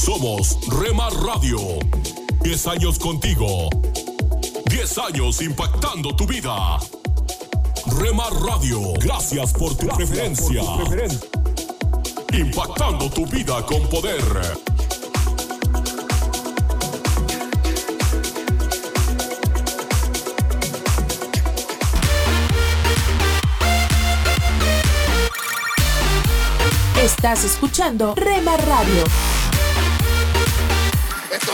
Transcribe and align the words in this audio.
Somos 0.00 0.56
Remar 0.80 1.12
Radio. 1.12 1.58
10 2.42 2.66
años 2.68 2.98
contigo. 2.98 3.68
10 4.64 4.98
años 4.98 5.42
impactando 5.42 6.16
tu 6.16 6.26
vida. 6.26 6.78
Remar 7.98 8.32
Radio. 8.32 8.94
Gracias 8.98 9.52
por 9.52 9.76
tu 9.76 9.86
preferencia. 9.88 10.62
Impactando 12.32 13.10
tu 13.10 13.26
vida 13.26 13.62
con 13.66 13.86
poder. 13.88 14.24
Estás 26.96 27.44
escuchando 27.44 28.14
Rema 28.14 28.56
Radio. 28.56 29.04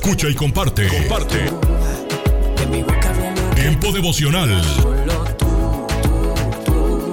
Escucha 0.00 0.28
y 0.28 0.34
comparte. 0.34 0.86
Comparte. 0.86 1.50
Tiempo 3.56 3.90
devocional. 3.90 4.62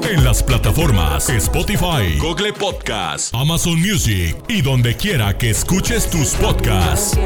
En 0.08 0.24
las 0.24 0.44
plataformas 0.44 1.28
Spotify, 1.30 2.20
Google 2.20 2.54
Podcast, 2.54 3.34
Amazon 3.34 3.82
Music 3.82 4.38
y 4.48 4.62
donde 4.62 4.96
quiera 4.96 5.36
que 5.36 5.50
escuches 5.50 6.12
tus 6.12 6.36
podcasts. 6.36 7.18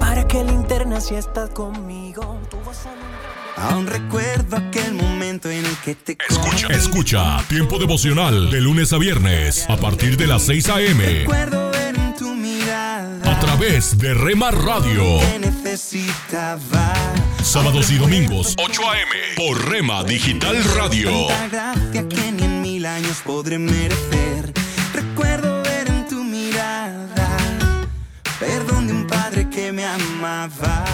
Para 0.00 0.26
que 0.26 0.42
linterna 0.42 1.00
si 1.00 1.14
estás 1.14 1.50
conmigo. 1.50 2.40
Aún 3.56 3.86
recuerdo 3.86 4.56
aquel 4.56 4.94
momento 4.94 5.48
en 5.48 5.64
el 5.64 5.76
que 5.76 5.94
te 5.94 6.18
Escucha, 6.28 6.66
escucha, 6.74 7.44
tiempo 7.48 7.78
devocional 7.78 8.50
de 8.50 8.60
lunes 8.60 8.92
a 8.92 8.98
viernes 8.98 9.64
a 9.70 9.76
partir 9.76 10.16
de 10.16 10.26
las 10.26 10.42
6 10.42 10.68
a.m. 10.70 11.73
a 13.22 13.38
través 13.40 13.96
de 13.98 14.14
Rema 14.14 14.50
Radio. 14.50 15.20
Sábados 17.42 17.90
y 17.90 17.98
domingos 17.98 18.54
8 18.58 18.82
a.m. 18.90 19.10
por 19.36 19.68
Rema 19.68 20.04
Digital 20.04 20.62
Radio. 20.76 21.28
Gracia 21.50 22.08
que 22.08 22.32
ni 22.32 22.44
en 22.44 22.62
mil 22.62 22.86
años 22.86 23.18
podré 23.24 23.58
merecer. 23.58 24.52
Recuerdo 24.92 25.62
ver 25.62 25.88
en 25.88 26.08
tu 26.08 26.24
mirada 26.24 27.38
perdón 28.38 28.86
de 28.86 28.92
un 28.92 29.06
padre 29.06 29.48
que 29.48 29.72
me 29.72 29.84
amaba. 29.84 30.93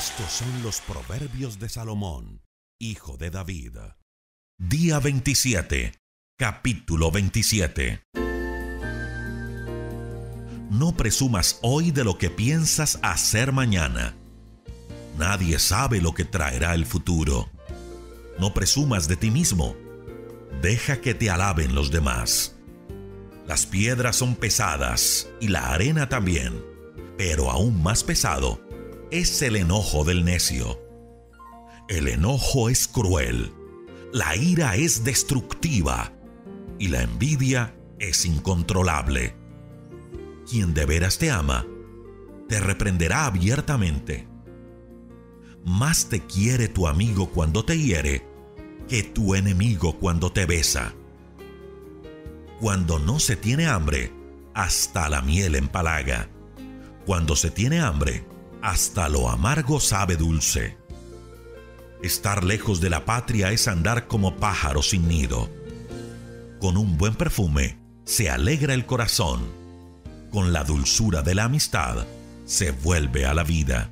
Estos 0.00 0.32
son 0.32 0.62
los 0.62 0.80
proverbios 0.80 1.58
de 1.58 1.68
Salomón, 1.68 2.40
hijo 2.80 3.18
de 3.18 3.28
David. 3.28 3.76
Día 4.58 4.98
27, 4.98 5.92
capítulo 6.38 7.10
27. 7.10 8.00
No 10.70 10.96
presumas 10.96 11.58
hoy 11.60 11.90
de 11.90 12.04
lo 12.04 12.16
que 12.16 12.30
piensas 12.30 12.98
hacer 13.02 13.52
mañana. 13.52 14.16
Nadie 15.18 15.58
sabe 15.58 16.00
lo 16.00 16.14
que 16.14 16.24
traerá 16.24 16.74
el 16.74 16.86
futuro. 16.86 17.50
No 18.38 18.54
presumas 18.54 19.06
de 19.06 19.18
ti 19.18 19.30
mismo. 19.30 19.76
Deja 20.62 21.02
que 21.02 21.12
te 21.12 21.28
alaben 21.28 21.74
los 21.74 21.90
demás. 21.90 22.56
Las 23.46 23.66
piedras 23.66 24.16
son 24.16 24.34
pesadas 24.34 25.28
y 25.42 25.48
la 25.48 25.74
arena 25.74 26.08
también, 26.08 26.64
pero 27.18 27.50
aún 27.50 27.82
más 27.82 28.02
pesado 28.02 28.69
es 29.10 29.42
el 29.42 29.56
enojo 29.56 30.04
del 30.04 30.24
necio. 30.24 30.80
El 31.88 32.08
enojo 32.08 32.68
es 32.68 32.86
cruel, 32.86 33.52
la 34.12 34.36
ira 34.36 34.76
es 34.76 35.02
destructiva 35.02 36.12
y 36.78 36.88
la 36.88 37.02
envidia 37.02 37.74
es 37.98 38.24
incontrolable. 38.24 39.34
Quien 40.48 40.74
de 40.74 40.86
veras 40.86 41.18
te 41.18 41.30
ama, 41.30 41.66
te 42.48 42.60
reprenderá 42.60 43.26
abiertamente. 43.26 44.28
Más 45.64 46.08
te 46.08 46.20
quiere 46.20 46.68
tu 46.68 46.86
amigo 46.86 47.30
cuando 47.30 47.64
te 47.64 47.78
hiere 47.78 48.24
que 48.88 49.02
tu 49.02 49.34
enemigo 49.34 49.98
cuando 49.98 50.32
te 50.32 50.46
besa. 50.46 50.94
Cuando 52.60 52.98
no 52.98 53.18
se 53.18 53.36
tiene 53.36 53.66
hambre, 53.66 54.12
hasta 54.54 55.08
la 55.08 55.22
miel 55.22 55.54
empalaga. 55.54 56.28
Cuando 57.06 57.36
se 57.36 57.50
tiene 57.50 57.80
hambre, 57.80 58.24
hasta 58.62 59.08
lo 59.08 59.30
amargo 59.30 59.80
sabe 59.80 60.16
dulce. 60.16 60.76
Estar 62.02 62.44
lejos 62.44 62.80
de 62.80 62.90
la 62.90 63.04
patria 63.04 63.52
es 63.52 63.68
andar 63.68 64.06
como 64.06 64.36
pájaro 64.36 64.82
sin 64.82 65.08
nido. 65.08 65.50
Con 66.60 66.76
un 66.76 66.96
buen 66.96 67.14
perfume 67.14 67.78
se 68.04 68.30
alegra 68.30 68.74
el 68.74 68.86
corazón. 68.86 69.40
Con 70.30 70.52
la 70.52 70.64
dulzura 70.64 71.22
de 71.22 71.34
la 71.34 71.44
amistad 71.44 72.06
se 72.44 72.70
vuelve 72.70 73.26
a 73.26 73.34
la 73.34 73.44
vida. 73.44 73.90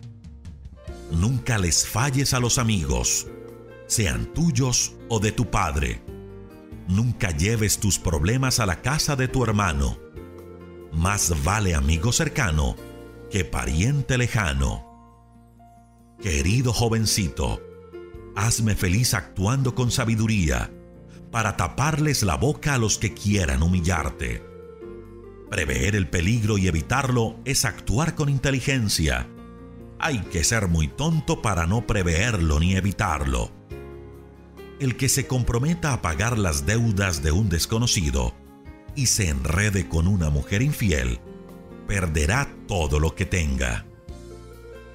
Nunca 1.10 1.58
les 1.58 1.86
falles 1.86 2.34
a 2.34 2.40
los 2.40 2.58
amigos, 2.58 3.26
sean 3.86 4.32
tuyos 4.34 4.94
o 5.08 5.20
de 5.20 5.32
tu 5.32 5.50
padre. 5.50 6.02
Nunca 6.86 7.30
lleves 7.30 7.78
tus 7.78 7.98
problemas 7.98 8.60
a 8.60 8.66
la 8.66 8.80
casa 8.80 9.16
de 9.16 9.28
tu 9.28 9.42
hermano. 9.44 9.98
Más 10.92 11.42
vale 11.44 11.74
amigo 11.74 12.12
cercano 12.12 12.76
que 13.30 13.44
pariente 13.44 14.16
lejano. 14.16 14.84
Querido 16.20 16.72
jovencito, 16.72 17.60
hazme 18.34 18.74
feliz 18.74 19.14
actuando 19.14 19.74
con 19.74 19.90
sabiduría 19.90 20.70
para 21.30 21.56
taparles 21.56 22.22
la 22.22 22.36
boca 22.36 22.74
a 22.74 22.78
los 22.78 22.98
que 22.98 23.12
quieran 23.12 23.62
humillarte. 23.62 24.42
Prever 25.50 25.94
el 25.94 26.08
peligro 26.08 26.58
y 26.58 26.68
evitarlo 26.68 27.36
es 27.44 27.64
actuar 27.64 28.14
con 28.14 28.28
inteligencia. 28.28 29.28
Hay 29.98 30.20
que 30.20 30.44
ser 30.44 30.68
muy 30.68 30.88
tonto 30.88 31.42
para 31.42 31.66
no 31.66 31.86
preverlo 31.86 32.60
ni 32.60 32.76
evitarlo. 32.76 33.50
El 34.80 34.96
que 34.96 35.08
se 35.08 35.26
comprometa 35.26 35.92
a 35.92 36.02
pagar 36.02 36.38
las 36.38 36.64
deudas 36.64 37.22
de 37.22 37.32
un 37.32 37.48
desconocido 37.48 38.34
y 38.94 39.06
se 39.06 39.28
enrede 39.28 39.88
con 39.88 40.06
una 40.06 40.30
mujer 40.30 40.62
infiel, 40.62 41.20
perderá 41.88 42.48
todo 42.68 43.00
lo 43.00 43.16
que 43.16 43.26
tenga. 43.26 43.84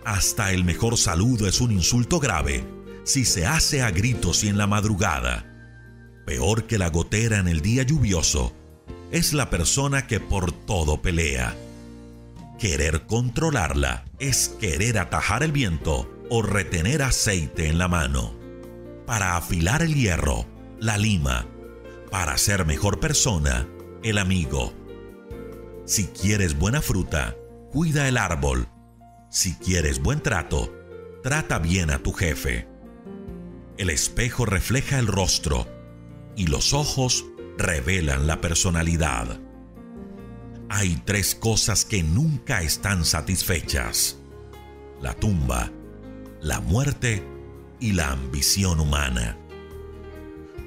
Hasta 0.06 0.52
el 0.52 0.64
mejor 0.64 0.98
saludo 0.98 1.48
es 1.48 1.60
un 1.60 1.72
insulto 1.72 2.20
grave 2.20 2.64
si 3.04 3.26
se 3.26 3.46
hace 3.46 3.82
a 3.82 3.92
gritos 3.92 4.44
y 4.44 4.48
en 4.48 4.58
la 4.58 4.68
madrugada. 4.68 5.50
Peor 6.26 6.66
que 6.66 6.78
la 6.78 6.90
gotera 6.90 7.40
en 7.40 7.50
el 7.50 7.62
día 7.62 7.84
lluvioso 7.84 8.54
es 9.12 9.34
la 9.34 9.50
persona 9.50 10.08
que 10.08 10.20
por 10.20 10.52
todo 10.52 11.02
pelea. 11.02 11.56
Querer 12.60 13.06
controlarla 13.08 14.06
es 14.20 14.50
querer 14.60 15.00
atajar 15.00 15.44
el 15.44 15.52
viento 15.52 16.10
o 16.30 16.42
retener 16.42 17.02
aceite 17.02 17.68
en 17.68 17.78
la 17.78 17.88
mano. 17.88 18.34
Para 19.06 19.36
afilar 19.36 19.82
el 19.82 19.96
hierro, 19.96 20.46
la 20.80 20.98
lima. 20.98 21.46
Para 22.10 22.38
ser 22.38 22.66
mejor 22.66 23.00
persona, 23.00 23.68
el 24.04 24.18
amigo. 24.18 24.74
Si 25.86 26.08
quieres 26.08 26.58
buena 26.58 26.82
fruta, 26.82 27.36
cuida 27.72 28.08
el 28.08 28.18
árbol. 28.18 28.70
Si 29.30 29.56
quieres 29.56 30.02
buen 30.02 30.22
trato, 30.22 30.74
trata 31.24 31.60
bien 31.60 31.90
a 31.90 32.00
tu 32.00 32.14
jefe. 32.14 32.68
El 33.78 33.90
espejo 33.90 34.46
refleja 34.46 34.98
el 34.98 35.08
rostro 35.08 35.68
y 36.38 36.48
los 36.48 36.74
ojos 36.74 37.26
revelan 37.58 38.28
la 38.28 38.40
personalidad. 38.40 39.40
Hay 40.70 41.02
tres 41.06 41.36
cosas 41.36 41.84
que 41.84 42.02
nunca 42.02 42.62
están 42.62 43.04
satisfechas. 43.04 44.18
La 45.02 45.14
tumba, 45.14 45.70
la 46.42 46.62
muerte 46.62 47.28
y 47.80 47.92
la 47.92 48.12
ambición 48.12 48.80
humana. 48.80 49.38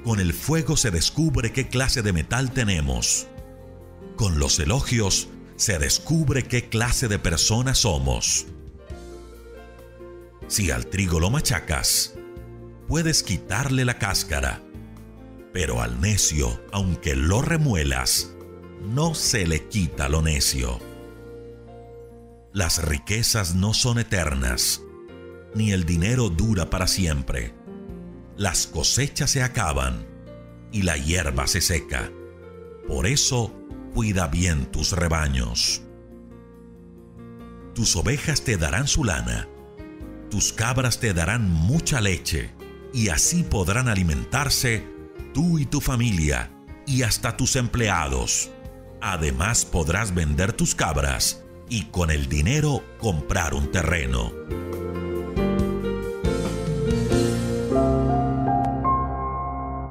Con 0.03 0.19
el 0.19 0.33
fuego 0.33 0.77
se 0.77 0.91
descubre 0.91 1.51
qué 1.51 1.67
clase 1.67 2.03
de 2.03 2.13
metal 2.13 2.51
tenemos. 2.51 3.27
Con 4.17 4.39
los 4.39 4.57
elogios 4.57 5.27
se 5.57 5.77
descubre 5.77 6.43
qué 6.43 6.69
clase 6.69 7.07
de 7.07 7.19
persona 7.19 7.75
somos. 7.75 8.47
Si 10.47 10.71
al 10.71 10.87
trigo 10.87 11.19
lo 11.19 11.29
machacas, 11.29 12.15
puedes 12.87 13.21
quitarle 13.21 13.85
la 13.85 13.99
cáscara, 13.99 14.63
pero 15.53 15.83
al 15.83 16.01
necio, 16.01 16.59
aunque 16.71 17.15
lo 17.15 17.43
remuelas, 17.43 18.31
no 18.81 19.13
se 19.13 19.45
le 19.45 19.67
quita 19.67 20.09
lo 20.09 20.23
necio. 20.23 20.79
Las 22.53 22.83
riquezas 22.83 23.53
no 23.53 23.75
son 23.75 23.99
eternas, 23.99 24.81
ni 25.53 25.73
el 25.73 25.85
dinero 25.85 26.29
dura 26.29 26.71
para 26.71 26.87
siempre. 26.87 27.53
Las 28.35 28.65
cosechas 28.65 29.29
se 29.29 29.43
acaban 29.43 30.07
y 30.71 30.81
la 30.81 30.97
hierba 30.97 31.45
se 31.45 31.61
seca. 31.61 32.11
Por 32.87 33.05
eso, 33.05 33.53
cuida 33.93 34.27
bien 34.27 34.65
tus 34.65 34.91
rebaños. 34.91 35.81
Tus 37.73 37.95
ovejas 37.95 38.43
te 38.43 38.57
darán 38.57 38.87
su 38.87 39.03
lana, 39.03 39.47
tus 40.29 40.51
cabras 40.53 40.99
te 40.99 41.13
darán 41.13 41.51
mucha 41.51 42.01
leche, 42.01 42.51
y 42.93 43.09
así 43.09 43.43
podrán 43.43 43.87
alimentarse 43.87 44.87
tú 45.33 45.59
y 45.59 45.65
tu 45.65 45.81
familia, 45.81 46.51
y 46.85 47.03
hasta 47.03 47.37
tus 47.37 47.55
empleados. 47.55 48.49
Además 49.01 49.65
podrás 49.65 50.13
vender 50.13 50.53
tus 50.53 50.73
cabras 50.73 51.43
y 51.69 51.85
con 51.85 52.09
el 52.09 52.29
dinero 52.29 52.83
comprar 52.97 53.53
un 53.53 53.71
terreno. 53.71 54.31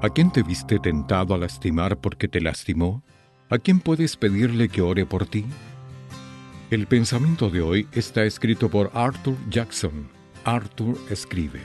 ¿A 0.03 0.11
quién 0.11 0.31
te 0.31 0.43
viste 0.43 0.79
tentado 0.79 1.35
a 1.35 1.39
lastimar 1.39 1.99
porque 1.99 2.29
te 2.29 2.41
lastimó? 2.41 3.03
¿A 3.49 3.59
quién 3.59 3.79
puedes 3.79 4.17
pedirle 4.17 4.69
que 4.69 4.83
ore 4.83 5.07
por 5.07 5.25
ti? 5.25 5.45
El 6.69 6.89
pensamiento 6.89 7.49
de 7.49 7.61
hoy 7.61 7.87
está 7.93 8.25
escrito 8.25 8.69
por 8.69 8.91
Arthur 8.93 9.37
Jackson. 9.49 10.09
Arthur 10.43 10.99
escribe. 11.11 11.61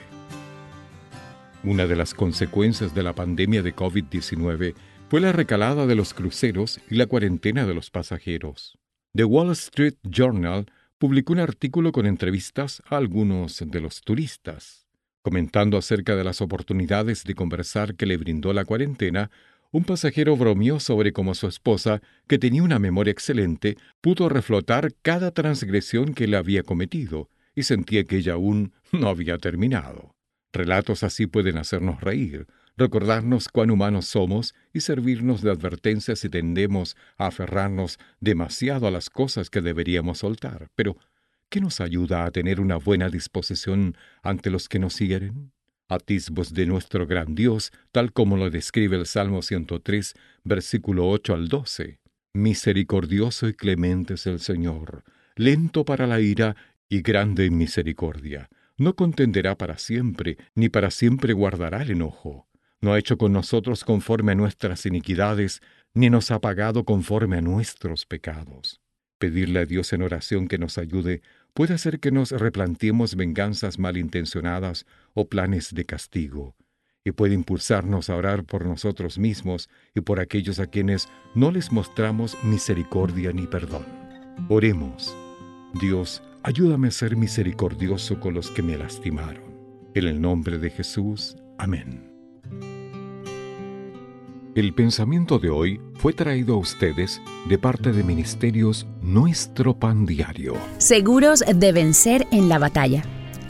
Una 1.63 1.87
de 1.87 1.95
las 1.95 2.13
consecuencias 2.13 2.93
de 2.93 3.01
la 3.01 3.13
pandemia 3.13 3.63
de 3.63 3.75
COVID-19 3.75 4.75
fue 5.09 5.21
la 5.21 5.31
recalada 5.31 5.87
de 5.87 5.95
los 5.95 6.13
cruceros 6.13 6.79
y 6.87 6.97
la 6.97 7.07
cuarentena 7.07 7.65
de 7.65 7.73
los 7.73 7.89
pasajeros. 7.89 8.77
The 9.15 9.23
Wall 9.23 9.49
Street 9.53 9.95
Journal 10.03 10.67
publicó 10.99 11.33
un 11.33 11.39
artículo 11.39 11.91
con 11.91 12.05
entrevistas 12.05 12.83
a 12.91 12.97
algunos 12.97 13.63
de 13.65 13.81
los 13.81 14.01
turistas. 14.01 14.85
Comentando 15.23 15.77
acerca 15.77 16.15
de 16.15 16.23
las 16.23 16.41
oportunidades 16.41 17.23
de 17.23 17.33
conversar 17.33 17.95
que 17.95 18.05
le 18.05 18.17
brindó 18.17 18.53
la 18.53 18.65
cuarentena, 18.65 19.31
un 19.71 19.83
pasajero 19.83 20.35
bromeó 20.35 20.79
sobre 20.79 21.13
cómo 21.13 21.33
su 21.33 21.47
esposa, 21.47 22.01
que 22.27 22.37
tenía 22.37 22.63
una 22.63 22.79
memoria 22.79 23.11
excelente, 23.11 23.77
pudo 24.01 24.29
reflotar 24.29 24.93
cada 25.01 25.31
transgresión 25.31 26.13
que 26.13 26.27
le 26.27 26.37
había 26.37 26.63
cometido, 26.63 27.29
y 27.55 27.63
sentía 27.63 28.03
que 28.03 28.17
ella 28.17 28.33
aún 28.33 28.73
no 28.91 29.07
había 29.07 29.37
terminado. 29.37 30.15
Relatos 30.53 31.03
así 31.03 31.27
pueden 31.27 31.57
hacernos 31.57 32.01
reír, 32.01 32.47
recordarnos 32.75 33.47
cuán 33.47 33.71
humanos 33.71 34.05
somos 34.05 34.53
y 34.73 34.81
servirnos 34.81 35.41
de 35.41 35.51
advertencia 35.51 36.15
si 36.15 36.29
tendemos 36.29 36.97
a 37.17 37.27
aferrarnos 37.27 37.99
demasiado 38.19 38.87
a 38.87 38.91
las 38.91 39.09
cosas 39.09 39.49
que 39.49 39.61
deberíamos 39.61 40.19
soltar. 40.19 40.67
Pero, 40.75 40.97
¿Qué 41.51 41.59
nos 41.59 41.81
ayuda 41.81 42.23
a 42.23 42.31
tener 42.31 42.61
una 42.61 42.77
buena 42.77 43.09
disposición 43.09 43.97
ante 44.23 44.49
los 44.49 44.69
que 44.69 44.79
nos 44.79 44.93
siguen? 44.93 45.51
Atisbos 45.91 46.53
de 46.53 46.65
nuestro 46.65 47.05
gran 47.05 47.35
Dios, 47.35 47.73
tal 47.91 48.13
como 48.13 48.37
lo 48.37 48.49
describe 48.49 48.95
el 48.95 49.05
Salmo 49.05 49.41
103, 49.41 50.13
versículo 50.45 51.09
8 51.09 51.33
al 51.33 51.49
12. 51.49 51.99
Misericordioso 52.33 53.49
y 53.49 53.53
clemente 53.53 54.13
es 54.13 54.25
el 54.25 54.39
Señor, 54.39 55.03
lento 55.35 55.83
para 55.83 56.07
la 56.07 56.21
ira 56.21 56.55
y 56.87 57.01
grande 57.01 57.45
en 57.45 57.57
misericordia. 57.57 58.49
No 58.77 58.95
contenderá 58.95 59.57
para 59.57 59.77
siempre, 59.77 60.37
ni 60.55 60.69
para 60.69 60.91
siempre 60.91 61.33
guardará 61.33 61.81
el 61.81 61.91
enojo. 61.91 62.47
No 62.79 62.93
ha 62.93 62.97
hecho 62.97 63.17
con 63.17 63.33
nosotros 63.33 63.83
conforme 63.83 64.31
a 64.31 64.35
nuestras 64.35 64.85
iniquidades, 64.85 65.61
ni 65.93 66.09
nos 66.09 66.31
ha 66.31 66.39
pagado 66.39 66.85
conforme 66.85 67.35
a 67.35 67.41
nuestros 67.41 68.05
pecados. 68.05 68.79
Pedirle 69.17 69.59
a 69.59 69.65
Dios 69.65 69.91
en 69.91 70.03
oración 70.03 70.47
que 70.47 70.57
nos 70.57 70.77
ayude 70.77 71.21
puede 71.53 71.73
hacer 71.73 71.99
que 71.99 72.11
nos 72.11 72.31
replanteemos 72.31 73.15
venganzas 73.15 73.77
malintencionadas 73.77 74.85
o 75.13 75.27
planes 75.27 75.73
de 75.73 75.85
castigo, 75.85 76.55
y 77.03 77.11
puede 77.11 77.33
impulsarnos 77.33 78.09
a 78.09 78.15
orar 78.15 78.43
por 78.43 78.65
nosotros 78.65 79.17
mismos 79.17 79.69
y 79.95 80.01
por 80.01 80.19
aquellos 80.19 80.59
a 80.59 80.67
quienes 80.67 81.09
no 81.35 81.51
les 81.51 81.71
mostramos 81.71 82.37
misericordia 82.43 83.31
ni 83.33 83.47
perdón. 83.47 83.85
Oremos. 84.49 85.15
Dios, 85.79 86.21
ayúdame 86.43 86.89
a 86.89 86.91
ser 86.91 87.15
misericordioso 87.15 88.19
con 88.19 88.33
los 88.33 88.51
que 88.51 88.61
me 88.61 88.77
lastimaron. 88.77 89.43
En 89.93 90.05
el 90.05 90.21
nombre 90.21 90.57
de 90.57 90.69
Jesús. 90.69 91.35
Amén. 91.57 92.11
El 94.53 94.73
pensamiento 94.73 95.39
de 95.39 95.49
hoy 95.49 95.79
fue 95.95 96.11
traído 96.11 96.55
a 96.55 96.57
ustedes 96.57 97.21
de 97.47 97.57
parte 97.57 97.93
de 97.93 98.03
Ministerios 98.03 98.85
Nuestro 99.01 99.79
Pan 99.79 100.05
Diario. 100.05 100.55
Seguros 100.77 101.41
de 101.55 101.71
vencer 101.71 102.27
en 102.31 102.49
la 102.49 102.59
batalla. 102.59 103.01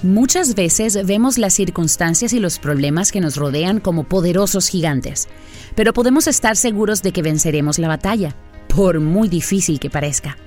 Muchas 0.03 0.55
veces 0.55 1.05
vemos 1.05 1.37
las 1.37 1.53
circunstancias 1.53 2.33
y 2.33 2.39
los 2.39 2.57
problemas 2.57 3.11
que 3.11 3.21
nos 3.21 3.35
rodean 3.35 3.79
como 3.79 4.03
poderosos 4.03 4.67
gigantes, 4.67 5.27
pero 5.75 5.93
podemos 5.93 6.25
estar 6.25 6.57
seguros 6.57 7.03
de 7.03 7.11
que 7.11 7.21
venceremos 7.21 7.77
la 7.77 7.87
batalla, 7.87 8.35
por 8.67 8.99
muy 8.99 9.29
difícil 9.29 9.79
que 9.79 9.91
parezca, 9.91 10.37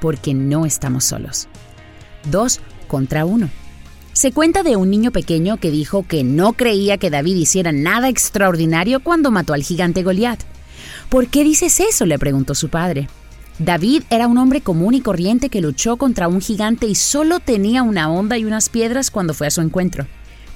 porque 0.00 0.32
no 0.32 0.64
estamos 0.64 1.02
solos. 1.02 1.48
Dos 2.30 2.60
contra 2.86 3.24
uno. 3.24 3.50
Se 4.12 4.30
cuenta 4.30 4.62
de 4.62 4.76
un 4.76 4.90
niño 4.90 5.10
pequeño 5.10 5.56
que 5.56 5.72
dijo 5.72 6.06
que 6.06 6.22
no 6.22 6.52
creía 6.52 6.96
que 6.96 7.10
David 7.10 7.34
hiciera 7.34 7.72
nada 7.72 8.08
extraordinario 8.08 9.00
cuando 9.00 9.32
mató 9.32 9.54
al 9.54 9.64
gigante 9.64 10.04
Goliat. 10.04 10.40
¿Por 11.08 11.26
qué 11.26 11.42
dices 11.42 11.80
eso? 11.80 12.06
le 12.06 12.16
preguntó 12.16 12.54
su 12.54 12.68
padre. 12.68 13.08
David 13.58 14.04
era 14.10 14.26
un 14.26 14.38
hombre 14.38 14.60
común 14.60 14.94
y 14.94 15.00
corriente 15.00 15.50
que 15.50 15.60
luchó 15.60 15.96
contra 15.96 16.28
un 16.28 16.40
gigante 16.40 16.86
y 16.86 16.94
solo 16.94 17.40
tenía 17.40 17.82
una 17.82 18.10
onda 18.10 18.38
y 18.38 18.44
unas 18.44 18.68
piedras 18.68 19.10
cuando 19.10 19.34
fue 19.34 19.48
a 19.48 19.50
su 19.50 19.60
encuentro. 19.60 20.06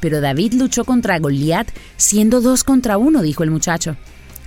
Pero 0.01 0.21
David 0.21 0.55
luchó 0.55 0.85
contra 0.85 1.19
Goliat 1.19 1.69
siendo 1.97 2.41
dos 2.41 2.65
contra 2.65 2.99
uno, 2.99 3.23
dijo 3.23 3.43
el 3.43 3.51
muchacho. 3.51 3.97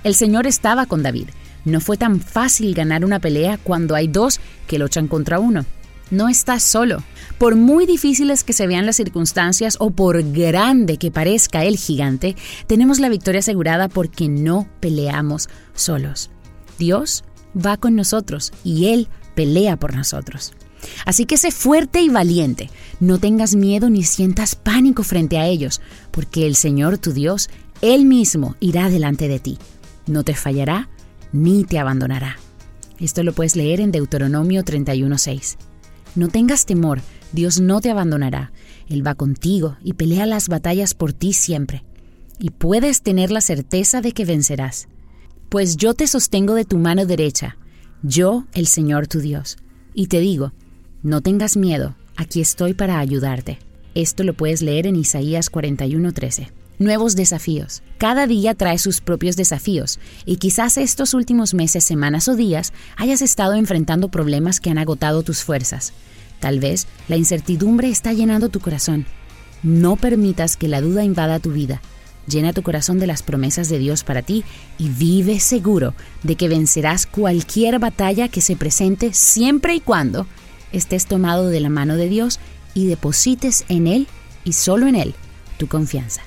El 0.04 0.14
Señor 0.14 0.46
estaba 0.46 0.86
con 0.86 1.02
David. 1.02 1.28
No 1.64 1.80
fue 1.80 1.96
tan 1.96 2.20
fácil 2.20 2.74
ganar 2.74 3.04
una 3.04 3.18
pelea 3.18 3.58
cuando 3.58 3.94
hay 3.94 4.08
dos 4.08 4.40
que 4.66 4.78
luchan 4.78 5.08
contra 5.08 5.38
uno. 5.38 5.64
No 6.10 6.28
estás 6.28 6.62
solo. 6.62 7.02
Por 7.36 7.56
muy 7.56 7.84
difíciles 7.84 8.42
que 8.42 8.54
se 8.54 8.66
vean 8.66 8.86
las 8.86 8.96
circunstancias 8.96 9.76
o 9.78 9.90
por 9.90 10.22
grande 10.32 10.96
que 10.96 11.10
parezca 11.10 11.64
el 11.64 11.76
gigante, 11.76 12.36
tenemos 12.66 12.98
la 12.98 13.10
victoria 13.10 13.40
asegurada 13.40 13.88
porque 13.88 14.28
no 14.28 14.66
peleamos 14.80 15.48
solos. 15.74 16.30
Dios 16.78 17.24
va 17.54 17.76
con 17.76 17.94
nosotros 17.94 18.52
y 18.64 18.86
Él 18.86 19.08
pelea 19.34 19.76
por 19.76 19.94
nosotros. 19.94 20.52
Así 21.04 21.26
que 21.26 21.36
sé 21.36 21.50
fuerte 21.50 22.00
y 22.00 22.08
valiente. 22.08 22.70
No 23.00 23.18
tengas 23.18 23.54
miedo 23.54 23.90
ni 23.90 24.02
sientas 24.04 24.54
pánico 24.54 25.02
frente 25.02 25.38
a 25.38 25.46
ellos, 25.46 25.80
porque 26.10 26.46
el 26.46 26.56
Señor 26.56 26.98
tu 26.98 27.12
Dios, 27.12 27.50
Él 27.80 28.04
mismo 28.04 28.56
irá 28.60 28.88
delante 28.88 29.28
de 29.28 29.38
ti. 29.38 29.58
No 30.06 30.24
te 30.24 30.34
fallará 30.34 30.88
ni 31.32 31.64
te 31.64 31.78
abandonará. 31.78 32.38
Esto 32.98 33.22
lo 33.22 33.32
puedes 33.32 33.54
leer 33.54 33.80
en 33.80 33.92
Deuteronomio 33.92 34.64
31.6. 34.64 35.56
No 36.14 36.28
tengas 36.28 36.66
temor, 36.66 37.00
Dios 37.32 37.60
no 37.60 37.80
te 37.80 37.90
abandonará. 37.90 38.52
Él 38.88 39.06
va 39.06 39.14
contigo 39.14 39.76
y 39.84 39.92
pelea 39.92 40.26
las 40.26 40.48
batallas 40.48 40.94
por 40.94 41.12
ti 41.12 41.32
siempre. 41.32 41.84
Y 42.38 42.50
puedes 42.50 43.02
tener 43.02 43.30
la 43.30 43.40
certeza 43.40 44.00
de 44.00 44.12
que 44.12 44.24
vencerás. 44.24 44.88
Pues 45.48 45.78
yo 45.78 45.94
te 45.94 46.06
sostengo 46.06 46.54
de 46.54 46.66
tu 46.66 46.76
mano 46.76 47.06
derecha, 47.06 47.56
yo, 48.02 48.44
el 48.52 48.66
Señor 48.66 49.06
tu 49.06 49.20
Dios. 49.20 49.56
Y 49.94 50.08
te 50.08 50.20
digo, 50.20 50.52
no 51.02 51.22
tengas 51.22 51.56
miedo, 51.56 51.96
aquí 52.16 52.42
estoy 52.42 52.74
para 52.74 52.98
ayudarte. 52.98 53.58
Esto 53.94 54.24
lo 54.24 54.34
puedes 54.34 54.60
leer 54.60 54.86
en 54.86 54.96
Isaías 54.96 55.50
41:13. 55.50 56.50
Nuevos 56.78 57.16
desafíos. 57.16 57.82
Cada 57.96 58.26
día 58.26 58.54
trae 58.54 58.76
sus 58.78 59.00
propios 59.00 59.36
desafíos 59.36 59.98
y 60.26 60.36
quizás 60.36 60.76
estos 60.76 61.14
últimos 61.14 61.54
meses, 61.54 61.82
semanas 61.82 62.28
o 62.28 62.36
días 62.36 62.74
hayas 62.96 63.22
estado 63.22 63.54
enfrentando 63.54 64.10
problemas 64.10 64.60
que 64.60 64.68
han 64.68 64.78
agotado 64.78 65.22
tus 65.22 65.42
fuerzas. 65.42 65.94
Tal 66.40 66.60
vez 66.60 66.86
la 67.08 67.16
incertidumbre 67.16 67.88
está 67.88 68.12
llenando 68.12 68.50
tu 68.50 68.60
corazón. 68.60 69.06
No 69.62 69.96
permitas 69.96 70.58
que 70.58 70.68
la 70.68 70.82
duda 70.82 71.04
invada 71.04 71.40
tu 71.40 71.52
vida. 71.52 71.80
Llena 72.28 72.52
tu 72.52 72.62
corazón 72.62 72.98
de 72.98 73.06
las 73.06 73.22
promesas 73.22 73.70
de 73.70 73.78
Dios 73.78 74.04
para 74.04 74.20
ti 74.20 74.44
y 74.76 74.90
vive 74.90 75.40
seguro 75.40 75.94
de 76.22 76.36
que 76.36 76.48
vencerás 76.48 77.06
cualquier 77.06 77.78
batalla 77.78 78.28
que 78.28 78.42
se 78.42 78.54
presente 78.54 79.14
siempre 79.14 79.74
y 79.74 79.80
cuando 79.80 80.26
estés 80.70 81.06
tomado 81.06 81.48
de 81.48 81.60
la 81.60 81.70
mano 81.70 81.96
de 81.96 82.08
Dios 82.08 82.38
y 82.74 82.86
deposites 82.86 83.64
en 83.70 83.86
Él 83.86 84.08
y 84.44 84.52
solo 84.52 84.86
en 84.86 84.96
Él 84.96 85.14
tu 85.56 85.68
confianza. 85.68 86.22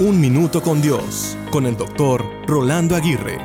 Un 0.00 0.20
minuto 0.20 0.60
con 0.60 0.82
Dios, 0.82 1.36
con 1.52 1.66
el 1.66 1.76
doctor 1.76 2.24
Rolando 2.48 2.96
Aguirre. 2.96 3.38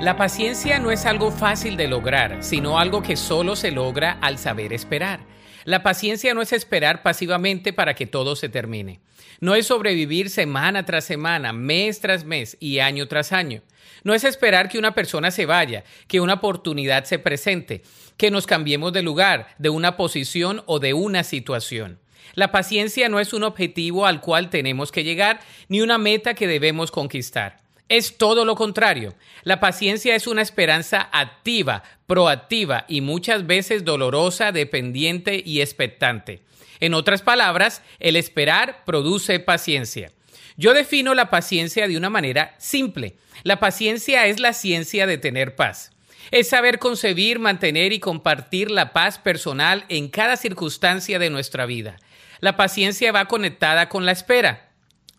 La 0.00 0.16
paciencia 0.16 0.78
no 0.78 0.90
es 0.90 1.04
algo 1.04 1.30
fácil 1.30 1.76
de 1.76 1.86
lograr, 1.86 2.42
sino 2.42 2.78
algo 2.78 3.02
que 3.02 3.16
solo 3.16 3.54
se 3.56 3.70
logra 3.70 4.18
al 4.22 4.38
saber 4.38 4.72
esperar. 4.72 5.33
La 5.64 5.82
paciencia 5.82 6.34
no 6.34 6.42
es 6.42 6.52
esperar 6.52 7.02
pasivamente 7.02 7.72
para 7.72 7.94
que 7.94 8.06
todo 8.06 8.36
se 8.36 8.48
termine. 8.48 9.00
No 9.40 9.54
es 9.54 9.66
sobrevivir 9.66 10.30
semana 10.30 10.84
tras 10.84 11.04
semana, 11.04 11.52
mes 11.52 12.00
tras 12.00 12.24
mes 12.24 12.56
y 12.60 12.78
año 12.78 13.08
tras 13.08 13.32
año. 13.32 13.62
No 14.02 14.14
es 14.14 14.24
esperar 14.24 14.68
que 14.68 14.78
una 14.78 14.94
persona 14.94 15.30
se 15.30 15.46
vaya, 15.46 15.84
que 16.06 16.20
una 16.20 16.34
oportunidad 16.34 17.04
se 17.04 17.18
presente, 17.18 17.82
que 18.16 18.30
nos 18.30 18.46
cambiemos 18.46 18.92
de 18.92 19.02
lugar, 19.02 19.48
de 19.58 19.70
una 19.70 19.96
posición 19.96 20.62
o 20.66 20.78
de 20.78 20.92
una 20.92 21.24
situación. 21.24 21.98
La 22.34 22.52
paciencia 22.52 23.08
no 23.08 23.20
es 23.20 23.32
un 23.32 23.44
objetivo 23.44 24.06
al 24.06 24.20
cual 24.20 24.50
tenemos 24.50 24.92
que 24.92 25.04
llegar 25.04 25.40
ni 25.68 25.80
una 25.80 25.98
meta 25.98 26.34
que 26.34 26.46
debemos 26.46 26.90
conquistar. 26.90 27.63
Es 27.88 28.16
todo 28.16 28.44
lo 28.44 28.54
contrario. 28.54 29.14
La 29.42 29.60
paciencia 29.60 30.14
es 30.14 30.26
una 30.26 30.42
esperanza 30.42 31.08
activa, 31.12 31.82
proactiva 32.06 32.86
y 32.88 33.02
muchas 33.02 33.46
veces 33.46 33.84
dolorosa, 33.84 34.52
dependiente 34.52 35.42
y 35.44 35.60
expectante. 35.60 36.42
En 36.80 36.94
otras 36.94 37.22
palabras, 37.22 37.82
el 38.00 38.16
esperar 38.16 38.84
produce 38.84 39.38
paciencia. 39.38 40.12
Yo 40.56 40.72
defino 40.72 41.14
la 41.14 41.30
paciencia 41.30 41.86
de 41.88 41.96
una 41.96 42.10
manera 42.10 42.54
simple. 42.58 43.16
La 43.42 43.60
paciencia 43.60 44.26
es 44.26 44.40
la 44.40 44.52
ciencia 44.52 45.06
de 45.06 45.18
tener 45.18 45.54
paz. 45.54 45.92
Es 46.30 46.48
saber 46.48 46.78
concebir, 46.78 47.38
mantener 47.38 47.92
y 47.92 48.00
compartir 48.00 48.70
la 48.70 48.92
paz 48.92 49.18
personal 49.18 49.84
en 49.88 50.08
cada 50.08 50.36
circunstancia 50.36 51.18
de 51.18 51.30
nuestra 51.30 51.66
vida. 51.66 51.96
La 52.40 52.56
paciencia 52.56 53.12
va 53.12 53.26
conectada 53.26 53.88
con 53.88 54.06
la 54.06 54.12
espera. 54.12 54.63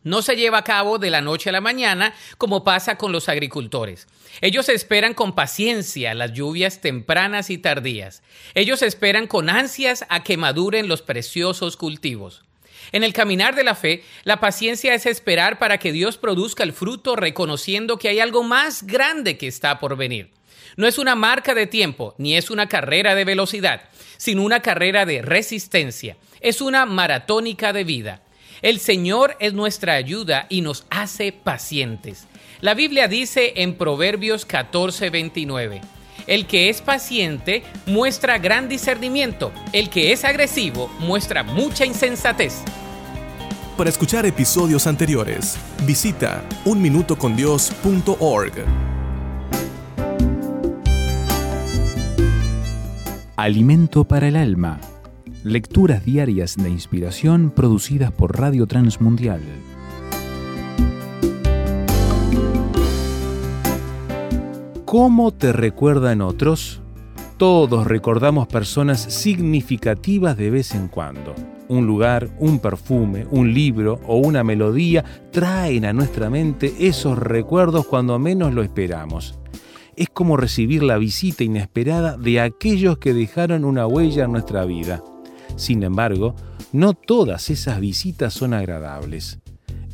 No 0.05 0.21
se 0.21 0.37
lleva 0.37 0.59
a 0.59 0.63
cabo 0.63 0.99
de 0.99 1.09
la 1.09 1.19
noche 1.19 1.49
a 1.49 1.51
la 1.51 1.59
mañana 1.59 2.13
como 2.37 2.63
pasa 2.63 2.97
con 2.97 3.11
los 3.11 3.27
agricultores. 3.27 4.07
Ellos 4.39 4.69
esperan 4.69 5.13
con 5.13 5.35
paciencia 5.35 6.13
las 6.13 6.31
lluvias 6.31 6.79
tempranas 6.79 7.49
y 7.49 7.57
tardías. 7.57 8.23
Ellos 8.53 8.81
esperan 8.83 9.27
con 9.27 9.49
ansias 9.49 10.05
a 10.07 10.23
que 10.23 10.37
maduren 10.37 10.87
los 10.87 11.01
preciosos 11.01 11.75
cultivos. 11.75 12.45
En 12.93 13.03
el 13.03 13.11
caminar 13.11 13.55
de 13.55 13.63
la 13.63 13.75
fe, 13.75 14.03
la 14.23 14.39
paciencia 14.39 14.93
es 14.93 15.07
esperar 15.07 15.59
para 15.59 15.79
que 15.79 15.91
Dios 15.91 16.17
produzca 16.17 16.63
el 16.63 16.71
fruto 16.71 17.17
reconociendo 17.17 17.97
que 17.97 18.07
hay 18.07 18.19
algo 18.19 18.43
más 18.43 18.83
grande 18.83 19.37
que 19.37 19.47
está 19.47 19.79
por 19.79 19.97
venir. 19.97 20.31
No 20.77 20.87
es 20.87 20.97
una 20.99 21.15
marca 21.15 21.53
de 21.53 21.67
tiempo, 21.67 22.15
ni 22.17 22.37
es 22.37 22.49
una 22.49 22.69
carrera 22.69 23.15
de 23.15 23.25
velocidad, 23.25 23.89
sino 24.17 24.43
una 24.43 24.61
carrera 24.61 25.05
de 25.05 25.21
resistencia 25.21 26.15
es 26.45 26.61
una 26.61 26.85
maratónica 26.85 27.73
de 27.73 27.83
vida. 27.83 28.21
El 28.61 28.79
Señor 28.79 29.35
es 29.39 29.53
nuestra 29.53 29.93
ayuda 29.93 30.45
y 30.49 30.61
nos 30.61 30.85
hace 30.89 31.31
pacientes. 31.31 32.27
La 32.61 32.73
Biblia 32.73 33.07
dice 33.07 33.53
en 33.57 33.75
Proverbios 33.75 34.47
14:29, 34.47 35.81
el 36.27 36.47
que 36.47 36.69
es 36.69 36.81
paciente 36.81 37.63
muestra 37.85 38.37
gran 38.39 38.67
discernimiento, 38.69 39.51
el 39.73 39.89
que 39.89 40.11
es 40.11 40.23
agresivo 40.23 40.89
muestra 40.99 41.43
mucha 41.43 41.85
insensatez. 41.85 42.63
Para 43.77 43.89
escuchar 43.89 44.25
episodios 44.25 44.87
anteriores, 44.87 45.57
visita 45.85 46.43
unminutocondios.org. 46.63 48.53
Alimento 53.35 54.05
para 54.05 54.29
el 54.29 54.37
alma 54.37 54.79
Lecturas 55.45 56.03
diarias 56.03 56.55
de 56.57 56.71
inspiración 56.71 57.51
producidas 57.51 58.11
por 58.11 58.35
Radio 58.35 58.65
Transmundial. 58.65 59.41
¿Cómo 64.85 65.31
te 65.31 65.53
recuerdan 65.53 66.21
otros? 66.21 66.81
Todos 67.37 67.85
recordamos 67.85 68.47
personas 68.47 68.99
significativas 69.01 70.35
de 70.35 70.49
vez 70.49 70.73
en 70.73 70.87
cuando. 70.87 71.35
Un 71.67 71.85
lugar, 71.85 72.27
un 72.39 72.57
perfume, 72.57 73.27
un 73.29 73.53
libro 73.53 73.99
o 74.07 74.17
una 74.17 74.43
melodía 74.43 75.05
traen 75.31 75.85
a 75.85 75.93
nuestra 75.93 76.31
mente 76.31 76.73
esos 76.79 77.19
recuerdos 77.19 77.85
cuando 77.85 78.17
menos 78.17 78.51
lo 78.51 78.63
esperamos. 78.63 79.37
Es 79.95 80.09
como 80.09 80.37
recibir 80.37 80.81
la 80.81 80.97
visita 80.97 81.43
inesperada 81.43 82.17
de 82.17 82.41
aquellos 82.41 82.97
que 82.97 83.13
dejaron 83.13 83.63
una 83.63 83.85
huella 83.85 84.25
en 84.25 84.31
nuestra 84.31 84.65
vida. 84.65 85.03
Sin 85.55 85.83
embargo, 85.83 86.35
no 86.71 86.93
todas 86.93 87.49
esas 87.49 87.79
visitas 87.79 88.33
son 88.33 88.53
agradables. 88.53 89.39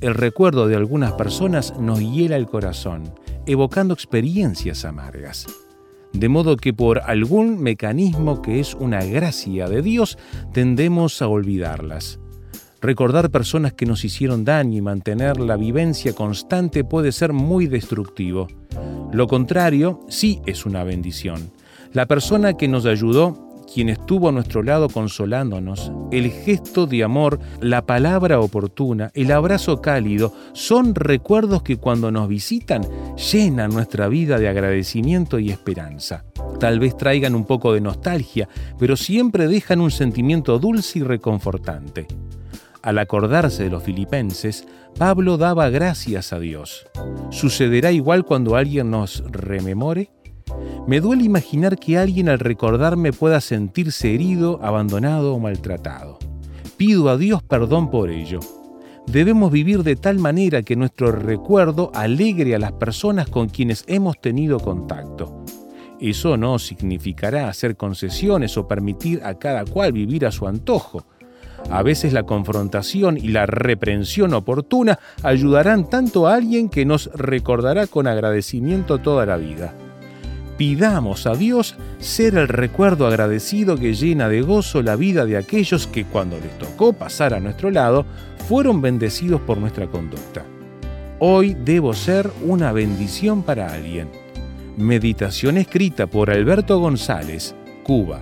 El 0.01 0.15
recuerdo 0.15 0.67
de 0.67 0.75
algunas 0.75 1.13
personas 1.13 1.77
nos 1.79 1.99
hiela 1.99 2.35
el 2.35 2.47
corazón, 2.47 3.13
evocando 3.45 3.93
experiencias 3.93 4.83
amargas. 4.83 5.45
De 6.13 6.27
modo 6.27 6.57
que 6.57 6.73
por 6.73 6.99
algún 6.99 7.61
mecanismo 7.61 8.41
que 8.41 8.59
es 8.59 8.73
una 8.73 9.03
gracia 9.03 9.69
de 9.69 9.81
Dios, 9.81 10.17
tendemos 10.53 11.21
a 11.21 11.27
olvidarlas. 11.27 12.19
Recordar 12.81 13.29
personas 13.29 13.73
que 13.73 13.85
nos 13.85 14.03
hicieron 14.03 14.43
daño 14.43 14.75
y 14.77 14.81
mantener 14.81 15.39
la 15.39 15.55
vivencia 15.55 16.13
constante 16.13 16.83
puede 16.83 17.11
ser 17.11 17.31
muy 17.31 17.67
destructivo. 17.67 18.47
Lo 19.13 19.27
contrario 19.27 19.99
sí 20.09 20.41
es 20.47 20.65
una 20.65 20.83
bendición. 20.83 21.51
La 21.93 22.07
persona 22.07 22.57
que 22.57 22.67
nos 22.67 22.87
ayudó 22.87 23.50
quien 23.73 23.89
estuvo 23.89 24.29
a 24.29 24.31
nuestro 24.31 24.63
lado 24.63 24.89
consolándonos, 24.89 25.91
el 26.11 26.29
gesto 26.31 26.87
de 26.87 27.03
amor, 27.03 27.39
la 27.59 27.85
palabra 27.85 28.39
oportuna, 28.39 29.11
el 29.13 29.31
abrazo 29.31 29.81
cálido, 29.81 30.33
son 30.53 30.93
recuerdos 30.95 31.63
que 31.63 31.77
cuando 31.77 32.11
nos 32.11 32.27
visitan 32.27 32.85
llenan 33.31 33.71
nuestra 33.71 34.07
vida 34.07 34.39
de 34.39 34.49
agradecimiento 34.49 35.39
y 35.39 35.51
esperanza. 35.51 36.25
Tal 36.59 36.79
vez 36.79 36.97
traigan 36.97 37.35
un 37.35 37.45
poco 37.45 37.73
de 37.73 37.81
nostalgia, 37.81 38.49
pero 38.77 38.95
siempre 38.95 39.47
dejan 39.47 39.81
un 39.81 39.91
sentimiento 39.91 40.59
dulce 40.59 40.99
y 40.99 41.03
reconfortante. 41.03 42.07
Al 42.81 42.97
acordarse 42.97 43.63
de 43.63 43.69
los 43.69 43.83
filipenses, 43.83 44.67
Pablo 44.97 45.37
daba 45.37 45.69
gracias 45.69 46.33
a 46.33 46.39
Dios. 46.39 46.87
¿Sucederá 47.29 47.91
igual 47.91 48.25
cuando 48.25 48.55
alguien 48.55 48.91
nos 48.91 49.23
rememore? 49.31 50.09
Me 50.87 50.99
duele 50.99 51.23
imaginar 51.23 51.77
que 51.77 51.97
alguien 51.97 52.27
al 52.27 52.39
recordarme 52.39 53.13
pueda 53.13 53.39
sentirse 53.39 54.13
herido, 54.13 54.59
abandonado 54.63 55.35
o 55.35 55.39
maltratado. 55.39 56.17
Pido 56.75 57.09
a 57.09 57.17
Dios 57.17 57.43
perdón 57.43 57.91
por 57.91 58.09
ello. 58.09 58.39
Debemos 59.05 59.51
vivir 59.51 59.83
de 59.83 59.95
tal 59.95 60.17
manera 60.17 60.63
que 60.63 60.75
nuestro 60.75 61.11
recuerdo 61.11 61.91
alegre 61.93 62.55
a 62.55 62.59
las 62.59 62.71
personas 62.71 63.29
con 63.29 63.49
quienes 63.49 63.83
hemos 63.87 64.19
tenido 64.19 64.59
contacto. 64.59 65.43
Eso 65.99 66.35
no 66.35 66.57
significará 66.57 67.47
hacer 67.47 67.75
concesiones 67.75 68.57
o 68.57 68.67
permitir 68.67 69.21
a 69.23 69.35
cada 69.35 69.65
cual 69.65 69.91
vivir 69.91 70.25
a 70.25 70.31
su 70.31 70.47
antojo. 70.47 71.05
A 71.69 71.83
veces 71.83 72.11
la 72.11 72.23
confrontación 72.23 73.17
y 73.17 73.27
la 73.27 73.45
reprensión 73.45 74.33
oportuna 74.33 74.97
ayudarán 75.21 75.87
tanto 75.87 76.25
a 76.25 76.33
alguien 76.33 76.69
que 76.69 76.85
nos 76.85 77.11
recordará 77.13 77.85
con 77.85 78.07
agradecimiento 78.07 78.97
toda 78.97 79.27
la 79.27 79.37
vida 79.37 79.75
pidamos 80.61 81.25
a 81.25 81.33
Dios 81.33 81.73
ser 81.97 82.35
el 82.35 82.47
recuerdo 82.47 83.07
agradecido 83.07 83.77
que 83.77 83.95
llena 83.95 84.29
de 84.29 84.43
gozo 84.43 84.83
la 84.83 84.95
vida 84.95 85.25
de 85.25 85.35
aquellos 85.35 85.87
que 85.87 86.05
cuando 86.05 86.37
les 86.37 86.55
tocó 86.59 86.93
pasar 86.93 87.33
a 87.33 87.39
nuestro 87.39 87.71
lado, 87.71 88.05
fueron 88.47 88.79
bendecidos 88.79 89.41
por 89.41 89.57
nuestra 89.57 89.87
conducta. 89.87 90.45
Hoy 91.17 91.57
debo 91.65 91.95
ser 91.95 92.29
una 92.45 92.71
bendición 92.73 93.41
para 93.41 93.73
alguien. 93.73 94.07
Meditación 94.77 95.57
escrita 95.57 96.05
por 96.05 96.29
Alberto 96.29 96.77
González, 96.77 97.55
Cuba. 97.83 98.21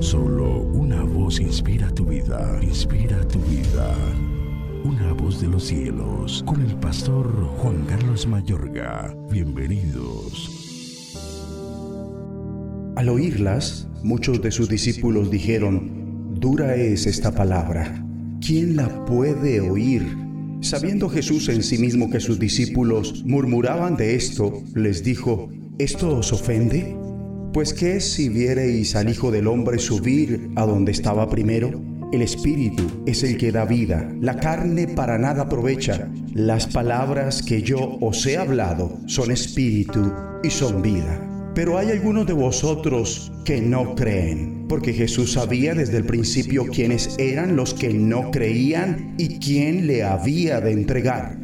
Solo 0.00 0.60
una 0.60 1.02
voz 1.02 1.40
inspira 1.40 1.90
tu 1.90 2.06
vida, 2.06 2.58
inspira 2.62 3.26
tu 3.28 3.38
vida. 3.40 3.94
Una 4.84 5.12
voz 5.12 5.40
de 5.40 5.48
los 5.48 5.64
cielos, 5.64 6.42
con 6.46 6.62
el 6.62 6.74
pastor 6.76 7.30
Juan 7.58 7.84
Carlos 7.86 8.26
Mayorga. 8.26 9.14
Bienvenidos. 9.30 11.12
Al 12.96 13.08
oírlas, 13.10 13.88
muchos 14.02 14.40
de 14.40 14.50
sus 14.50 14.68
discípulos 14.68 15.30
dijeron, 15.30 16.34
Dura 16.40 16.74
es 16.76 17.06
esta 17.06 17.32
palabra. 17.32 18.02
¿Quién 18.40 18.76
la 18.76 19.04
puede 19.04 19.60
oír? 19.60 20.06
Sabiendo 20.62 21.10
Jesús 21.10 21.50
en 21.50 21.62
sí 21.62 21.76
mismo 21.76 22.10
que 22.10 22.20
sus 22.20 22.38
discípulos 22.38 23.24
murmuraban 23.26 23.96
de 23.96 24.14
esto, 24.14 24.62
les 24.74 25.04
dijo, 25.04 25.50
¿esto 25.78 26.16
os 26.16 26.32
ofende? 26.32 26.96
Pues 27.56 27.72
qué 27.72 28.02
si 28.02 28.28
viereis 28.28 28.96
al 28.96 29.08
Hijo 29.08 29.30
del 29.30 29.46
Hombre 29.46 29.78
subir 29.78 30.50
a 30.56 30.66
donde 30.66 30.92
estaba 30.92 31.30
primero? 31.30 31.80
El 32.12 32.20
Espíritu 32.20 32.84
es 33.06 33.22
el 33.22 33.38
que 33.38 33.50
da 33.50 33.64
vida, 33.64 34.14
la 34.20 34.36
carne 34.36 34.86
para 34.86 35.16
nada 35.16 35.44
aprovecha. 35.44 36.06
Las 36.34 36.66
palabras 36.66 37.42
que 37.42 37.62
yo 37.62 37.96
os 38.02 38.26
he 38.26 38.36
hablado 38.36 38.98
son 39.06 39.30
espíritu 39.30 40.12
y 40.44 40.50
son 40.50 40.82
vida. 40.82 41.50
Pero 41.54 41.78
hay 41.78 41.92
algunos 41.92 42.26
de 42.26 42.34
vosotros 42.34 43.32
que 43.46 43.62
no 43.62 43.94
creen, 43.94 44.66
porque 44.68 44.92
Jesús 44.92 45.32
sabía 45.32 45.74
desde 45.74 45.96
el 45.96 46.04
principio 46.04 46.66
quiénes 46.66 47.16
eran 47.18 47.56
los 47.56 47.72
que 47.72 47.88
no 47.88 48.32
creían 48.32 49.14
y 49.16 49.38
quién 49.38 49.86
le 49.86 50.04
había 50.04 50.60
de 50.60 50.72
entregar. 50.72 51.38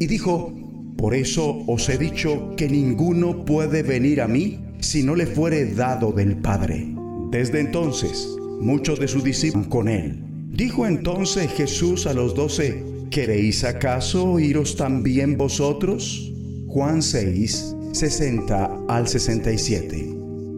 Y 0.00 0.06
dijo, 0.06 0.54
por 0.96 1.14
eso 1.14 1.62
os 1.66 1.90
he 1.90 1.98
dicho 1.98 2.54
que 2.56 2.70
ninguno 2.70 3.44
puede 3.44 3.82
venir 3.82 4.22
a 4.22 4.28
mí 4.28 4.64
si 4.80 5.02
no 5.02 5.14
le 5.14 5.26
fuere 5.26 5.66
dado 5.66 6.12
del 6.12 6.36
Padre. 6.36 6.94
Desde 7.30 7.60
entonces, 7.60 8.28
muchos 8.60 8.98
de 8.98 9.08
sus 9.08 9.24
discípulos 9.24 9.68
con 9.68 9.88
él. 9.88 10.22
Dijo 10.50 10.86
entonces 10.86 11.52
Jesús 11.52 12.06
a 12.06 12.14
los 12.14 12.34
doce, 12.34 12.82
¿queréis 13.10 13.64
acaso 13.64 14.38
iros 14.38 14.76
también 14.76 15.36
vosotros? 15.36 16.32
Juan 16.66 17.02
6, 17.02 17.76
60 17.92 18.84
al 18.88 19.08
67. 19.08 20.14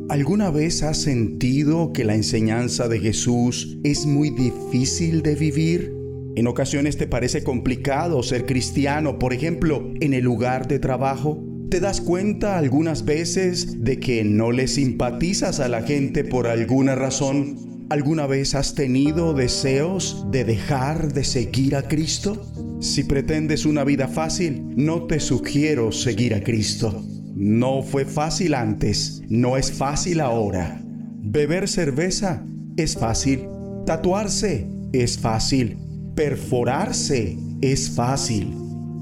¿Alguna 0.09 0.51
vez 0.51 0.83
has 0.83 0.99
sentido 0.99 1.93
que 1.93 2.05
la 2.05 2.15
enseñanza 2.15 2.89
de 2.89 2.99
Jesús 2.99 3.79
es 3.85 4.07
muy 4.07 4.31
difícil 4.31 5.23
de 5.23 5.37
vivir? 5.37 5.95
En 6.35 6.47
ocasiones 6.47 6.97
te 6.97 7.07
parece 7.07 7.45
complicado 7.45 8.23
ser 8.23 8.47
cristiano, 8.47 9.19
por 9.19 9.33
ejemplo, 9.33 9.93
en 10.01 10.15
el 10.15 10.25
lugar 10.25 10.67
de 10.67 10.79
trabajo. 10.79 11.43
¿Te 11.71 11.79
das 11.79 12.01
cuenta 12.01 12.59
algunas 12.59 13.05
veces 13.05 13.85
de 13.85 14.01
que 14.01 14.25
no 14.25 14.51
le 14.51 14.67
simpatizas 14.67 15.61
a 15.61 15.69
la 15.69 15.83
gente 15.83 16.25
por 16.25 16.49
alguna 16.49 16.97
razón? 16.97 17.87
¿Alguna 17.91 18.27
vez 18.27 18.57
has 18.57 18.75
tenido 18.75 19.35
deseos 19.35 20.27
de 20.33 20.43
dejar 20.43 21.13
de 21.13 21.23
seguir 21.23 21.77
a 21.77 21.87
Cristo? 21.87 22.45
Si 22.81 23.05
pretendes 23.05 23.67
una 23.67 23.85
vida 23.85 24.09
fácil, 24.09 24.65
no 24.75 25.05
te 25.05 25.21
sugiero 25.21 25.93
seguir 25.93 26.35
a 26.35 26.43
Cristo. 26.43 27.05
No 27.37 27.85
fue 27.85 28.05
fácil 28.05 28.55
antes, 28.55 29.23
no 29.29 29.57
es 29.57 29.71
fácil 29.71 30.19
ahora. 30.19 30.83
Beber 31.23 31.69
cerveza 31.69 32.45
es 32.77 32.97
fácil. 32.97 33.47
Tatuarse 33.87 34.67
es 34.93 35.19
fácil. 35.19 35.79
Perforarse 36.17 37.39
es 37.61 37.91
fácil. 37.91 38.53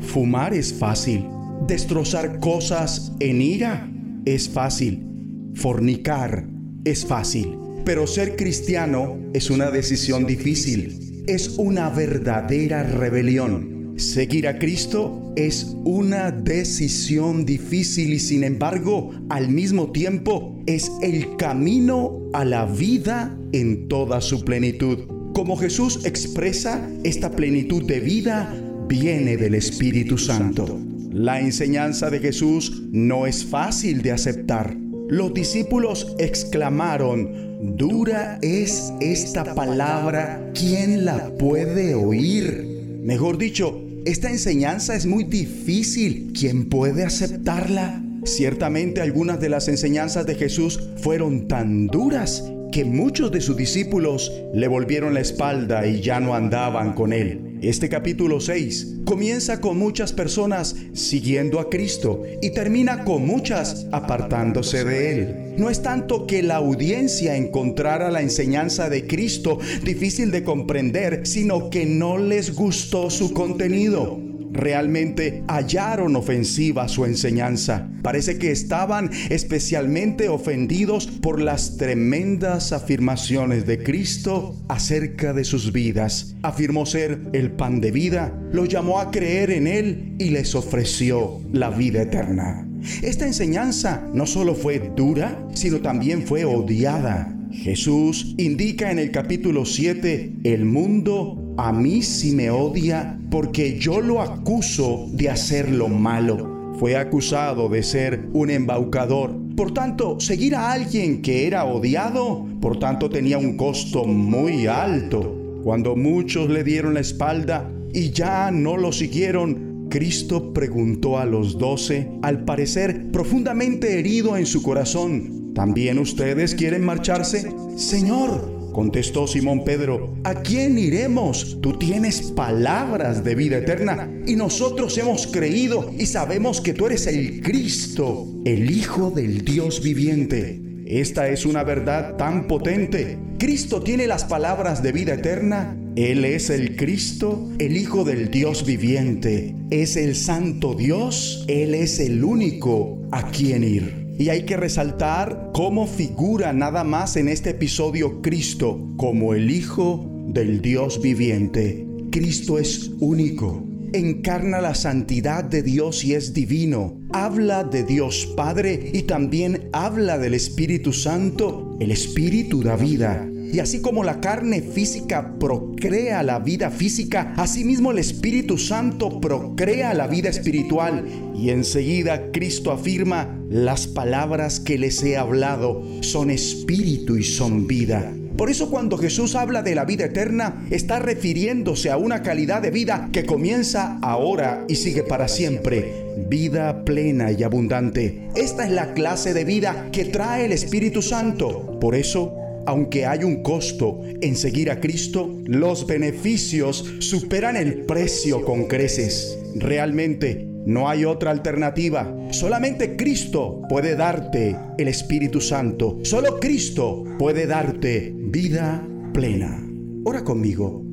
Fumar 0.01 0.53
es 0.53 0.75
fácil. 0.75 1.25
Destrozar 1.69 2.41
cosas 2.41 3.13
en 3.21 3.43
ira 3.43 3.93
es 4.25 4.49
fácil. 4.49 5.05
Fornicar 5.53 6.49
es 6.87 7.05
fácil. 7.05 7.59
Pero 7.85 8.07
ser 8.07 8.37
cristiano 8.37 9.19
es 9.35 9.51
una 9.51 9.71
decisión 9.71 10.25
difícil. 10.25 11.25
Es 11.27 11.59
una 11.59 11.91
verdadera 11.91 12.85
rebelión. 12.85 13.93
Seguir 13.99 14.49
a 14.49 14.59
Cristo 14.59 15.35
es 15.37 15.77
una 15.85 16.31
decisión 16.31 17.45
difícil 17.45 18.15
y 18.15 18.19
sin 18.19 18.45
embargo, 18.45 19.11
al 19.29 19.51
mismo 19.51 19.93
tiempo, 19.93 20.63
es 20.65 20.91
el 21.03 21.37
camino 21.37 22.31
a 22.33 22.47
la 22.47 22.65
vida 22.65 23.39
en 23.53 23.89
toda 23.89 24.23
su 24.23 24.43
plenitud. 24.43 25.01
Como 25.35 25.55
Jesús 25.59 26.07
expresa, 26.07 26.89
esta 27.05 27.31
plenitud 27.31 27.85
de 27.85 28.01
vida 28.01 28.55
viene 28.89 29.37
del 29.37 29.55
Espíritu 29.55 30.17
Santo. 30.17 30.81
La 31.19 31.41
enseñanza 31.41 32.11
de 32.11 32.21
Jesús 32.21 32.85
no 32.93 33.27
es 33.27 33.45
fácil 33.45 34.03
de 34.03 34.13
aceptar. 34.13 34.77
Los 35.09 35.35
discípulos 35.35 36.15
exclamaron, 36.17 37.77
dura 37.77 38.39
es 38.41 38.93
esta 39.01 39.53
palabra, 39.57 40.53
¿quién 40.55 41.05
la 41.05 41.37
puede 41.37 41.97
oír? 41.97 43.01
Mejor 43.03 43.37
dicho, 43.37 43.85
esta 44.05 44.31
enseñanza 44.31 44.95
es 44.95 45.07
muy 45.07 45.25
difícil, 45.25 46.33
¿quién 46.39 46.69
puede 46.69 47.03
aceptarla? 47.03 48.01
Ciertamente 48.23 49.01
algunas 49.01 49.41
de 49.41 49.49
las 49.49 49.67
enseñanzas 49.67 50.25
de 50.25 50.37
Jesús 50.37 50.79
fueron 50.99 51.49
tan 51.49 51.89
duras 51.89 52.45
que 52.71 52.85
muchos 52.85 53.33
de 53.33 53.41
sus 53.41 53.57
discípulos 53.57 54.31
le 54.55 54.69
volvieron 54.69 55.15
la 55.15 55.21
espalda 55.21 55.85
y 55.85 56.01
ya 56.01 56.21
no 56.21 56.37
andaban 56.37 56.93
con 56.93 57.13
él. 57.13 57.48
Este 57.61 57.89
capítulo 57.89 58.41
6 58.41 58.99
comienza 59.05 59.61
con 59.61 59.79
muchas 59.79 60.13
personas 60.13 60.77
siguiendo 60.93 61.59
a 61.59 61.69
Cristo 61.69 62.23
y 62.41 62.51
termina 62.51 63.05
con 63.05 63.27
muchas 63.27 63.89
apartándose 63.91 64.85
de 64.85 65.13
Él. 65.13 65.55
No 65.57 65.69
es 65.69 65.83
tanto 65.83 66.29
que 66.29 66.45
la 66.45 66.57
audiencia 66.57 67.37
encontrara 67.37 68.13
la 68.13 68.23
enseñanza 68.23 68.89
de 68.89 69.09
Cristo 69.09 69.59
difícil 69.83 70.31
de 70.31 70.45
comprender, 70.45 71.27
sino 71.27 71.69
que 71.69 71.85
no 71.85 72.17
les 72.17 72.55
gustó 72.55 73.11
su 73.11 73.33
contenido 73.33 74.28
realmente 74.53 75.43
hallaron 75.49 76.17
ofensiva 76.17 76.89
su 76.89 77.05
enseñanza. 77.05 77.89
Parece 78.03 78.39
que 78.39 78.51
estaban 78.51 79.11
especialmente 79.31 80.29
ofendidos 80.29 81.07
por 81.07 81.41
las 81.41 81.77
tremendas 81.77 82.73
afirmaciones 82.73 83.67
de 83.67 83.83
Cristo 83.83 84.57
acerca 84.69 85.33
de 85.33 85.45
sus 85.45 85.73
vidas. 85.73 86.37
Afirmó 86.43 86.87
ser 86.87 87.21
el 87.33 87.53
pan 87.53 87.81
de 87.81 87.91
vida, 87.91 88.33
los 88.53 88.69
llamó 88.69 89.01
a 89.01 89.11
creer 89.11 89.51
en 89.51 89.67
Él 89.67 90.15
y 90.19 90.31
les 90.31 90.55
ofreció 90.55 91.41
la 91.53 91.71
vida 91.71 92.03
eterna. 92.03 92.69
Esta 93.03 93.27
enseñanza 93.27 94.09
no 94.15 94.27
solo 94.27 94.55
fue 94.55 94.93
dura, 94.95 95.47
sino 95.55 95.81
también 95.81 96.23
fue 96.23 96.45
odiada. 96.45 97.35
Jesús 97.51 98.35
indica 98.39 98.91
en 98.91 98.99
el 98.99 99.11
capítulo 99.11 99.65
7, 99.65 100.35
el 100.45 100.65
mundo 100.65 101.48
a 101.59 101.73
mí 101.73 102.03
sí 102.03 102.31
me 102.31 102.51
odia 102.51 103.19
porque 103.33 103.81
yo 103.81 104.01
lo 104.01 104.23
acuso 104.23 105.09
de 105.11 105.29
hacer 105.29 105.69
lo 105.69 105.89
malo. 105.89 106.73
Fue 106.79 106.97
acusado 106.97 107.69
de 107.69 107.83
ser 107.83 108.29
un 108.33 108.51
embaucador. 108.51 109.37
Por 109.57 109.75
tanto, 109.75 110.21
seguir 110.21 110.55
a 110.55 110.71
alguien 110.71 111.21
que 111.21 111.49
era 111.49 111.65
odiado, 111.65 112.47
por 112.61 112.79
tanto 112.79 113.11
tenía 113.11 113.39
un 113.39 113.57
costo 113.57 114.05
muy 114.05 114.69
alto. 114.69 115.61
Cuando 115.65 115.97
muchos 115.97 116.49
le 116.49 116.63
dieron 116.63 116.95
la 116.95 117.01
espalda 117.01 117.69
y 117.93 118.11
ya 118.13 118.53
no 118.53 118.77
lo 118.77 118.93
siguieron, 118.93 119.89
Cristo 119.91 120.53
preguntó 120.53 121.19
a 121.19 121.25
los 121.25 121.59
doce, 121.59 122.09
al 122.23 122.45
parecer 122.45 123.11
profundamente 123.11 123.99
herido 123.99 124.37
en 124.37 124.47
su 124.47 124.63
corazón, 124.63 125.53
¿también 125.55 125.99
ustedes 125.99 126.55
quieren 126.55 126.85
marcharse? 126.85 127.51
Señor, 127.77 128.58
Contestó 128.79 129.27
Simón 129.27 129.65
Pedro, 129.65 130.15
¿a 130.23 130.35
quién 130.41 130.79
iremos? 130.79 131.59
Tú 131.61 131.77
tienes 131.79 132.23
palabras 132.23 133.25
de 133.25 133.35
vida 133.35 133.59
eterna 133.59 134.09
y 134.25 134.37
nosotros 134.37 134.97
hemos 134.99 135.27
creído 135.27 135.91
y 135.99 136.07
sabemos 136.07 136.61
que 136.61 136.75
tú 136.75 136.87
eres 136.87 137.09
el 137.09 137.43
Cristo, 137.43 138.29
el 138.45 138.71
Hijo 138.71 139.11
del 139.11 139.45
Dios 139.45 139.83
viviente. 139.83 140.63
Esta 140.87 141.29
es 141.29 141.45
una 141.45 141.65
verdad 141.65 142.17
tan 142.19 142.47
potente. 142.47 143.19
Cristo 143.41 143.83
tiene 143.83 144.07
las 144.07 144.25
palabras 144.25 144.81
de 144.81 144.93
vida 144.93 145.15
eterna. 145.15 145.77
Él 145.97 146.25
es 146.25 146.49
el 146.49 146.77
Cristo, 146.77 147.51
el 147.59 147.77
Hijo 147.77 148.05
del 148.05 148.31
Dios 148.31 148.65
viviente. 148.65 149.57
Es 149.71 149.97
el 149.97 150.15
Santo 150.15 150.75
Dios. 150.75 151.45
Él 151.49 151.75
es 151.75 151.99
el 151.99 152.23
único 152.23 152.97
a 153.11 153.29
quien 153.33 153.65
ir. 153.65 154.08
Y 154.19 154.31
hay 154.31 154.45
que 154.45 154.57
resaltar 154.57 155.51
cómo 155.55 155.87
figura 155.87 156.53
nada 156.53 156.83
más 156.83 157.17
en 157.17 157.29
este 157.29 157.51
episodio 157.51 158.21
Cristo 158.21 158.93
como 158.97 159.33
el 159.33 159.49
Hijo 159.49 160.11
del 160.27 160.61
Dios 160.61 161.01
viviente. 161.01 161.87
Cristo 162.11 162.59
es 162.59 162.91
único, 162.99 163.65
encarna 163.93 164.61
la 164.61 164.75
santidad 164.75 165.45
de 165.45 165.63
Dios 165.63 166.05
y 166.05 166.15
es 166.15 166.35
divino. 166.35 167.01
Habla 167.13 167.63
de 167.63 167.85
Dios 167.85 168.27
Padre 168.37 168.91
y 168.93 169.03
también 169.03 169.69
habla 169.73 170.19
del 170.19 170.35
Espíritu 170.35 170.93
Santo. 170.93 171.77
El 171.79 171.93
Espíritu 171.93 172.65
da 172.65 172.75
vida. 172.75 173.25
Y 173.53 173.61
así 173.61 173.81
como 173.81 174.05
la 174.05 174.21
carne 174.21 174.61
física 174.61 175.35
procrea 175.39 176.23
la 176.23 176.39
vida 176.39 176.71
física, 176.71 177.33
asimismo 177.37 177.93
el 177.93 177.99
Espíritu 177.99 178.59
Santo 178.59 179.21
procrea 179.21 179.95
la 179.95 180.07
vida 180.07 180.29
espiritual. 180.29 181.05
Y 181.35 181.51
enseguida 181.51 182.31
Cristo 182.31 182.73
afirma, 182.73 183.39
las 183.49 183.87
palabras 183.87 184.61
que 184.61 184.77
les 184.77 185.03
he 185.03 185.17
hablado 185.17 185.83
son 186.03 186.31
espíritu 186.31 187.17
y 187.17 187.25
son 187.25 187.67
vida. 187.67 188.13
Por 188.37 188.51
eso 188.51 188.71
cuando 188.71 188.97
Jesús 188.99 189.35
habla 189.35 189.63
de 189.63 189.75
la 189.75 189.85
vida 189.85 190.05
eterna, 190.05 190.65
está 190.71 191.01
refiriéndose 191.01 191.91
a 191.91 191.97
una 191.97 192.23
calidad 192.23 192.63
de 192.63 192.71
vida 192.71 193.09
que 193.13 193.25
comienza 193.25 193.99
ahora 194.01 194.65
y 194.69 194.77
sigue 194.77 195.03
para 195.03 195.27
siempre. 195.27 196.07
Vida 196.29 196.85
plena 196.85 197.33
y 197.33 197.43
abundante. 197.43 198.29
Esta 198.37 198.65
es 198.65 198.71
la 198.71 198.95
clase 198.95 199.35
de 199.35 199.45
vida 199.45 199.89
que 199.91 200.05
trae 200.05 200.45
el 200.45 200.53
Espíritu 200.53 201.03
Santo. 201.03 201.81
Por 201.81 201.97
eso, 201.97 202.33
aunque 202.69 203.07
hay 203.07 203.25
un 203.25 203.43
costo 203.43 204.03
en 204.21 204.37
seguir 204.37 204.71
a 204.71 204.79
Cristo, 204.79 205.35
los 205.47 205.87
beneficios 205.87 206.85
superan 206.99 207.57
el 207.57 207.87
precio 207.87 208.45
con 208.45 208.67
creces. 208.67 209.39
Realmente 209.55 210.47
no 210.67 210.87
hay 210.87 211.07
otra 211.07 211.31
alternativa. 211.31 212.15
Solamente 212.31 212.95
Cristo 212.95 213.63
puede 213.71 213.97
darte 213.97 214.55
el 214.77 214.87
Espíritu 214.87 215.41
Santo. 215.41 215.99
Solo 216.03 216.39
Cristo 216.39 217.05
puede 217.19 217.47
darte 217.47 218.13
vida 218.15 218.87
plena. 219.15 219.67
Ora 220.05 220.23
conmigo. 220.23 220.85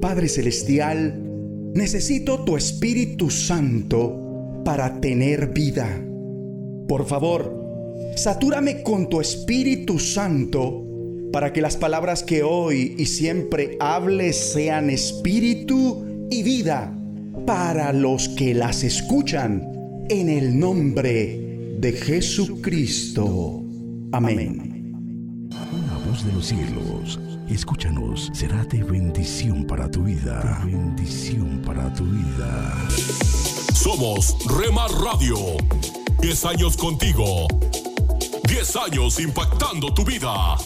Padre 0.00 0.28
Celestial, 0.28 1.22
necesito 1.72 2.42
tu 2.42 2.56
Espíritu 2.56 3.30
Santo 3.30 4.60
para 4.64 5.00
tener 5.00 5.52
vida. 5.52 6.04
Por 6.88 7.06
favor, 7.06 7.62
satúrame 8.16 8.82
con 8.82 9.08
tu 9.08 9.20
Espíritu 9.20 10.00
Santo 10.00 10.88
para 11.32 11.52
que 11.52 11.62
las 11.62 11.76
palabras 11.76 12.22
que 12.22 12.42
hoy 12.42 12.94
y 12.98 13.06
siempre 13.06 13.76
hables 13.80 14.36
sean 14.36 14.90
espíritu 14.90 16.26
y 16.30 16.42
vida 16.42 16.94
para 17.46 17.92
los 17.92 18.28
que 18.28 18.54
las 18.54 18.84
escuchan 18.84 19.66
en 20.08 20.28
el 20.28 20.58
nombre 20.58 21.76
de 21.78 21.92
Jesucristo. 21.92 23.64
Amén. 24.12 25.48
Una 25.50 25.98
voz 26.06 26.24
de 26.24 26.32
los 26.32 26.46
cielos, 26.46 27.18
escúchanos, 27.48 28.30
será 28.34 28.64
de 28.66 28.84
bendición 28.84 29.66
para 29.66 29.90
tu 29.90 30.04
vida. 30.04 30.62
De 30.64 30.72
bendición 30.72 31.62
para 31.64 31.92
tu 31.94 32.04
vida. 32.04 32.88
Somos 33.72 34.36
Remar 34.58 34.90
Radio. 34.92 35.36
10 36.20 36.44
años 36.44 36.76
contigo. 36.76 37.48
10 38.48 38.76
años 38.76 39.18
impactando 39.18 39.92
tu 39.92 40.04
vida. 40.04 40.56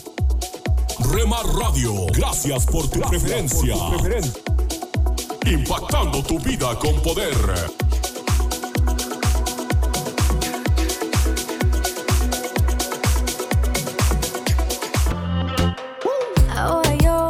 Remar 0.99 1.45
Radio, 1.45 2.07
gracias 2.11 2.65
por 2.65 2.87
tu 2.89 2.99
preferencia. 3.01 3.75
Impactando 5.45 6.23
tu 6.23 6.39
vida 6.39 6.77
con 6.79 6.99
poder. 7.01 7.35
Ahora 16.55 16.95
yo 16.95 17.29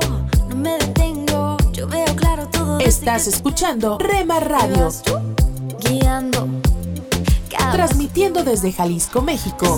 no 0.49 0.55
me 0.55 0.77
detengo, 0.77 1.57
yo 1.73 1.87
veo 1.87 2.15
claro 2.15 2.47
todo. 2.47 2.79
Estás 2.79 3.27
escuchando 3.27 3.97
Rema 3.97 4.39
Radio. 4.39 4.89
Guiando. 5.81 6.47
Transmitiendo 7.71 8.43
desde 8.43 8.71
Jalisco, 8.71 9.21
México. 9.21 9.77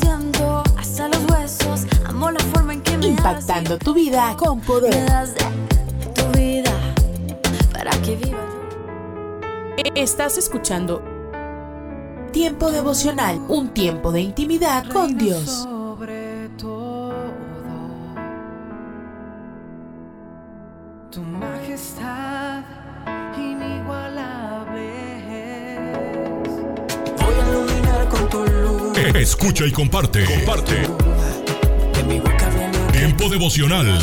Impactando 3.20 3.78
tu 3.78 3.94
vida 3.94 4.34
con 4.38 4.62
poder. 4.62 5.06
Tu 6.16 6.40
vida 6.40 6.72
para 7.74 7.92
que 8.02 8.16
viva 8.16 8.40
yo. 8.40 9.92
Estás 9.94 10.38
escuchando 10.38 11.04
Tiempo 12.32 12.72
devocional, 12.72 13.42
un 13.50 13.74
tiempo 13.74 14.14
de 14.14 14.22
intimidad 14.22 14.86
con 14.88 15.18
Dios. 15.18 15.46
Sobre 15.64 16.48
todo, 16.58 17.12
tu 21.12 21.22
majestad 21.22 22.64
inigualable 23.36 24.94
es. 25.28 26.50
Voy 27.18 27.36
a 27.36 27.50
iluminar 27.50 28.08
con 28.10 28.30
tu 28.30 28.46
luz. 28.46 28.98
Escucha 29.16 29.66
y 29.66 29.72
comparte. 29.72 30.24
Comparte. 30.24 30.86
Tiempo 33.00 33.30
devocional. 33.30 33.98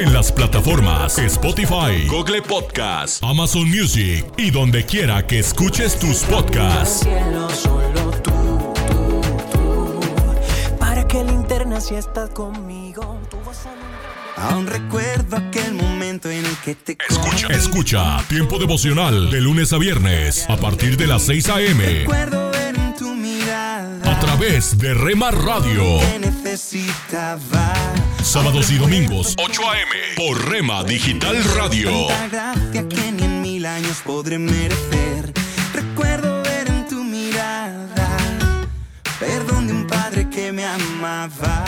En 0.00 0.12
las 0.14 0.30
plataformas 0.30 1.18
Spotify, 1.18 2.06
Google 2.08 2.42
Podcast, 2.42 3.24
Amazon 3.24 3.68
Music 3.68 4.24
y 4.36 4.52
donde 4.52 4.86
quiera 4.86 5.26
que 5.26 5.40
escuches 5.40 5.98
tus 5.98 6.18
podcasts. 6.18 7.00
cielo 7.00 7.50
solo 7.50 8.12
tú, 8.22 8.30
tú, 8.92 9.20
tú. 9.50 10.00
Para 10.78 11.08
que 11.08 11.24
linterna 11.24 11.80
si 11.80 11.96
estás 11.96 12.30
conmigo, 12.30 13.18
Aún 14.36 14.68
recuerdo 14.68 15.36
aquel 15.36 15.74
momento 15.74 16.30
en 16.30 16.46
el 16.46 16.56
que 16.58 16.76
te 16.76 16.96
Escucha, 17.08 17.48
escucha 17.48 18.24
Tiempo 18.28 18.60
devocional 18.60 19.28
de 19.32 19.40
lunes 19.40 19.72
a 19.72 19.78
viernes 19.78 20.48
a 20.48 20.56
partir 20.56 20.96
de 20.96 21.08
las 21.08 21.22
6 21.22 21.48
a.m. 21.48 22.06
a 24.04 24.20
través 24.20 24.78
de 24.78 24.94
Rema 24.94 25.30
Radio. 25.30 26.00
necesitaba. 26.20 27.72
Sábados 28.22 28.70
y 28.70 28.78
domingos 28.78 29.34
8 29.38 29.62
a.m. 29.70 29.90
por 30.16 30.48
Rema 30.48 30.84
Digital 30.84 31.42
Radio. 31.54 31.90
Gracia 32.30 32.88
que 32.88 33.12
ni 33.12 33.24
en 33.24 33.42
mil 33.42 33.66
años 33.66 34.02
podré 34.04 34.38
merecer. 34.38 35.32
Recuerdo 35.72 36.42
ver 36.42 36.68
en 36.68 36.86
tu 36.88 37.02
mirada 37.02 38.18
perdón 39.18 39.66
de 39.66 39.72
un 39.72 39.86
padre 39.86 40.28
que 40.28 40.52
me 40.52 40.64
amaba. 40.64 41.67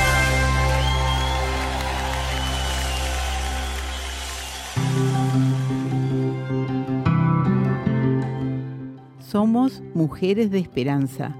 Somos 9.31 9.81
mujeres 9.93 10.51
de 10.51 10.59
esperanza. 10.59 11.33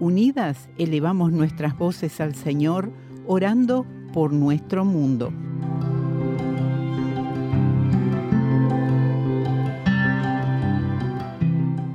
Unidas 0.00 0.68
elevamos 0.76 1.32
nuestras 1.32 1.78
voces 1.78 2.20
al 2.20 2.34
Señor, 2.34 2.92
orando 3.26 3.86
por 4.12 4.34
nuestro 4.34 4.84
mundo. 4.84 5.32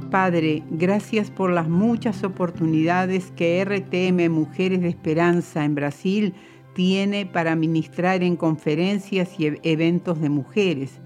Padre, 0.10 0.64
gracias 0.72 1.30
por 1.30 1.52
las 1.52 1.70
muchas 1.70 2.24
oportunidades 2.24 3.30
que 3.36 3.64
RTM 3.64 4.34
Mujeres 4.34 4.82
de 4.82 4.90
Esperanza 4.90 5.64
en 5.64 5.76
Brasil 5.76 6.34
tiene 6.74 7.28
para 7.28 7.56
ministrar 7.56 8.24
en 8.24 8.38
conferencias 8.38 9.40
y 9.40 9.52
eventos 9.62 10.20
de 10.20 10.30
mujeres 10.30 11.00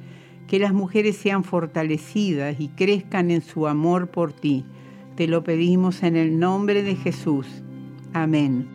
que 0.47 0.59
las 0.59 0.73
mujeres 0.73 1.17
sean 1.17 1.43
fortalecidas 1.43 2.59
y 2.59 2.69
crezcan 2.69 3.31
en 3.31 3.41
su 3.41 3.67
amor 3.67 4.09
por 4.09 4.31
ti. 4.31 4.63
Te 5.15 5.27
lo 5.27 5.43
pedimos 5.43 6.03
en 6.03 6.15
el 6.15 6.39
nombre 6.39 6.83
de 6.83 6.95
Jesús. 6.95 7.47
Amén. 8.13 8.69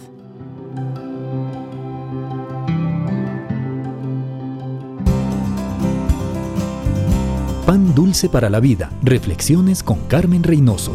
Pan 7.66 7.94
dulce 7.94 8.28
para 8.28 8.50
la 8.50 8.60
vida. 8.60 8.90
Reflexiones 9.02 9.82
con 9.82 9.98
Carmen 10.06 10.42
Reynoso. 10.42 10.92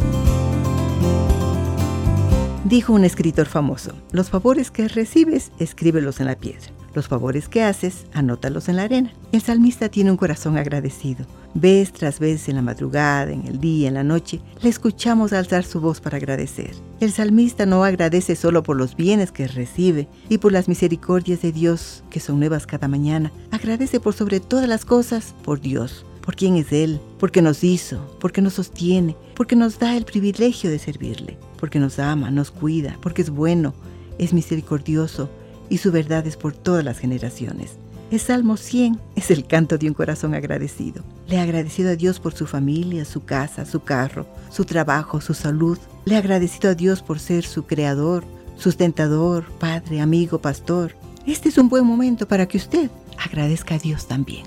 Dijo 2.63 2.93
un 2.93 3.03
escritor 3.03 3.47
famoso, 3.47 3.93
los 4.11 4.29
favores 4.29 4.69
que 4.69 4.87
recibes, 4.87 5.51
escríbelos 5.57 6.19
en 6.19 6.27
la 6.27 6.35
piedra. 6.35 6.78
Los 6.93 7.07
favores 7.07 7.47
que 7.47 7.63
haces, 7.63 8.05
anótalos 8.13 8.69
en 8.69 8.77
la 8.77 8.83
arena. 8.83 9.13
El 9.31 9.41
salmista 9.41 9.89
tiene 9.89 10.11
un 10.11 10.17
corazón 10.17 10.57
agradecido. 10.57 11.25
Vez 11.53 11.91
tras 11.91 12.19
vez 12.19 12.47
en 12.47 12.55
la 12.55 12.61
madrugada, 12.61 13.31
en 13.31 13.47
el 13.47 13.59
día, 13.59 13.87
en 13.87 13.95
la 13.95 14.03
noche, 14.03 14.39
le 14.61 14.69
escuchamos 14.69 15.33
alzar 15.33 15.63
su 15.63 15.81
voz 15.81 15.99
para 15.99 16.17
agradecer. 16.17 16.71
El 16.99 17.11
salmista 17.11 17.65
no 17.65 17.83
agradece 17.83 18.35
solo 18.35 18.61
por 18.61 18.77
los 18.77 18.95
bienes 18.95 19.31
que 19.31 19.47
recibe 19.47 20.07
y 20.29 20.37
por 20.37 20.51
las 20.51 20.67
misericordias 20.67 21.41
de 21.41 21.51
Dios 21.51 22.03
que 22.09 22.19
son 22.19 22.39
nuevas 22.39 22.67
cada 22.67 22.87
mañana. 22.87 23.31
Agradece 23.51 23.99
por 23.99 24.13
sobre 24.13 24.39
todas 24.39 24.67
las 24.67 24.85
cosas 24.85 25.33
por 25.43 25.59
Dios, 25.59 26.05
por 26.21 26.35
quién 26.35 26.55
es 26.55 26.71
Él, 26.71 27.01
porque 27.19 27.41
nos 27.41 27.63
hizo, 27.63 28.15
porque 28.19 28.41
nos 28.41 28.53
sostiene, 28.53 29.15
porque 29.35 29.55
nos 29.55 29.79
da 29.79 29.97
el 29.97 30.05
privilegio 30.05 30.69
de 30.69 30.77
servirle, 30.77 31.37
porque 31.59 31.79
nos 31.79 31.97
ama, 31.97 32.29
nos 32.29 32.51
cuida, 32.51 32.97
porque 33.01 33.23
es 33.23 33.31
bueno, 33.31 33.73
es 34.19 34.33
misericordioso 34.33 35.29
y 35.69 35.77
su 35.77 35.91
verdad 35.91 36.25
es 36.27 36.37
por 36.37 36.53
todas 36.53 36.83
las 36.83 36.99
generaciones. 36.99 37.77
El 38.11 38.19
Salmo 38.19 38.57
100 38.57 38.99
es 39.15 39.29
el 39.29 39.45
canto 39.45 39.77
de 39.77 39.87
un 39.87 39.93
corazón 39.93 40.33
agradecido. 40.33 41.03
Le 41.27 41.37
ha 41.37 41.43
agradecido 41.43 41.91
a 41.91 41.95
Dios 41.95 42.19
por 42.19 42.33
su 42.33 42.47
familia, 42.47 43.05
su 43.05 43.23
casa, 43.23 43.65
su 43.65 43.81
carro, 43.81 44.25
su 44.49 44.65
trabajo, 44.65 45.21
su 45.21 45.35
salud. 45.35 45.77
Le 46.05 46.15
ha 46.15 46.19
agradecido 46.19 46.71
a 46.71 46.75
Dios 46.75 47.03
por 47.03 47.19
ser 47.19 47.45
su 47.45 47.65
creador, 47.65 48.23
sustentador, 48.55 49.45
padre, 49.59 50.01
amigo, 50.01 50.39
pastor. 50.39 50.95
Este 51.27 51.49
es 51.49 51.59
un 51.59 51.69
buen 51.69 51.85
momento 51.85 52.27
para 52.27 52.47
que 52.47 52.57
usted 52.57 52.89
agradezca 53.23 53.75
a 53.75 53.77
Dios 53.79 54.07
también. 54.07 54.45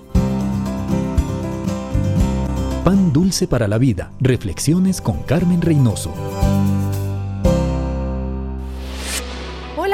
Pan 2.85 3.13
dulce 3.13 3.47
para 3.47 3.69
la 3.69 3.79
vida. 3.79 4.11
Reflexiones 4.21 5.01
con 5.01 5.23
Carmen 5.23 5.63
Reynoso. 5.63 6.13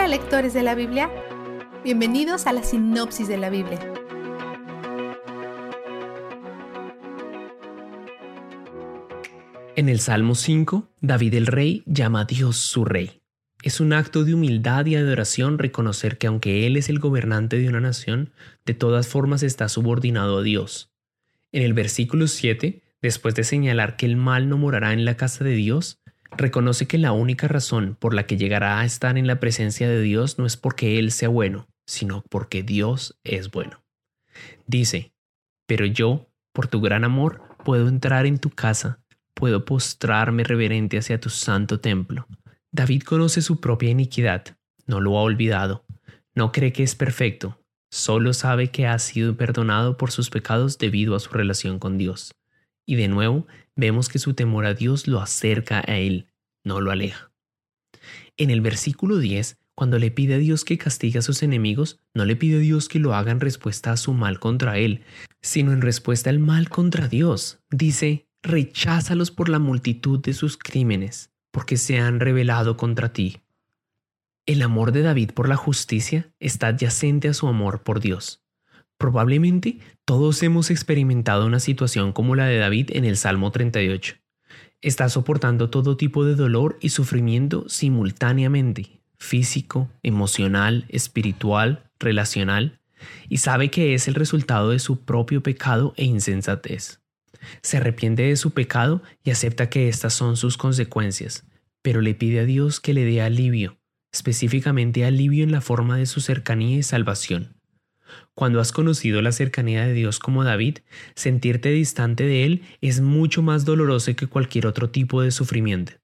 Lectores 0.09 0.55
de 0.55 0.63
la 0.63 0.75
Biblia. 0.75 1.11
Bienvenidos 1.85 2.47
a 2.47 2.55
la 2.55 2.63
sinopsis 2.63 3.29
de 3.29 3.37
la 3.37 3.51
Biblia. 3.51 3.79
En 9.77 9.91
el 9.91 10.01
Salmo 10.01 10.35
5, 10.35 10.89
David 11.03 11.35
el 11.35 11.47
rey 11.47 11.83
llama 11.85 12.23
a 12.23 12.25
Dios 12.25 12.57
su 12.57 12.87
rey. 12.87 13.21
Es 13.63 13.81
un 13.81 13.93
acto 13.93 14.25
de 14.25 14.33
humildad 14.33 14.87
y 14.87 14.97
adoración 14.97 15.59
reconocer 15.59 16.17
que 16.17 16.27
aunque 16.27 16.67
Él 16.67 16.79
es 16.79 16.89
el 16.89 17.01
gobernante 17.01 17.59
de 17.59 17.69
una 17.69 17.81
nación, 17.81 18.33
de 18.65 18.73
todas 18.73 19.09
formas 19.09 19.43
está 19.43 19.69
subordinado 19.69 20.39
a 20.39 20.43
Dios. 20.43 20.91
En 21.53 21.63
el 21.63 21.75
versículo 21.75 22.29
7, 22.29 22.83
después 23.03 23.35
de 23.35 23.45
señalar 23.45 23.97
que 23.97 24.07
el 24.07 24.17
mal 24.17 24.49
no 24.49 24.57
morará 24.57 24.95
en 24.95 25.05
la 25.05 25.19
casa 25.19 25.45
de 25.45 25.53
Dios, 25.53 26.01
reconoce 26.37 26.87
que 26.87 26.99
la 26.99 27.13
única 27.13 27.49
razón 27.49 27.97
por 27.99 28.15
la 28.15 28.27
que 28.27 28.37
llegará 28.37 28.81
a 28.81 28.85
estar 28.85 29.19
en 29.19 29.27
la 29.27 29.41
presencia 29.41 29.89
de 29.89 30.01
Dios 30.01 30.39
no 30.39 30.47
es 30.47 30.57
porque 30.57 30.99
Él 30.99 31.11
sea 31.11 31.29
bueno, 31.29 31.69
sino 31.87 32.23
porque 32.29 32.63
Dios 32.63 33.19
es 33.25 33.51
bueno. 33.51 33.83
Dice, 34.67 35.13
pero 35.67 35.87
yo, 35.87 36.31
por 36.53 36.69
tu 36.69 36.81
gran 36.81 37.05
amor, 37.05 37.43
puedo 37.65 37.89
entrar 37.89 38.27
en 38.27 38.39
tu 38.39 38.51
casa, 38.51 39.01
puedo 39.35 39.65
postrarme 39.65 40.45
reverente 40.45 40.99
hacia 40.99 41.21
tu 41.21 41.31
santo 41.31 41.81
templo. 41.81 42.27
David 42.73 43.03
conoce 43.03 43.43
su 43.43 43.61
propia 43.61 43.91
iniquidad, 43.91 44.57
no 44.87 45.01
lo 45.01 45.19
ha 45.19 45.23
olvidado, 45.23 45.85
no 46.35 46.53
cree 46.53 46.73
que 46.73 46.83
es 46.83 46.95
perfecto, 46.95 47.61
solo 47.91 48.33
sabe 48.33 48.71
que 48.71 48.87
ha 48.87 48.99
sido 48.99 49.37
perdonado 49.37 49.97
por 49.97 50.11
sus 50.11 50.31
pecados 50.31 50.79
debido 50.79 51.17
a 51.17 51.21
su 51.21 51.31
relación 51.31 51.79
con 51.79 51.99
Dios. 51.99 52.35
Y 52.87 52.97
de 52.97 53.09
nuevo 53.09 53.47
vemos 53.79 54.09
que 54.09 54.19
su 54.19 54.35
temor 54.35 54.67
a 54.67 54.75
Dios 54.75 55.07
lo 55.07 55.21
acerca 55.21 55.79
a 55.87 55.97
Él, 55.97 56.27
no 56.65 56.83
lo 56.83 56.91
aleja. 56.91 57.33
En 58.37 58.51
el 58.51 58.61
versículo 58.61 59.19
10, 59.19 59.57
cuando 59.75 59.99
le 59.99 60.11
pide 60.11 60.35
a 60.35 60.39
Dios 60.39 60.65
que 60.65 60.77
castigue 60.77 61.21
a 61.21 61.23
sus 61.23 61.43
enemigos, 61.45 62.01
no 62.13 62.25
le 62.25 62.35
pide 62.35 62.57
a 62.57 62.61
Dios 62.61 62.89
que 62.89 62.99
lo 62.99 63.15
haga 63.15 63.31
en 63.31 63.41
respuesta 63.41 63.93
a 63.93 63.97
su 63.97 64.13
mal 64.13 64.41
contra 64.41 64.79
Él, 64.79 65.05
sino 65.41 65.73
en 65.73 65.81
respuesta 65.81 66.29
al 66.29 66.41
mal 66.41 66.69
contra 66.69 67.07
Dios. 67.07 67.61
Dice, 67.71 68.29
recházalos 68.43 69.31
por 69.31 69.49
la 69.49 69.61
multitud 69.61 70.19
de 70.19 70.35
sus 70.35 70.59
crímenes, 70.59 71.31
porque 71.53 71.77
se 71.77 71.99
han 71.99 72.19
rebelado 72.19 72.77
contra 72.77 73.13
ti. 73.13 73.43
El 74.45 74.63
amor 74.63 74.91
de 74.91 75.03
David 75.03 75.31
por 75.31 75.49
la 75.49 75.57
justicia 75.57 76.33
está 76.41 76.69
adyacente 76.69 77.29
a 77.29 77.35
su 77.35 77.47
amor 77.47 77.85
por 77.85 78.01
Dios. 78.01 78.43
Probablemente 78.99 79.79
todos 80.05 80.43
hemos 80.43 80.71
experimentado 80.71 81.47
una 81.47 81.61
situación 81.61 82.13
como 82.13 82.35
la 82.35 82.47
de 82.47 82.59
David 82.59 82.91
en 82.93 83.05
el 83.05 83.17
Salmo 83.17 83.53
38. 83.53 84.17
Está 84.83 85.09
soportando 85.09 85.71
todo 85.71 85.97
tipo 85.97 86.25
de 86.25 86.35
dolor 86.35 86.79
y 86.81 86.89
sufrimiento 86.89 87.69
simultáneamente, 87.69 89.01
físico, 89.17 89.89
emocional, 90.03 90.85
espiritual, 90.89 91.91
relacional, 92.01 92.81
y 93.29 93.39
sabe 93.39 93.71
que 93.71 93.95
es 93.95 94.09
el 94.09 94.15
resultado 94.15 94.71
de 94.71 94.81
su 94.81 95.05
propio 95.05 95.45
pecado 95.45 95.95
e 95.97 96.05
insensatez. 96.05 97.01
Se 97.63 97.77
arrepiente 97.77 98.23
de 98.23 98.37
su 98.37 98.51
pecado 98.51 99.03
y 99.23 99.31
acepta 99.31 99.71
que 99.71 99.89
estas 99.89 100.13
son 100.13 100.37
sus 100.37 100.57
consecuencias, 100.57 101.47
pero 101.83 102.01
le 102.01 102.15
pide 102.15 102.41
a 102.41 102.45
Dios 102.45 102.81
que 102.81 102.95
le 102.95 103.05
dé 103.05 103.23
alivio, 103.23 103.79
específicamente 104.13 105.05
alivio 105.05 105.45
en 105.45 105.53
la 105.53 105.61
forma 105.61 105.97
de 105.97 106.07
su 106.07 106.21
cercanía 106.21 106.79
y 106.79 106.83
salvación. 106.83 107.58
Cuando 108.39 108.61
has 108.61 108.71
conocido 108.71 109.21
la 109.21 109.33
cercanía 109.33 109.85
de 109.85 109.93
Dios 109.95 110.21
como 110.21 110.45
David, 110.45 110.79
sentirte 111.17 111.71
distante 111.71 112.23
de 112.23 112.45
Él 112.45 112.63
es 112.81 113.01
mucho 113.01 113.43
más 113.43 113.65
doloroso 113.65 114.15
que 114.15 114.29
cualquier 114.29 114.69
otro 114.69 114.91
tipo 114.91 115.23
de 115.23 115.33
sufrimiento. 115.33 115.95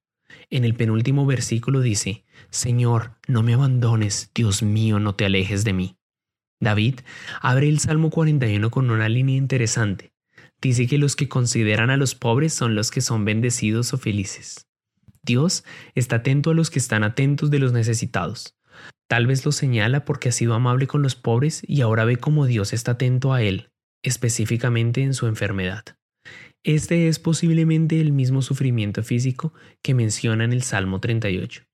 En 0.51 0.65
el 0.65 0.75
penúltimo 0.75 1.27
versículo 1.27 1.81
dice, 1.81 2.25
Señor, 2.51 3.13
no 3.29 3.45
me 3.45 3.55
abandones, 3.55 4.33
Dios 4.35 4.65
mío, 4.65 4.99
no 4.99 5.15
te 5.15 5.27
alejes 5.27 5.63
de 5.63 5.75
mí. 5.75 5.97
David 6.59 7.03
abre 7.41 7.69
el 7.69 7.79
Salmo 7.79 8.11
41 8.11 8.69
con 8.69 8.91
una 8.91 9.09
línea 9.09 9.37
interesante. 9.37 10.13
Dice 10.61 10.89
que 10.89 10.99
los 10.99 11.15
que 11.15 11.29
consideran 11.29 11.91
a 11.91 11.97
los 11.97 12.17
pobres 12.17 12.53
son 12.53 12.75
los 12.75 12.91
que 12.91 13.01
son 13.01 13.25
bendecidos 13.25 13.95
o 13.95 13.97
felices. 13.97 14.67
Dios 15.23 15.63
está 15.95 16.17
atento 16.17 16.51
a 16.51 16.55
los 16.55 16.71
que 16.71 16.81
están 16.81 17.05
atentos 17.05 17.53
de 17.53 17.61
los 17.61 17.73
necesitados. 17.73 18.57
Tal 19.09 19.27
vez 19.27 19.45
lo 19.45 19.53
señala 19.53 20.05
porque 20.05 20.31
ha 20.31 20.33
sido 20.33 20.55
amable 20.55 20.87
con 20.87 21.03
los 21.03 21.15
pobres 21.15 21.63
y 21.67 21.83
ahora 21.83 22.05
ve 22.05 22.17
cómo 22.17 22.47
Dios 22.47 22.73
está 22.73 22.93
atento 22.93 23.33
a 23.33 23.43
él, 23.43 23.71
específicamente 24.03 25.03
en 25.03 25.15
su 25.15 25.27
enfermedad. 25.27 25.85
Este 26.63 27.09
es 27.09 27.19
posiblemente 27.19 28.01
el 28.01 28.13
mismo 28.13 28.41
sufrimiento 28.41 29.03
físico 29.03 29.53
que 29.83 29.93
menciona 29.93 30.45
en 30.45 30.53
el 30.55 30.63
Salmo 30.63 30.99
38. 31.01 31.65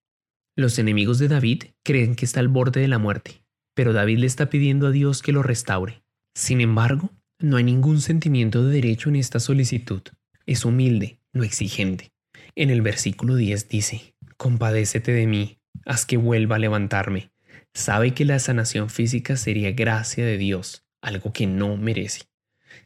Los 0.56 0.78
enemigos 0.80 1.20
de 1.20 1.28
David 1.28 1.64
creen 1.84 2.16
que 2.16 2.24
está 2.24 2.40
al 2.40 2.48
borde 2.48 2.80
de 2.80 2.88
la 2.88 2.98
muerte, 2.98 3.44
pero 3.76 3.92
David 3.92 4.18
le 4.18 4.26
está 4.26 4.50
pidiendo 4.50 4.88
a 4.88 4.90
Dios 4.90 5.22
que 5.22 5.32
lo 5.32 5.44
restaure. 5.44 6.02
Sin 6.34 6.60
embargo, 6.60 7.10
no 7.38 7.56
hay 7.56 7.64
ningún 7.64 8.00
sentimiento 8.00 8.64
de 8.64 8.74
derecho 8.74 9.08
en 9.08 9.16
esta 9.16 9.38
solicitud. 9.38 10.02
Es 10.44 10.64
humilde, 10.64 11.20
no 11.32 11.44
exigente. 11.44 12.10
En 12.56 12.70
el 12.70 12.82
versículo 12.82 13.36
10 13.36 13.68
dice, 13.68 14.14
Compadécete 14.36 15.12
de 15.12 15.26
mí, 15.28 15.59
haz 15.86 16.06
que 16.06 16.16
vuelva 16.16 16.56
a 16.56 16.58
levantarme. 16.58 17.32
Sabe 17.74 18.14
que 18.14 18.24
la 18.24 18.38
sanación 18.38 18.90
física 18.90 19.36
sería 19.36 19.72
gracia 19.72 20.24
de 20.24 20.38
Dios, 20.38 20.86
algo 21.00 21.32
que 21.32 21.46
no 21.46 21.76
merece. 21.76 22.22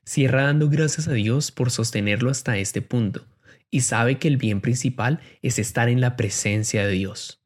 Cierra 0.05 0.45
dando 0.45 0.69
gracias 0.69 1.09
a 1.09 1.13
Dios 1.13 1.51
por 1.51 1.71
sostenerlo 1.71 2.31
hasta 2.31 2.59
este 2.59 2.83
punto, 2.83 3.27
y 3.71 3.81
sabe 3.81 4.19
que 4.19 4.29
el 4.29 4.37
bien 4.37 4.61
principal 4.61 5.21
es 5.43 5.59
estar 5.59 5.89
en 5.89 6.01
la 6.01 6.17
presencia 6.17 6.87
de 6.87 6.93
Dios. 6.93 7.43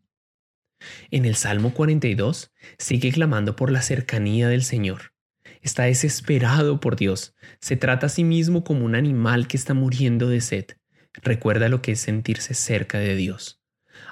En 1.11 1.25
el 1.25 1.35
Salmo 1.35 1.75
42 1.75 2.53
sigue 2.79 3.13
clamando 3.13 3.57
por 3.57 3.71
la 3.71 3.83
cercanía 3.83 4.49
del 4.49 4.63
Señor. 4.63 5.13
Está 5.61 5.85
desesperado 5.85 6.81
por 6.81 6.97
Dios. 6.97 7.35
Se 7.61 7.77
trata 7.77 8.07
a 8.07 8.11
sí 8.11 8.25
mismo 8.25 8.63
como 8.63 8.85
un 8.85 8.95
animal 8.95 9.49
que 9.49 9.57
está 9.57 9.75
muriendo 9.75 10.29
de 10.29 10.41
sed. 10.41 10.67
Recuerda 11.15 11.69
lo 11.69 11.83
que 11.83 11.93
es 11.93 12.01
sentirse 12.01 12.55
cerca 12.55 12.99
de 12.99 13.17
Dios. 13.17 13.61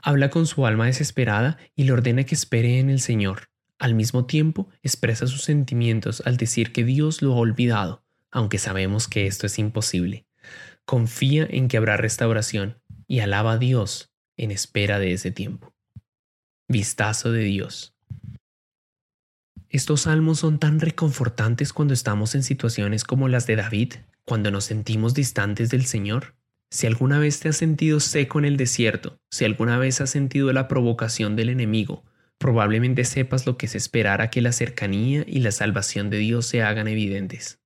Habla 0.07 0.31
con 0.31 0.47
su 0.47 0.65
alma 0.67 0.87
desesperada 0.87 1.59
y 1.75 1.83
le 1.83 1.91
ordena 1.91 2.23
que 2.23 2.37
espere 2.37 2.79
en 2.79 2.91
el 2.91 3.01
Señor. 3.01 3.51
Al 3.77 3.97
mismo 3.97 4.25
tiempo, 4.25 4.69
expresa 4.85 5.27
sus 5.27 5.43
sentimientos 5.43 6.23
al 6.25 6.37
decir 6.37 6.71
que 6.71 6.85
Dios 6.85 7.23
lo 7.23 7.33
ha 7.33 7.39
olvidado, 7.39 8.05
aunque 8.31 8.59
sabemos 8.59 9.09
que 9.09 9.27
esto 9.27 9.47
es 9.47 9.59
imposible. 9.59 10.25
Confía 10.85 11.45
en 11.51 11.67
que 11.67 11.77
habrá 11.77 11.97
restauración 11.97 12.81
y 13.09 13.19
alaba 13.19 13.55
a 13.55 13.59
Dios 13.59 14.13
en 14.37 14.53
espera 14.53 15.01
de 15.01 15.13
ese 15.13 15.33
tiempo. 15.33 15.75
Vistazo 16.69 17.33
de 17.33 17.43
Dios. 17.43 17.97
Estos 19.69 20.03
salmos 20.03 20.39
son 20.39 20.61
tan 20.61 20.79
reconfortantes 20.79 21.73
cuando 21.73 21.95
estamos 21.95 22.37
en 22.37 22.45
situaciones 22.45 23.03
como 23.03 23.27
las 23.27 23.49
de 23.49 23.57
David, 23.57 23.95
cuando 24.25 24.53
nos 24.53 24.67
sentimos 24.67 25.15
distantes 25.15 25.69
del 25.71 25.85
Señor. 25.85 26.37
Si 26.77 26.87
alguna 26.87 27.19
vez 27.19 27.41
te 27.41 27.49
has 27.49 27.57
sentido 27.57 28.01
seco 28.01 28.39
en 28.39 28.45
el 28.45 28.59
desierto, 28.59 29.19
si 29.31 29.47
alguna 29.47 29.79
vez 29.79 30.03
has 30.03 30.11
sentido 30.11 30.53
la 30.53 30.69
provocación 30.69 31.35
del 31.35 31.49
enemigo, 31.49 32.05
probablemente 32.37 33.07
sepas 33.07 33.47
lo 33.47 33.57
que 33.57 33.65
es 33.65 33.75
esperar 33.75 34.21
a 34.21 34.29
que 34.29 34.43
la 34.43 34.53
cercanía 34.53 35.25
y 35.27 35.39
la 35.39 35.53
salvación 35.53 36.11
de 36.11 36.19
Dios 36.19 36.45
se 36.45 36.63
hagan 36.63 36.87
evidentes. 36.87 37.63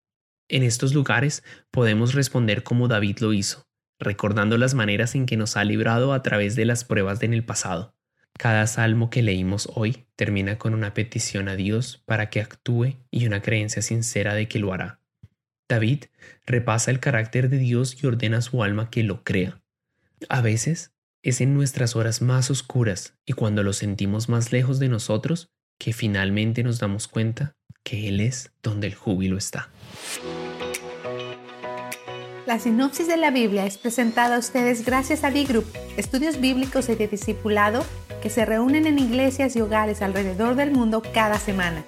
En 0.48 0.62
estos 0.62 0.94
lugares 0.94 1.42
podemos 1.72 2.14
responder 2.14 2.62
como 2.62 2.86
David 2.86 3.18
lo 3.18 3.32
hizo, 3.32 3.66
recordando 3.98 4.56
las 4.58 4.74
maneras 4.74 5.16
en 5.16 5.26
que 5.26 5.36
nos 5.36 5.56
ha 5.56 5.64
librado 5.64 6.12
a 6.12 6.22
través 6.22 6.54
de 6.54 6.66
las 6.66 6.84
pruebas 6.84 7.20
en 7.24 7.34
el 7.34 7.44
pasado. 7.44 7.96
Cada 8.38 8.64
salmo 8.68 9.10
que 9.10 9.22
leímos 9.22 9.68
hoy 9.74 10.06
termina 10.14 10.56
con 10.56 10.72
una 10.72 10.94
petición 10.94 11.48
a 11.48 11.56
Dios 11.56 12.00
para 12.06 12.30
que 12.30 12.40
actúe 12.40 12.94
y 13.10 13.26
una 13.26 13.42
creencia 13.42 13.82
sincera 13.82 14.34
de 14.34 14.46
que 14.46 14.60
lo 14.60 14.72
hará. 14.72 14.99
David 15.70 16.06
repasa 16.46 16.90
el 16.90 16.98
carácter 16.98 17.48
de 17.48 17.58
Dios 17.58 17.96
y 18.02 18.06
ordena 18.06 18.38
a 18.38 18.42
su 18.42 18.64
alma 18.64 18.90
que 18.90 19.04
lo 19.04 19.22
crea. 19.22 19.62
A 20.28 20.40
veces 20.40 20.92
es 21.22 21.40
en 21.40 21.54
nuestras 21.54 21.94
horas 21.94 22.22
más 22.22 22.50
oscuras 22.50 23.14
y 23.24 23.34
cuando 23.34 23.62
lo 23.62 23.72
sentimos 23.72 24.28
más 24.28 24.50
lejos 24.50 24.80
de 24.80 24.88
nosotros 24.88 25.48
que 25.78 25.92
finalmente 25.92 26.64
nos 26.64 26.80
damos 26.80 27.06
cuenta 27.06 27.54
que 27.84 28.08
Él 28.08 28.20
es 28.20 28.50
donde 28.64 28.88
el 28.88 28.96
júbilo 28.96 29.38
está. 29.38 29.70
La 32.46 32.58
sinopsis 32.58 33.06
de 33.06 33.16
la 33.16 33.30
Biblia 33.30 33.64
es 33.64 33.78
presentada 33.78 34.34
a 34.34 34.38
ustedes 34.40 34.84
gracias 34.84 35.22
a 35.22 35.30
D-Group, 35.30 35.66
estudios 35.96 36.40
bíblicos 36.40 36.88
y 36.88 36.96
de 36.96 37.06
discipulado 37.06 37.86
que 38.20 38.28
se 38.28 38.44
reúnen 38.44 38.88
en 38.88 38.98
iglesias 38.98 39.54
y 39.54 39.60
hogares 39.60 40.02
alrededor 40.02 40.56
del 40.56 40.72
mundo 40.72 41.00
cada 41.14 41.38
semana. 41.38 41.84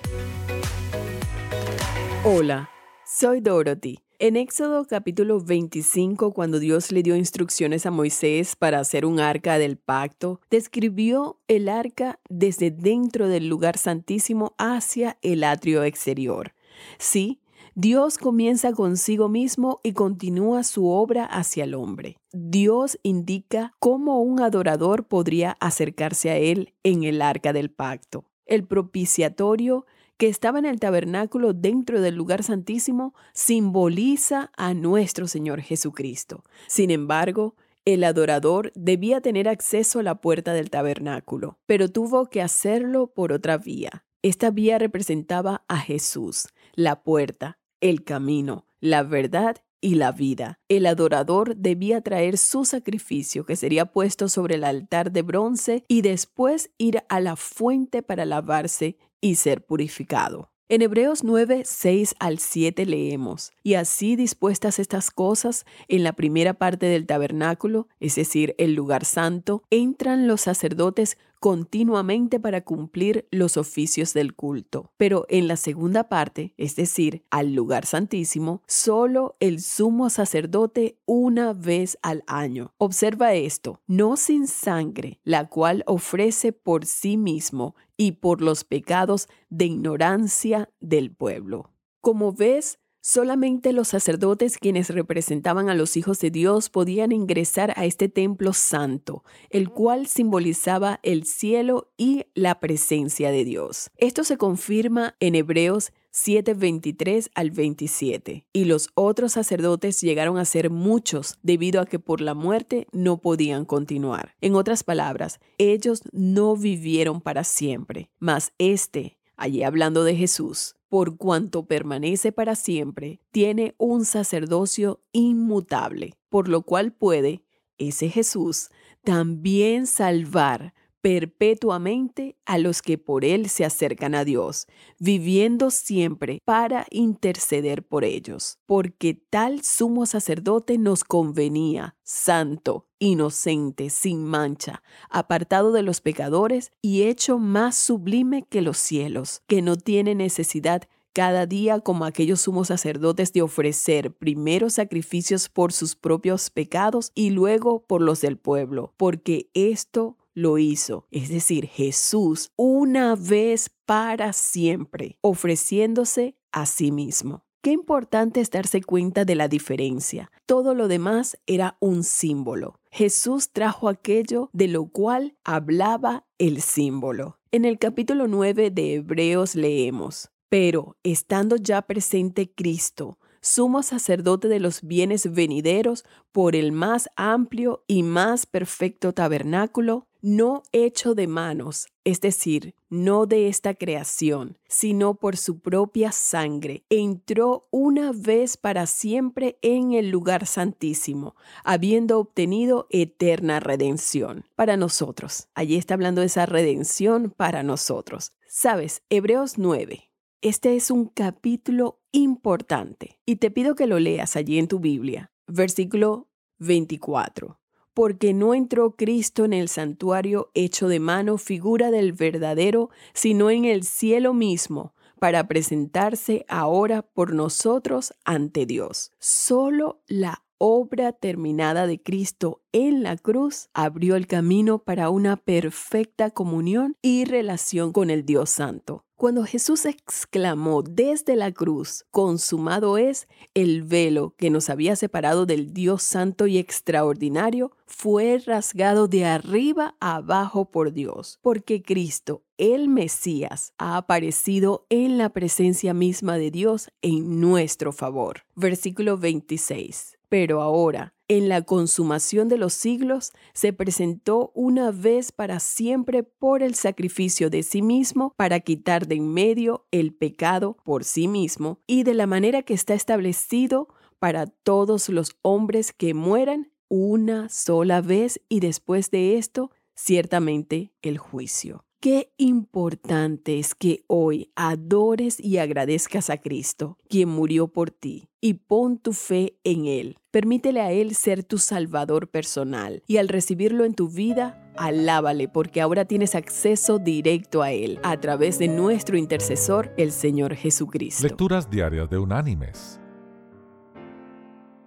Hola, 2.24 2.71
soy 3.14 3.42
Dorothy. 3.42 3.98
En 4.18 4.36
Éxodo 4.36 4.86
capítulo 4.86 5.38
25, 5.40 6.32
cuando 6.32 6.58
Dios 6.58 6.90
le 6.92 7.02
dio 7.02 7.14
instrucciones 7.14 7.84
a 7.84 7.90
Moisés 7.90 8.56
para 8.56 8.78
hacer 8.78 9.04
un 9.04 9.20
arca 9.20 9.58
del 9.58 9.76
pacto, 9.76 10.40
describió 10.50 11.38
el 11.46 11.68
arca 11.68 12.20
desde 12.30 12.70
dentro 12.70 13.28
del 13.28 13.48
lugar 13.48 13.76
santísimo 13.76 14.54
hacia 14.56 15.18
el 15.20 15.44
atrio 15.44 15.84
exterior. 15.84 16.54
Sí, 16.98 17.40
Dios 17.74 18.16
comienza 18.16 18.72
consigo 18.72 19.28
mismo 19.28 19.80
y 19.82 19.92
continúa 19.92 20.62
su 20.64 20.88
obra 20.88 21.26
hacia 21.26 21.64
el 21.64 21.74
hombre. 21.74 22.16
Dios 22.32 22.98
indica 23.02 23.74
cómo 23.78 24.22
un 24.22 24.40
adorador 24.40 25.06
podría 25.06 25.58
acercarse 25.60 26.30
a 26.30 26.38
Él 26.38 26.72
en 26.82 27.04
el 27.04 27.20
arca 27.20 27.52
del 27.52 27.70
pacto. 27.70 28.24
El 28.46 28.64
propiciatorio 28.64 29.84
que 30.22 30.28
estaba 30.28 30.60
en 30.60 30.66
el 30.66 30.78
tabernáculo 30.78 31.52
dentro 31.52 32.00
del 32.00 32.14
lugar 32.14 32.44
santísimo 32.44 33.12
simboliza 33.32 34.52
a 34.56 34.72
nuestro 34.72 35.26
Señor 35.26 35.62
Jesucristo. 35.62 36.44
Sin 36.68 36.92
embargo, 36.92 37.56
el 37.84 38.04
adorador 38.04 38.70
debía 38.76 39.20
tener 39.20 39.48
acceso 39.48 39.98
a 39.98 40.04
la 40.04 40.20
puerta 40.20 40.52
del 40.52 40.70
tabernáculo, 40.70 41.58
pero 41.66 41.90
tuvo 41.90 42.26
que 42.26 42.40
hacerlo 42.40 43.08
por 43.08 43.32
otra 43.32 43.58
vía. 43.58 44.04
Esta 44.22 44.52
vía 44.52 44.78
representaba 44.78 45.64
a 45.66 45.78
Jesús, 45.78 46.46
la 46.74 47.02
puerta, 47.02 47.58
el 47.80 48.04
camino, 48.04 48.68
la 48.78 49.02
verdad 49.02 49.56
y 49.80 49.96
la 49.96 50.12
vida. 50.12 50.60
El 50.68 50.86
adorador 50.86 51.56
debía 51.56 52.00
traer 52.00 52.38
su 52.38 52.64
sacrificio 52.64 53.44
que 53.44 53.56
sería 53.56 53.86
puesto 53.86 54.28
sobre 54.28 54.54
el 54.54 54.62
altar 54.62 55.10
de 55.10 55.22
bronce 55.22 55.82
y 55.88 56.02
después 56.02 56.70
ir 56.78 57.02
a 57.08 57.18
la 57.18 57.34
fuente 57.34 58.04
para 58.04 58.24
lavarse 58.24 58.98
y 59.22 59.36
ser 59.36 59.64
purificado. 59.64 60.52
En 60.68 60.80
Hebreos 60.80 61.22
9, 61.22 61.64
6 61.66 62.14
al 62.18 62.38
7 62.38 62.86
leemos, 62.86 63.52
y 63.62 63.74
así 63.74 64.16
dispuestas 64.16 64.78
estas 64.78 65.10
cosas, 65.10 65.66
en 65.86 66.02
la 66.02 66.14
primera 66.14 66.54
parte 66.54 66.86
del 66.86 67.06
tabernáculo, 67.06 67.88
es 68.00 68.14
decir, 68.14 68.54
el 68.56 68.74
lugar 68.74 69.04
santo, 69.04 69.64
entran 69.70 70.26
los 70.26 70.40
sacerdotes 70.40 71.18
continuamente 71.42 72.38
para 72.38 72.60
cumplir 72.60 73.26
los 73.32 73.56
oficios 73.56 74.14
del 74.14 74.34
culto. 74.34 74.92
Pero 74.96 75.26
en 75.28 75.48
la 75.48 75.56
segunda 75.56 76.08
parte, 76.08 76.54
es 76.56 76.76
decir, 76.76 77.24
al 77.30 77.52
lugar 77.52 77.84
santísimo, 77.84 78.62
solo 78.68 79.36
el 79.40 79.60
sumo 79.60 80.08
sacerdote 80.08 81.00
una 81.04 81.52
vez 81.52 81.98
al 82.00 82.22
año. 82.28 82.72
Observa 82.78 83.34
esto, 83.34 83.80
no 83.88 84.16
sin 84.16 84.46
sangre, 84.46 85.18
la 85.24 85.48
cual 85.48 85.82
ofrece 85.86 86.52
por 86.52 86.86
sí 86.86 87.16
mismo 87.16 87.74
y 88.02 88.10
por 88.10 88.42
los 88.42 88.64
pecados 88.64 89.28
de 89.48 89.66
ignorancia 89.66 90.68
del 90.80 91.14
pueblo. 91.14 91.70
Como 92.00 92.32
ves, 92.32 92.80
Solamente 93.04 93.72
los 93.72 93.88
sacerdotes 93.88 94.58
quienes 94.58 94.88
representaban 94.88 95.68
a 95.68 95.74
los 95.74 95.96
hijos 95.96 96.20
de 96.20 96.30
Dios 96.30 96.70
podían 96.70 97.10
ingresar 97.10 97.74
a 97.76 97.84
este 97.84 98.08
templo 98.08 98.52
santo, 98.52 99.24
el 99.50 99.70
cual 99.70 100.06
simbolizaba 100.06 101.00
el 101.02 101.24
cielo 101.24 101.90
y 101.96 102.26
la 102.34 102.60
presencia 102.60 103.32
de 103.32 103.44
Dios. 103.44 103.90
Esto 103.96 104.22
se 104.22 104.36
confirma 104.36 105.16
en 105.18 105.34
Hebreos 105.34 105.92
7:23 106.12 107.28
al 107.34 107.50
27. 107.50 108.46
Y 108.52 108.66
los 108.66 108.90
otros 108.94 109.32
sacerdotes 109.32 110.00
llegaron 110.00 110.38
a 110.38 110.44
ser 110.44 110.70
muchos 110.70 111.40
debido 111.42 111.80
a 111.80 111.86
que 111.86 111.98
por 111.98 112.20
la 112.20 112.34
muerte 112.34 112.86
no 112.92 113.20
podían 113.20 113.64
continuar. 113.64 114.36
En 114.40 114.54
otras 114.54 114.84
palabras, 114.84 115.40
ellos 115.58 116.02
no 116.12 116.56
vivieron 116.56 117.20
para 117.20 117.42
siempre, 117.42 118.10
mas 118.20 118.52
este, 118.58 119.18
allí 119.36 119.64
hablando 119.64 120.04
de 120.04 120.14
Jesús, 120.14 120.76
por 120.92 121.16
cuanto 121.16 121.64
permanece 121.64 122.32
para 122.32 122.54
siempre, 122.54 123.18
tiene 123.30 123.74
un 123.78 124.04
sacerdocio 124.04 125.00
inmutable, 125.12 126.18
por 126.28 126.48
lo 126.48 126.64
cual 126.64 126.92
puede, 126.92 127.46
ese 127.78 128.10
Jesús, 128.10 128.68
también 129.02 129.86
salvar 129.86 130.74
perpetuamente 131.02 132.36
a 132.46 132.58
los 132.58 132.80
que 132.80 132.96
por 132.96 133.24
Él 133.24 133.50
se 133.50 133.64
acercan 133.64 134.14
a 134.14 134.24
Dios, 134.24 134.68
viviendo 134.98 135.70
siempre 135.70 136.40
para 136.44 136.86
interceder 136.90 137.84
por 137.84 138.04
ellos, 138.04 138.58
porque 138.66 139.14
tal 139.14 139.62
sumo 139.62 140.06
sacerdote 140.06 140.78
nos 140.78 141.02
convenía, 141.02 141.96
santo, 142.04 142.86
inocente, 143.00 143.90
sin 143.90 144.24
mancha, 144.24 144.82
apartado 145.10 145.72
de 145.72 145.82
los 145.82 146.00
pecadores 146.00 146.70
y 146.80 147.02
hecho 147.02 147.38
más 147.38 147.76
sublime 147.76 148.44
que 148.48 148.62
los 148.62 148.78
cielos, 148.78 149.42
que 149.48 149.60
no 149.60 149.76
tiene 149.76 150.14
necesidad 150.14 150.88
cada 151.12 151.46
día 151.46 151.80
como 151.80 152.04
aquellos 152.04 152.42
sumos 152.42 152.68
sacerdotes 152.68 153.32
de 153.32 153.42
ofrecer 153.42 154.12
primero 154.12 154.70
sacrificios 154.70 155.48
por 155.48 155.72
sus 155.72 155.94
propios 155.94 156.48
pecados 156.48 157.10
y 157.14 157.30
luego 157.30 157.84
por 157.86 158.00
los 158.00 158.20
del 158.20 158.38
pueblo, 158.38 158.94
porque 158.96 159.50
esto 159.52 160.16
lo 160.34 160.58
hizo, 160.58 161.06
es 161.10 161.28
decir, 161.28 161.66
Jesús, 161.66 162.52
una 162.56 163.16
vez 163.16 163.70
para 163.86 164.32
siempre, 164.32 165.18
ofreciéndose 165.20 166.36
a 166.52 166.66
sí 166.66 166.92
mismo. 166.92 167.44
Qué 167.62 167.70
importante 167.70 168.40
es 168.40 168.50
darse 168.50 168.82
cuenta 168.82 169.24
de 169.24 169.36
la 169.36 169.46
diferencia. 169.46 170.32
Todo 170.46 170.74
lo 170.74 170.88
demás 170.88 171.38
era 171.46 171.76
un 171.78 172.02
símbolo. 172.02 172.80
Jesús 172.90 173.52
trajo 173.52 173.88
aquello 173.88 174.50
de 174.52 174.66
lo 174.66 174.86
cual 174.86 175.36
hablaba 175.44 176.26
el 176.38 176.60
símbolo. 176.60 177.38
En 177.52 177.64
el 177.64 177.78
capítulo 177.78 178.26
9 178.26 178.72
de 178.72 178.94
Hebreos 178.94 179.54
leemos, 179.54 180.32
pero 180.48 180.96
estando 181.04 181.56
ya 181.56 181.82
presente 181.82 182.52
Cristo, 182.52 183.18
sumo 183.40 183.82
sacerdote 183.82 184.48
de 184.48 184.58
los 184.58 184.82
bienes 184.82 185.32
venideros 185.32 186.04
por 186.32 186.56
el 186.56 186.72
más 186.72 187.08
amplio 187.14 187.84
y 187.86 188.02
más 188.02 188.44
perfecto 188.46 189.12
tabernáculo, 189.12 190.08
no 190.22 190.62
hecho 190.70 191.16
de 191.16 191.26
manos, 191.26 191.88
es 192.04 192.20
decir, 192.20 192.74
no 192.88 193.26
de 193.26 193.48
esta 193.48 193.74
creación, 193.74 194.56
sino 194.68 195.16
por 195.16 195.36
su 195.36 195.58
propia 195.58 196.12
sangre, 196.12 196.84
entró 196.88 197.66
una 197.72 198.12
vez 198.12 198.56
para 198.56 198.86
siempre 198.86 199.58
en 199.62 199.92
el 199.92 200.10
lugar 200.10 200.46
santísimo, 200.46 201.34
habiendo 201.64 202.20
obtenido 202.20 202.86
eterna 202.90 203.58
redención 203.58 204.44
para 204.54 204.76
nosotros. 204.76 205.48
Allí 205.54 205.76
está 205.76 205.94
hablando 205.94 206.20
de 206.20 206.28
esa 206.28 206.46
redención 206.46 207.34
para 207.36 207.64
nosotros. 207.64 208.32
Sabes, 208.46 209.02
Hebreos 209.10 209.58
9. 209.58 210.08
Este 210.40 210.76
es 210.76 210.90
un 210.90 211.06
capítulo 211.06 212.00
importante 212.12 213.18
y 213.26 213.36
te 213.36 213.50
pido 213.50 213.74
que 213.74 213.86
lo 213.86 213.98
leas 213.98 214.36
allí 214.36 214.58
en 214.58 214.68
tu 214.68 214.78
Biblia. 214.78 215.32
Versículo 215.48 216.28
24 216.58 217.61
porque 217.94 218.32
no 218.32 218.54
entró 218.54 218.92
Cristo 218.92 219.44
en 219.44 219.52
el 219.52 219.68
santuario 219.68 220.50
hecho 220.54 220.88
de 220.88 221.00
mano 221.00 221.38
figura 221.38 221.90
del 221.90 222.12
verdadero, 222.12 222.90
sino 223.12 223.50
en 223.50 223.64
el 223.64 223.84
cielo 223.84 224.34
mismo, 224.34 224.94
para 225.18 225.46
presentarse 225.46 226.44
ahora 226.48 227.02
por 227.02 227.32
nosotros 227.32 228.12
ante 228.24 228.66
Dios. 228.66 229.12
Solo 229.18 230.00
la 230.08 230.41
obra 230.64 231.10
terminada 231.10 231.88
de 231.88 232.00
Cristo 232.00 232.62
en 232.70 233.02
la 233.02 233.16
cruz 233.16 233.68
abrió 233.74 234.14
el 234.14 234.28
camino 234.28 234.78
para 234.78 235.10
una 235.10 235.36
perfecta 235.36 236.30
comunión 236.30 236.96
y 237.02 237.24
relación 237.24 237.92
con 237.92 238.10
el 238.10 238.24
Dios 238.24 238.50
Santo. 238.50 239.04
Cuando 239.16 239.44
Jesús 239.44 239.86
exclamó 239.86 240.84
desde 240.84 241.34
la 241.34 241.50
cruz, 241.50 242.04
consumado 242.12 242.96
es, 242.96 243.26
el 243.54 243.82
velo 243.82 244.36
que 244.38 244.50
nos 244.50 244.70
había 244.70 244.94
separado 244.94 245.46
del 245.46 245.72
Dios 245.72 246.04
santo 246.04 246.46
y 246.46 246.58
extraordinario 246.58 247.72
fue 247.84 248.38
rasgado 248.38 249.08
de 249.08 249.24
arriba 249.24 249.96
abajo 249.98 250.70
por 250.70 250.92
Dios, 250.92 251.40
porque 251.42 251.82
Cristo, 251.82 252.44
el 252.56 252.86
Mesías, 252.88 253.72
ha 253.78 253.96
aparecido 253.96 254.86
en 254.90 255.18
la 255.18 255.30
presencia 255.30 255.92
misma 255.92 256.38
de 256.38 256.52
Dios 256.52 256.92
en 257.02 257.40
nuestro 257.40 257.90
favor. 257.90 258.42
Versículo 258.54 259.18
26. 259.18 260.18
Pero 260.32 260.62
ahora, 260.62 261.12
en 261.28 261.50
la 261.50 261.60
consumación 261.60 262.48
de 262.48 262.56
los 262.56 262.72
siglos, 262.72 263.32
se 263.52 263.74
presentó 263.74 264.50
una 264.54 264.90
vez 264.90 265.30
para 265.30 265.60
siempre 265.60 266.22
por 266.22 266.62
el 266.62 266.74
sacrificio 266.74 267.50
de 267.50 267.62
sí 267.62 267.82
mismo 267.82 268.32
para 268.38 268.60
quitar 268.60 269.06
de 269.06 269.16
en 269.16 269.28
medio 269.28 269.84
el 269.90 270.14
pecado 270.14 270.78
por 270.84 271.04
sí 271.04 271.28
mismo 271.28 271.80
y 271.86 272.04
de 272.04 272.14
la 272.14 272.26
manera 272.26 272.62
que 272.62 272.72
está 272.72 272.94
establecido 272.94 273.88
para 274.18 274.46
todos 274.46 275.10
los 275.10 275.36
hombres 275.42 275.92
que 275.92 276.14
mueran 276.14 276.72
una 276.88 277.50
sola 277.50 278.00
vez 278.00 278.40
y 278.48 278.60
después 278.60 279.10
de 279.10 279.36
esto, 279.36 279.70
ciertamente 279.94 280.94
el 281.02 281.18
juicio. 281.18 281.84
Qué 282.02 282.32
importante 282.36 283.60
es 283.60 283.76
que 283.76 284.02
hoy 284.08 284.50
adores 284.56 285.38
y 285.38 285.58
agradezcas 285.58 286.30
a 286.30 286.38
Cristo, 286.38 286.98
quien 287.08 287.28
murió 287.28 287.68
por 287.68 287.92
ti, 287.92 288.28
y 288.40 288.54
pon 288.54 288.98
tu 288.98 289.12
fe 289.12 289.56
en 289.62 289.86
Él. 289.86 290.18
Permítele 290.32 290.80
a 290.80 290.90
Él 290.90 291.14
ser 291.14 291.44
tu 291.44 291.58
Salvador 291.58 292.26
personal 292.26 293.04
y 293.06 293.18
al 293.18 293.28
recibirlo 293.28 293.84
en 293.84 293.94
tu 293.94 294.08
vida, 294.08 294.68
alábale 294.76 295.46
porque 295.46 295.80
ahora 295.80 296.04
tienes 296.04 296.34
acceso 296.34 296.98
directo 296.98 297.62
a 297.62 297.70
Él 297.70 298.00
a 298.02 298.18
través 298.18 298.58
de 298.58 298.66
nuestro 298.66 299.16
intercesor, 299.16 299.94
el 299.96 300.10
Señor 300.10 300.56
Jesucristo. 300.56 301.22
Lecturas 301.22 301.70
diarias 301.70 302.10
de 302.10 302.18
unánimes. 302.18 303.00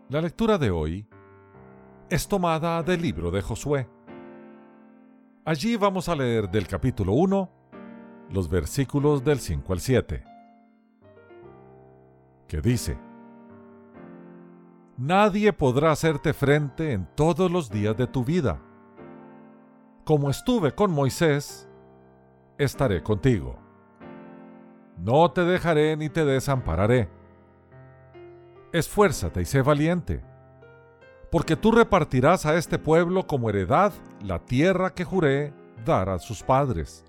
La 0.10 0.20
lectura 0.20 0.58
de 0.58 0.70
hoy 0.70 1.08
es 2.10 2.28
tomada 2.28 2.84
del 2.84 3.02
libro 3.02 3.32
de 3.32 3.42
Josué. 3.42 3.88
Allí 5.48 5.76
vamos 5.76 6.10
a 6.10 6.16
leer 6.16 6.50
del 6.50 6.68
capítulo 6.68 7.14
1 7.14 7.50
los 8.32 8.50
versículos 8.50 9.24
del 9.24 9.38
5 9.38 9.74
al 9.74 9.80
7, 9.80 10.24
que 12.48 12.62
dice, 12.62 12.98
Nadie 14.98 15.54
podrá 15.54 15.92
hacerte 15.92 16.34
frente 16.34 16.94
en 16.94 17.08
todos 17.14 17.52
los 17.52 17.70
días 17.70 17.96
de 17.96 18.08
tu 18.08 18.26
vida. 18.26 18.60
Como 20.04 20.32
estuve 20.32 20.74
con 20.74 20.90
Moisés, 20.90 21.70
estaré 22.58 23.04
contigo. 23.04 23.60
No 24.98 25.30
te 25.30 25.46
dejaré 25.46 25.96
ni 25.96 26.10
te 26.10 26.26
desampararé. 26.26 27.08
Esfuérzate 28.74 29.44
y 29.44 29.46
sé 29.46 29.62
valiente 29.62 30.24
porque 31.32 31.56
tú 31.56 31.72
repartirás 31.72 32.46
a 32.46 32.56
este 32.56 32.80
pueblo 32.80 33.28
como 33.28 33.50
heredad 33.50 33.94
la 34.22 34.40
tierra 34.40 34.94
que 34.94 35.04
juré 35.04 35.54
dar 35.86 36.10
a 36.10 36.20
sus 36.20 36.44
padres. 36.44 37.06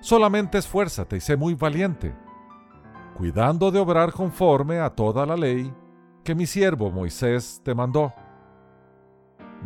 Solamente 0.00 0.58
esfuérzate 0.58 1.16
y 1.16 1.20
sé 1.20 1.36
muy 1.36 1.54
valiente, 1.54 2.14
cuidando 3.16 3.70
de 3.70 3.78
obrar 3.78 4.12
conforme 4.12 4.80
a 4.80 4.90
toda 4.90 5.26
la 5.26 5.36
ley 5.36 5.72
que 6.24 6.34
mi 6.34 6.46
siervo 6.46 6.90
Moisés 6.90 7.60
te 7.64 7.74
mandó. 7.74 8.12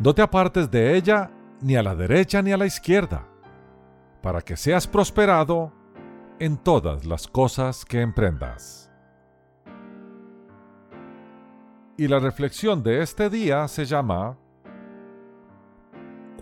No 0.03 0.15
te 0.15 0.23
apartes 0.23 0.71
de 0.71 0.97
ella 0.97 1.31
ni 1.61 1.77
a 1.77 1.83
la 1.83 1.95
derecha 1.95 2.43
ni 2.43 2.53
a 2.53 2.57
la 2.57 2.67
izquierda, 2.67 3.29
para 4.23 4.43
que 4.43 4.57
seas 4.57 4.87
prosperado 4.87 5.73
en 6.41 6.57
todas 6.57 7.05
las 7.05 7.29
cosas 7.29 7.85
que 7.85 8.01
emprendas. 8.01 8.84
Y 11.97 12.09
la 12.09 12.19
reflexión 12.19 12.83
de 12.83 13.03
este 13.03 13.31
día 13.31 13.69
se 13.69 13.85
llama 13.85 14.37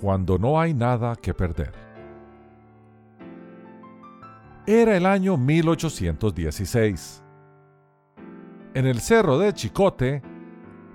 Cuando 0.01 0.39
no 0.39 0.59
hay 0.59 0.73
nada 0.73 1.15
que 1.15 1.35
perder. 1.35 1.75
Era 4.67 4.97
el 4.97 5.05
año 5.05 5.37
1816. 5.37 7.23
En 8.75 8.87
el 8.87 9.01
cerro 9.01 9.39
de 9.39 9.53
Chicote, 9.53 10.23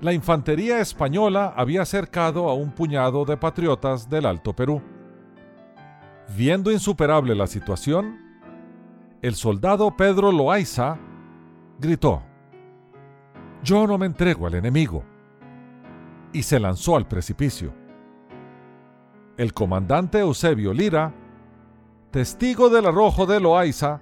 la 0.02 0.12
infantería 0.14 0.80
española 0.80 1.54
había 1.56 1.86
cercado 1.86 2.50
a 2.50 2.56
un 2.56 2.72
puñado 2.72 3.26
de 3.26 3.38
patriotas 3.38 4.10
del 4.10 4.26
Alto 4.26 4.54
Perú. 4.54 4.82
Viendo 6.36 6.72
insuperable 6.72 7.36
la 7.36 7.46
situación, 7.46 8.18
el 9.22 9.36
soldado 9.36 9.96
Pedro 9.96 10.32
Loaiza 10.32 10.98
gritó, 11.80 12.24
yo 13.64 13.88
no 13.88 13.98
me 13.98 14.06
entrego 14.06 14.48
al 14.48 14.56
enemigo. 14.56 15.04
Y 16.34 16.44
se 16.44 16.60
lanzó 16.60 16.96
al 16.96 17.08
precipicio. 17.08 17.74
El 19.38 19.54
comandante 19.54 20.20
Eusebio 20.20 20.74
Lira, 20.74 21.14
testigo 22.12 22.70
del 22.70 22.88
arrojo 22.88 23.26
de 23.26 23.40
Loaiza, 23.40 24.02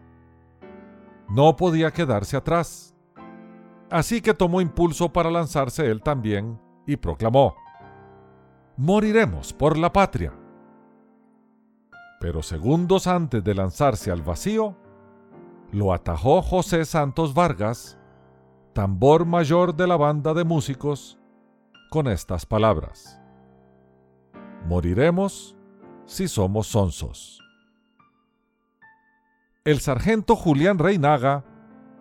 no 1.30 1.56
podía 1.56 1.92
quedarse 1.92 2.38
atrás. 2.38 2.96
Así 3.90 4.22
que 4.22 4.34
tomó 4.34 4.62
impulso 4.62 5.12
para 5.12 5.30
lanzarse 5.30 5.86
él 5.86 6.02
también 6.02 6.60
y 6.88 6.98
proclamó, 6.98 7.56
Moriremos 8.78 9.54
por 9.54 9.78
la 9.78 9.94
patria. 9.94 10.34
Pero 12.20 12.44
segundos 12.44 13.08
antes 13.08 13.44
de 13.44 13.54
lanzarse 13.54 14.12
al 14.12 14.22
vacío, 14.22 14.76
lo 15.72 15.94
atajó 15.94 16.42
José 16.42 16.86
Santos 16.86 17.34
Vargas, 17.34 17.95
tambor 18.76 19.26
mayor 19.26 19.74
de 19.74 19.88
la 19.88 19.96
banda 19.96 20.34
de 20.34 20.44
músicos, 20.44 21.18
con 21.90 22.10
estas 22.10 22.46
palabras. 22.46 23.22
Moriremos 24.68 25.56
si 26.06 26.28
somos 26.28 26.68
sonsos. 26.68 27.42
El 29.64 29.80
sargento 29.80 30.36
Julián 30.36 30.78
Reinaga 30.78 31.46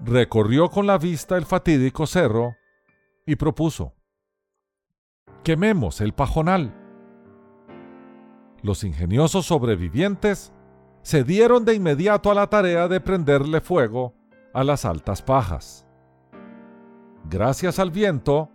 recorrió 0.04 0.68
con 0.68 0.88
la 0.88 0.98
vista 0.98 1.36
el 1.36 1.46
fatídico 1.46 2.08
cerro 2.08 2.56
y 3.24 3.36
propuso, 3.36 3.94
quememos 5.44 6.00
el 6.00 6.12
pajonal. 6.12 6.74
Los 8.62 8.82
ingeniosos 8.82 9.46
sobrevivientes 9.46 10.52
se 11.02 11.22
dieron 11.22 11.64
de 11.64 11.74
inmediato 11.76 12.32
a 12.32 12.34
la 12.34 12.48
tarea 12.48 12.88
de 12.88 13.00
prenderle 13.00 13.60
fuego 13.60 14.16
a 14.52 14.64
las 14.64 14.84
altas 14.84 15.22
pajas. 15.22 15.83
Gracias 17.34 17.80
al 17.80 17.90
viento, 17.90 18.48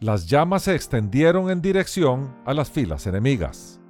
las 0.00 0.26
llamas 0.28 0.62
se 0.62 0.74
extendieron 0.74 1.50
en 1.50 1.60
dirección 1.60 2.34
a 2.46 2.54
las 2.54 2.70
filas 2.70 3.06
enemigas. 3.06 3.82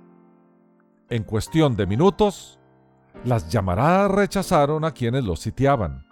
En 1.08 1.22
cuestión 1.22 1.76
de 1.76 1.86
minutos, 1.86 2.58
las 3.22 3.48
llamaradas 3.48 4.10
rechazaron 4.10 4.84
a 4.84 4.90
quienes 4.90 5.22
los 5.22 5.38
sitiaban. 5.38 6.04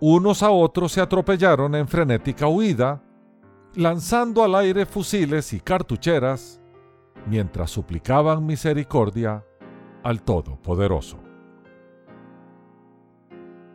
unos 0.00 0.42
a 0.42 0.50
otros 0.50 0.92
se 0.92 1.00
atropellaron 1.00 1.74
en 1.76 1.88
frenética 1.88 2.46
huida, 2.46 3.02
lanzando 3.74 4.44
al 4.44 4.54
aire 4.54 4.84
fusiles 4.84 5.54
y 5.54 5.60
cartucheras 5.60 6.60
mientras 7.24 7.70
suplicaban 7.70 8.44
misericordia 8.44 9.42
al 10.02 10.20
Todopoderoso. 10.20 11.16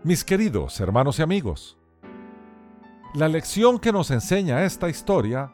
Mis 0.03 0.23
queridos 0.23 0.79
hermanos 0.79 1.17
y 1.17 1.23
amigos, 1.23 1.76
la 3.13 3.27
lección 3.27 3.79
que 3.79 3.91
nos 3.91 4.11
enseña 4.11 4.63
esta 4.63 4.89
historia 4.89 5.51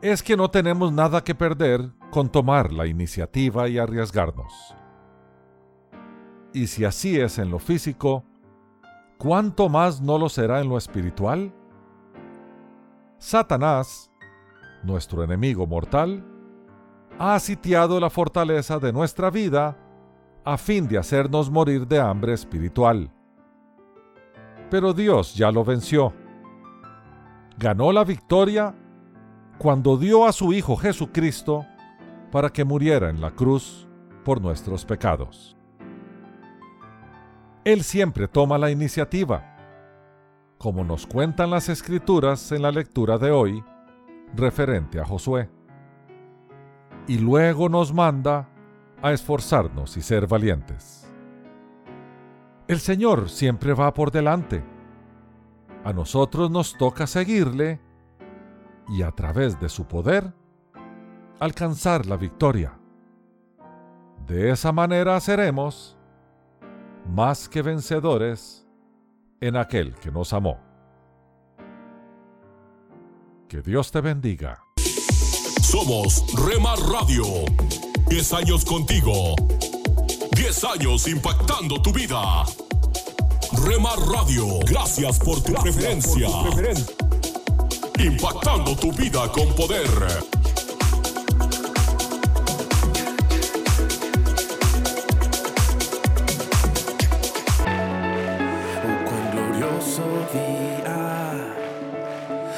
es 0.00 0.22
que 0.22 0.36
no 0.36 0.50
tenemos 0.50 0.92
nada 0.92 1.22
que 1.22 1.34
perder 1.34 1.92
con 2.10 2.28
tomar 2.28 2.72
la 2.72 2.86
iniciativa 2.86 3.68
y 3.68 3.78
arriesgarnos. 3.78 4.74
Y 6.52 6.66
si 6.66 6.84
así 6.84 7.18
es 7.18 7.38
en 7.38 7.50
lo 7.50 7.58
físico, 7.58 8.24
¿cuánto 9.16 9.68
más 9.68 10.00
no 10.00 10.18
lo 10.18 10.28
será 10.28 10.60
en 10.60 10.68
lo 10.68 10.76
espiritual? 10.76 11.54
Satanás, 13.18 14.10
nuestro 14.82 15.22
enemigo 15.22 15.66
mortal, 15.66 16.24
ha 17.18 17.38
sitiado 17.38 18.00
la 18.00 18.10
fortaleza 18.10 18.78
de 18.78 18.92
nuestra 18.92 19.30
vida 19.30 19.78
a 20.44 20.58
fin 20.58 20.88
de 20.88 20.98
hacernos 20.98 21.50
morir 21.50 21.86
de 21.86 22.00
hambre 22.00 22.32
espiritual. 22.32 23.10
Pero 24.68 24.92
Dios 24.92 25.34
ya 25.34 25.52
lo 25.52 25.64
venció. 25.64 26.12
Ganó 27.58 27.92
la 27.92 28.04
victoria 28.04 28.74
cuando 29.58 29.96
dio 29.96 30.26
a 30.26 30.32
su 30.32 30.52
Hijo 30.52 30.76
Jesucristo 30.76 31.66
para 32.30 32.50
que 32.50 32.64
muriera 32.64 33.10
en 33.10 33.20
la 33.20 33.30
cruz 33.30 33.86
por 34.24 34.40
nuestros 34.40 34.84
pecados. 34.84 35.56
Él 37.64 37.82
siempre 37.84 38.26
toma 38.26 38.58
la 38.58 38.70
iniciativa, 38.70 39.56
como 40.58 40.82
nos 40.82 41.06
cuentan 41.06 41.50
las 41.50 41.68
escrituras 41.68 42.50
en 42.50 42.62
la 42.62 42.72
lectura 42.72 43.18
de 43.18 43.30
hoy 43.30 43.62
referente 44.34 45.00
a 45.00 45.04
Josué. 45.04 45.48
Y 47.06 47.18
luego 47.18 47.68
nos 47.68 47.92
manda 47.92 48.48
a 49.02 49.12
esforzarnos 49.12 49.96
y 49.96 50.02
ser 50.02 50.26
valientes. 50.26 51.06
El 52.68 52.80
Señor 52.80 53.28
siempre 53.28 53.74
va 53.74 53.92
por 53.92 54.10
delante. 54.10 54.71
A 55.84 55.92
nosotros 55.92 56.50
nos 56.50 56.76
toca 56.76 57.06
seguirle 57.06 57.80
y 58.88 59.02
a 59.02 59.10
través 59.10 59.58
de 59.60 59.68
su 59.68 59.86
poder 59.86 60.32
alcanzar 61.40 62.06
la 62.06 62.16
victoria. 62.16 62.78
De 64.26 64.50
esa 64.50 64.70
manera 64.70 65.18
seremos 65.18 65.96
más 67.08 67.48
que 67.48 67.62
vencedores 67.62 68.66
en 69.40 69.56
aquel 69.56 69.96
que 69.96 70.12
nos 70.12 70.32
amó. 70.32 70.60
Que 73.48 73.60
Dios 73.60 73.90
te 73.90 74.00
bendiga. 74.00 74.62
Somos 75.60 76.24
Remar 76.46 76.78
Radio. 76.78 77.24
10 78.08 78.32
años 78.34 78.64
contigo. 78.64 79.34
10 80.36 80.64
años 80.64 81.08
impactando 81.08 81.82
tu 81.82 81.92
vida. 81.92 82.44
Remar 83.52 83.98
Radio, 83.98 84.58
gracias 84.66 85.18
por 85.18 85.40
tu 85.42 85.52
preferencia. 85.54 86.28
Impactando 87.98 88.74
tu 88.76 88.92
vida 88.92 89.30
con 89.30 89.54
poder. 89.54 89.88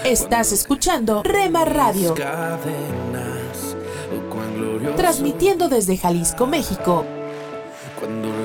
Estás 0.05 0.53
escuchando 0.53 1.23
Rema 1.23 1.65
Radio. 1.65 2.15
Transmitiendo 4.97 5.69
desde 5.69 5.97
Jalisco, 5.97 6.47
México. 6.47 7.05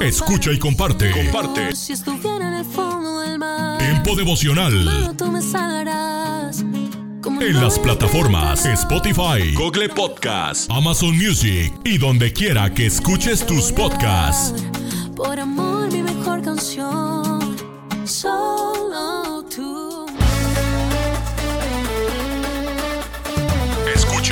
Escucha 0.00 0.52
y 0.52 0.58
comparte. 0.58 1.10
Comparte. 1.10 1.74
Si 1.74 1.92
estuviera 1.92 2.48
en 2.48 2.54
el 2.54 2.64
fondo 2.64 3.20
del 3.20 3.38
mar, 3.38 3.78
Tiempo 3.78 4.14
devocional. 4.14 4.72
solo 4.84 5.14
tú 5.14 5.30
me 5.32 5.40
salvarás. 5.40 6.64
¿Cómo 7.22 7.40
En 7.40 7.54
las 7.60 7.78
plataformas 7.78 8.66
Spotify, 8.66 9.54
Google 9.54 9.88
Podcast, 9.88 10.70
Amazon 10.70 11.16
Music 11.16 11.72
y 11.84 11.96
donde 11.96 12.32
quiera 12.34 12.72
que 12.74 12.86
escuches 12.86 13.46
tus 13.46 13.72
podcasts. 13.72 14.62
Por 15.16 15.40
amor, 15.40 15.90
mi 15.90 16.02
mejor 16.02 16.42
canción. 16.42 17.03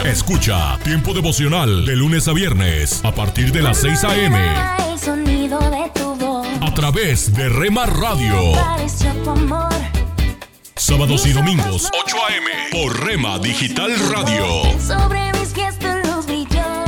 Escucha. 0.05 0.79
Tiempo 0.83 1.15
devocional 1.15 1.85
de 1.85 1.97
lunes 1.97 2.27
a 2.27 2.33
viernes 2.33 3.05
a 3.05 3.15
partir 3.15 3.53
de 3.53 3.63
las 3.63 3.79
6 3.79 4.05
a.m. 4.05 4.37
A 6.61 6.75
través 6.75 7.33
de 7.33 7.49
Rema 7.49 7.87
Radio. 7.87 8.53
Sábados 10.77 11.27
y 11.27 11.33
domingos 11.33 11.89
8 12.05 12.17
a.m. 12.29 12.49
por 12.73 13.05
Rema 13.05 13.39
Digital 13.39 13.93
Radio. 14.11 14.47
Sobre 14.81 15.33
mis 15.39 15.51
pies 15.51 15.79
tu 15.79 15.87
luz 15.87 16.27
brilló. 16.27 16.85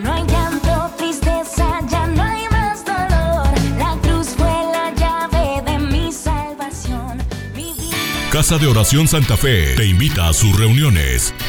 No 0.00 0.14
hay 0.14 0.24
llanto, 0.26 0.90
tristeza, 0.96 1.80
ya 1.90 2.06
no 2.06 2.22
hay 2.22 2.48
más 2.50 2.84
dolor. 2.84 3.46
La 3.78 3.96
cruz 4.02 4.28
fue 4.36 4.46
la 4.46 4.92
llave 4.96 5.62
de 5.70 5.78
mi 5.78 6.10
salvación. 6.10 7.18
Mi 7.54 7.74
vida 7.74 7.96
Casa 8.30 8.56
de 8.58 8.66
Oración 8.66 9.06
Santa 9.06 9.36
Fe 9.36 9.74
te 9.76 9.84
invita 9.84 10.28
a 10.28 10.32
sus 10.32 10.58
reuniones. 10.58 11.34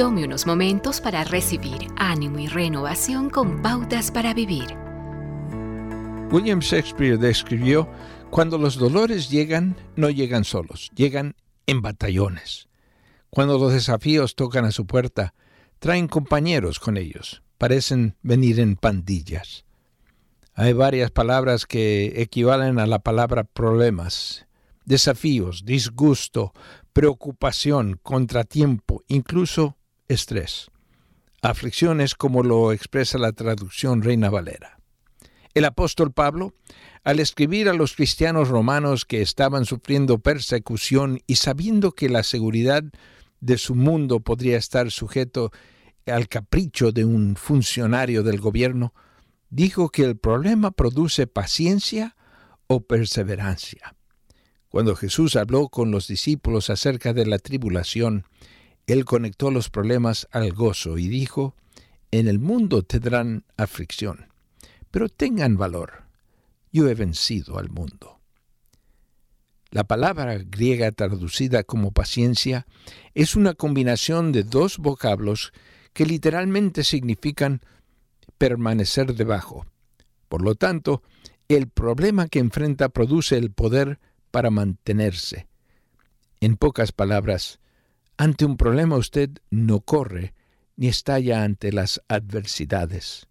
Tome 0.00 0.24
unos 0.24 0.46
momentos 0.46 0.98
para 0.98 1.24
recibir 1.24 1.88
ánimo 1.98 2.38
y 2.38 2.46
renovación 2.46 3.28
con 3.28 3.60
pautas 3.60 4.10
para 4.10 4.32
vivir. 4.32 4.74
William 6.30 6.60
Shakespeare 6.60 7.18
describió, 7.18 7.86
cuando 8.30 8.56
los 8.56 8.76
dolores 8.76 9.28
llegan, 9.28 9.76
no 9.96 10.08
llegan 10.08 10.44
solos, 10.44 10.90
llegan 10.94 11.36
en 11.66 11.82
batallones. 11.82 12.66
Cuando 13.28 13.58
los 13.58 13.74
desafíos 13.74 14.36
tocan 14.36 14.64
a 14.64 14.70
su 14.70 14.86
puerta, 14.86 15.34
traen 15.80 16.08
compañeros 16.08 16.80
con 16.80 16.96
ellos, 16.96 17.42
parecen 17.58 18.16
venir 18.22 18.58
en 18.58 18.76
pandillas. 18.76 19.66
Hay 20.54 20.72
varias 20.72 21.10
palabras 21.10 21.66
que 21.66 22.22
equivalen 22.22 22.78
a 22.78 22.86
la 22.86 23.00
palabra 23.00 23.44
problemas, 23.44 24.46
desafíos, 24.86 25.66
disgusto, 25.66 26.54
preocupación, 26.94 28.00
contratiempo, 28.02 29.04
incluso 29.06 29.76
estrés. 30.10 30.70
Aflicciones 31.40 32.14
como 32.14 32.42
lo 32.42 32.72
expresa 32.72 33.16
la 33.16 33.32
traducción 33.32 34.02
Reina 34.02 34.28
Valera. 34.28 34.78
El 35.54 35.64
apóstol 35.64 36.12
Pablo, 36.12 36.52
al 37.04 37.20
escribir 37.20 37.68
a 37.68 37.74
los 37.74 37.94
cristianos 37.94 38.48
romanos 38.48 39.04
que 39.04 39.22
estaban 39.22 39.64
sufriendo 39.64 40.18
persecución 40.18 41.20
y 41.26 41.36
sabiendo 41.36 41.92
que 41.92 42.08
la 42.08 42.24
seguridad 42.24 42.82
de 43.40 43.56
su 43.56 43.74
mundo 43.74 44.20
podría 44.20 44.58
estar 44.58 44.90
sujeto 44.90 45.50
al 46.06 46.28
capricho 46.28 46.92
de 46.92 47.04
un 47.04 47.36
funcionario 47.36 48.22
del 48.22 48.40
gobierno, 48.40 48.92
dijo 49.48 49.90
que 49.90 50.04
el 50.04 50.16
problema 50.16 50.72
produce 50.72 51.26
paciencia 51.26 52.16
o 52.66 52.80
perseverancia. 52.80 53.94
Cuando 54.68 54.94
Jesús 54.94 55.36
habló 55.36 55.68
con 55.68 55.90
los 55.90 56.08
discípulos 56.08 56.68
acerca 56.68 57.12
de 57.12 57.26
la 57.26 57.38
tribulación, 57.38 58.24
él 58.92 59.04
conectó 59.04 59.50
los 59.50 59.70
problemas 59.70 60.28
al 60.30 60.52
gozo 60.52 60.98
y 60.98 61.08
dijo, 61.08 61.54
En 62.10 62.28
el 62.28 62.38
mundo 62.38 62.82
tendrán 62.82 63.44
aflicción, 63.56 64.26
pero 64.90 65.08
tengan 65.08 65.56
valor, 65.56 66.04
yo 66.72 66.88
he 66.88 66.94
vencido 66.94 67.58
al 67.58 67.70
mundo. 67.70 68.20
La 69.70 69.84
palabra 69.84 70.36
griega 70.38 70.90
traducida 70.90 71.62
como 71.62 71.92
paciencia 71.92 72.66
es 73.14 73.36
una 73.36 73.54
combinación 73.54 74.32
de 74.32 74.42
dos 74.42 74.78
vocablos 74.78 75.52
que 75.92 76.06
literalmente 76.06 76.82
significan 76.82 77.60
permanecer 78.36 79.14
debajo. 79.14 79.66
Por 80.28 80.42
lo 80.42 80.56
tanto, 80.56 81.02
el 81.48 81.68
problema 81.68 82.26
que 82.26 82.40
enfrenta 82.40 82.88
produce 82.88 83.36
el 83.36 83.52
poder 83.52 84.00
para 84.30 84.50
mantenerse. 84.50 85.46
En 86.40 86.56
pocas 86.56 86.90
palabras, 86.90 87.60
ante 88.20 88.44
un 88.44 88.58
problema 88.58 88.96
usted 88.96 89.30
no 89.48 89.80
corre 89.80 90.34
ni 90.76 90.88
estalla 90.88 91.42
ante 91.42 91.72
las 91.72 92.02
adversidades. 92.06 93.28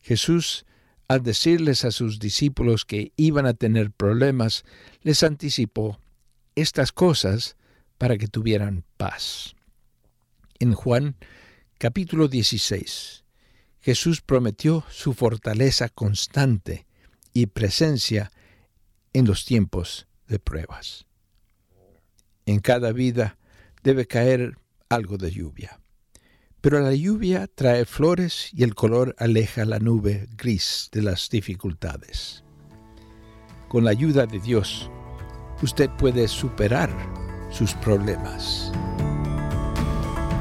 Jesús, 0.00 0.66
al 1.06 1.22
decirles 1.22 1.84
a 1.84 1.92
sus 1.92 2.18
discípulos 2.18 2.84
que 2.84 3.12
iban 3.14 3.46
a 3.46 3.54
tener 3.54 3.92
problemas, 3.92 4.64
les 5.02 5.22
anticipó 5.22 6.00
estas 6.56 6.90
cosas 6.90 7.56
para 7.98 8.18
que 8.18 8.26
tuvieran 8.26 8.82
paz. 8.96 9.54
En 10.58 10.74
Juan 10.74 11.14
capítulo 11.78 12.26
16, 12.26 13.22
Jesús 13.80 14.22
prometió 14.22 14.84
su 14.90 15.14
fortaleza 15.14 15.88
constante 15.88 16.84
y 17.32 17.46
presencia 17.46 18.32
en 19.12 19.24
los 19.24 19.44
tiempos 19.44 20.08
de 20.26 20.40
pruebas. 20.40 21.06
En 22.44 22.58
cada 22.58 22.90
vida 22.90 23.36
debe 23.82 24.06
caer 24.06 24.56
algo 24.88 25.16
de 25.16 25.30
lluvia. 25.30 25.80
Pero 26.60 26.80
la 26.80 26.94
lluvia 26.94 27.46
trae 27.46 27.86
flores 27.86 28.50
y 28.52 28.64
el 28.64 28.74
color 28.74 29.14
aleja 29.18 29.64
la 29.64 29.78
nube 29.78 30.28
gris 30.36 30.90
de 30.92 31.02
las 31.02 31.30
dificultades. 31.30 32.44
Con 33.68 33.84
la 33.84 33.92
ayuda 33.92 34.26
de 34.26 34.40
Dios, 34.40 34.90
usted 35.62 35.88
puede 35.90 36.28
superar 36.28 36.90
sus 37.50 37.72
problemas. 37.74 38.72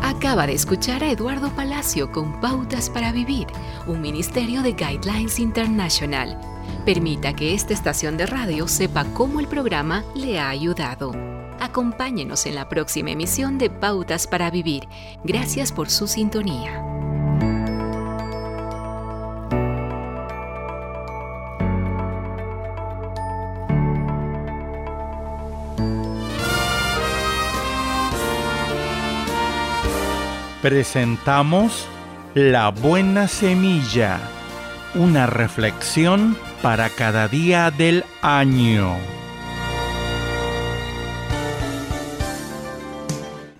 Acaba 0.02 0.48
de 0.48 0.54
escuchar 0.54 1.04
a 1.04 1.12
Eduardo 1.12 1.56
Palacio 1.56 2.12
con 2.12 2.42
Pautas 2.42 2.90
para 2.90 3.12
Vivir, 3.12 3.48
un 3.88 4.02
ministerio 4.02 4.62
de 4.62 4.74
Guidelines 4.74 5.40
International. 5.40 6.38
Permita 6.86 7.34
que 7.34 7.54
esta 7.54 7.74
estación 7.74 8.18
de 8.18 8.26
radio 8.26 8.68
sepa 8.68 9.06
cómo 9.14 9.40
el 9.40 9.48
programa 9.48 10.04
le 10.16 10.40
ha 10.40 10.50
ayudado. 10.50 11.39
Acompáñenos 11.60 12.45
en 12.45 12.55
la 12.55 12.70
próxima 12.70 13.12
emisión 13.12 13.57
de 13.57 13.70
Pautas 13.70 14.28
para 14.28 14.49
Vivir. 14.49 14.88
Gracias 15.24 15.72
por 15.72 15.89
su 15.89 16.07
sintonía. 16.07 16.84
Presentamos 30.62 31.88
La 32.34 32.70
Buena 32.70 33.30
Semilla, 33.30 34.20
una 34.93 35.26
reflexión 35.26 36.38
para 36.62 36.89
cada 36.89 37.30
día 37.30 37.72
del 37.72 38.03
año. 38.22 39.18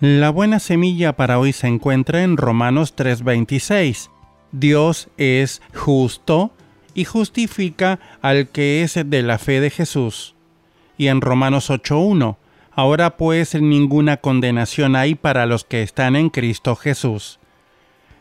La 0.00 0.30
buena 0.30 0.60
semilla 0.60 1.14
para 1.14 1.38
hoy 1.38 1.52
se 1.52 1.66
encuentra 1.66 2.22
en 2.22 2.38
Romanos 2.38 2.94
3:26. 2.96 4.10
Dios 4.50 5.10
es 5.18 5.60
justo 5.74 6.52
y 6.94 7.04
justifica 7.04 8.00
al 8.22 8.48
que 8.48 8.82
es 8.82 8.94
de 9.04 9.22
la 9.22 9.36
fe 9.36 9.60
de 9.60 9.68
Jesús. 9.68 10.34
Y 10.96 11.08
en 11.08 11.20
Romanos 11.20 11.68
8:1, 11.68 12.38
ahora 12.72 13.18
pues 13.18 13.54
ninguna 13.54 14.16
condenación 14.16 14.96
hay 14.96 15.16
para 15.16 15.44
los 15.44 15.64
que 15.64 15.82
están 15.82 16.16
en 16.16 16.30
Cristo 16.30 16.76
Jesús. 16.76 17.38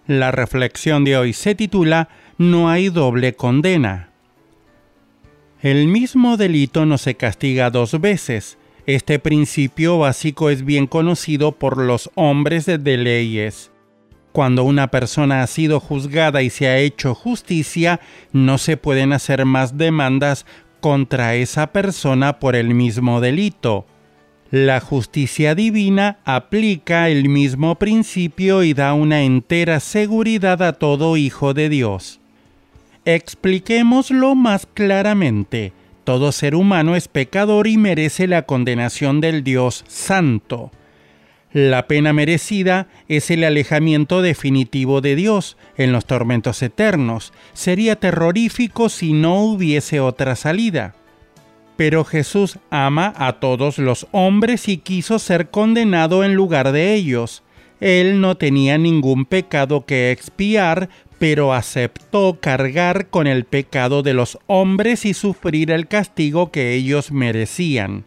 La 0.06 0.32
reflexión 0.32 1.06
de 1.06 1.16
hoy 1.16 1.32
se 1.32 1.56
titula 1.56 2.10
No 2.38 2.70
hay 2.70 2.90
doble 2.90 3.36
condena. 3.36 4.10
El 5.62 5.88
mismo 5.88 6.36
delito 6.36 6.86
no 6.86 6.98
se 6.98 7.16
castiga 7.16 7.70
dos 7.70 8.02
veces, 8.02 8.58
este 8.96 9.20
principio 9.20 10.00
básico 10.00 10.50
es 10.50 10.66
bien 10.66 10.88
conocido 10.88 11.52
por 11.52 11.78
los 11.78 12.10
hombres 12.16 12.66
de 12.66 12.98
leyes. 12.98 13.72
Cuando 14.32 14.64
una 14.64 14.90
persona 14.90 15.44
ha 15.44 15.48
sido 15.48 15.80
juzgada 15.80 16.42
y 16.42 16.50
se 16.50 16.68
ha 16.68 16.80
hecho 16.80 17.14
justicia, 17.14 18.00
no 18.32 18.58
se 18.58 18.78
pueden 18.78 19.14
hacer 19.14 19.46
más 19.46 19.78
demandas 19.78 20.48
contra 20.82 21.36
esa 21.36 21.68
persona 21.68 22.40
por 22.40 22.56
el 22.56 22.74
mismo 22.74 23.22
delito. 23.22 23.86
La 24.50 24.80
justicia 24.80 25.54
divina 25.54 26.18
aplica 26.26 27.10
el 27.10 27.30
mismo 27.30 27.76
principio 27.76 28.64
y 28.64 28.74
da 28.74 28.96
una 28.96 29.22
entera 29.22 29.80
seguridad 29.80 30.64
a 30.64 30.74
todo 30.74 31.16
hijo 31.16 31.54
de 31.54 31.70
Dios. 31.70 32.20
Expliquémoslo 33.06 34.34
más 34.34 34.66
claramente. 34.66 35.74
Todo 36.10 36.32
ser 36.32 36.56
humano 36.56 36.96
es 36.96 37.08
pecador 37.08 37.68
y 37.68 37.78
merece 37.78 38.26
la 38.26 38.42
condenación 38.42 39.22
del 39.22 39.44
Dios 39.44 39.86
Santo. 39.88 40.72
La 41.54 41.86
pena 41.86 42.14
merecida 42.14 42.88
es 43.08 43.30
el 43.30 43.44
alejamiento 43.44 44.24
definitivo 44.24 45.02
de 45.02 45.16
Dios 45.16 45.56
en 45.78 45.92
los 45.92 46.08
tormentos 46.08 46.64
eternos. 46.64 47.32
Sería 47.54 47.96
terrorífico 47.96 48.90
si 48.90 49.14
no 49.14 49.44
hubiese 49.44 50.00
otra 50.00 50.36
salida. 50.36 50.96
Pero 51.78 52.04
Jesús 52.04 52.58
ama 52.72 53.14
a 53.16 53.34
todos 53.34 53.78
los 53.78 54.08
hombres 54.12 54.68
y 54.68 54.80
quiso 54.80 55.20
ser 55.20 55.52
condenado 55.52 56.24
en 56.24 56.34
lugar 56.34 56.72
de 56.72 56.96
ellos. 56.96 57.44
Él 57.80 58.20
no 58.22 58.36
tenía 58.36 58.78
ningún 58.78 59.26
pecado 59.26 59.86
que 59.86 60.12
expiar, 60.12 60.90
pero 61.18 61.54
aceptó 61.54 62.40
cargar 62.40 63.08
con 63.08 63.28
el 63.28 63.46
pecado 63.46 64.04
de 64.04 64.14
los 64.14 64.40
hombres 64.48 65.06
y 65.06 65.14
sufrir 65.14 65.72
el 65.72 65.88
castigo 65.88 66.52
que 66.52 66.74
ellos 66.74 67.12
merecían. 67.12 68.06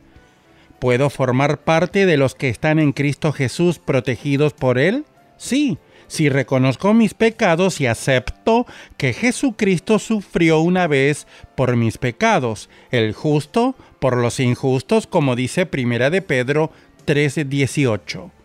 ¿Puedo 0.79 1.11
formar 1.11 1.59
parte 1.59 2.07
de 2.07 2.17
los 2.17 2.35
que 2.35 2.49
están 2.49 2.79
en 2.79 2.93
Cristo 2.93 3.33
Jesús 3.33 3.79
protegidos 3.79 4.53
por 4.53 4.79
Él? 4.79 5.05
Sí, 5.37 5.79
si 6.09 6.29
reconozco 6.29 6.93
mis 6.93 7.15
pecados 7.15 7.81
y 7.81 7.87
acepto 7.87 8.67
que 8.97 9.13
Jesucristo 9.13 9.99
sufrió 9.99 10.61
una 10.61 10.87
vez 10.87 11.27
por 11.55 11.77
mis 11.77 11.99
pecados, 11.99 12.69
el 12.91 13.13
justo 13.13 13.75
por 13.99 14.17
los 14.17 14.41
injustos, 14.41 15.07
como 15.07 15.37
dice 15.37 15.65
Primera 15.65 16.11
de 16.11 16.21
Pedro 16.21 16.71
3:18. 17.07 18.42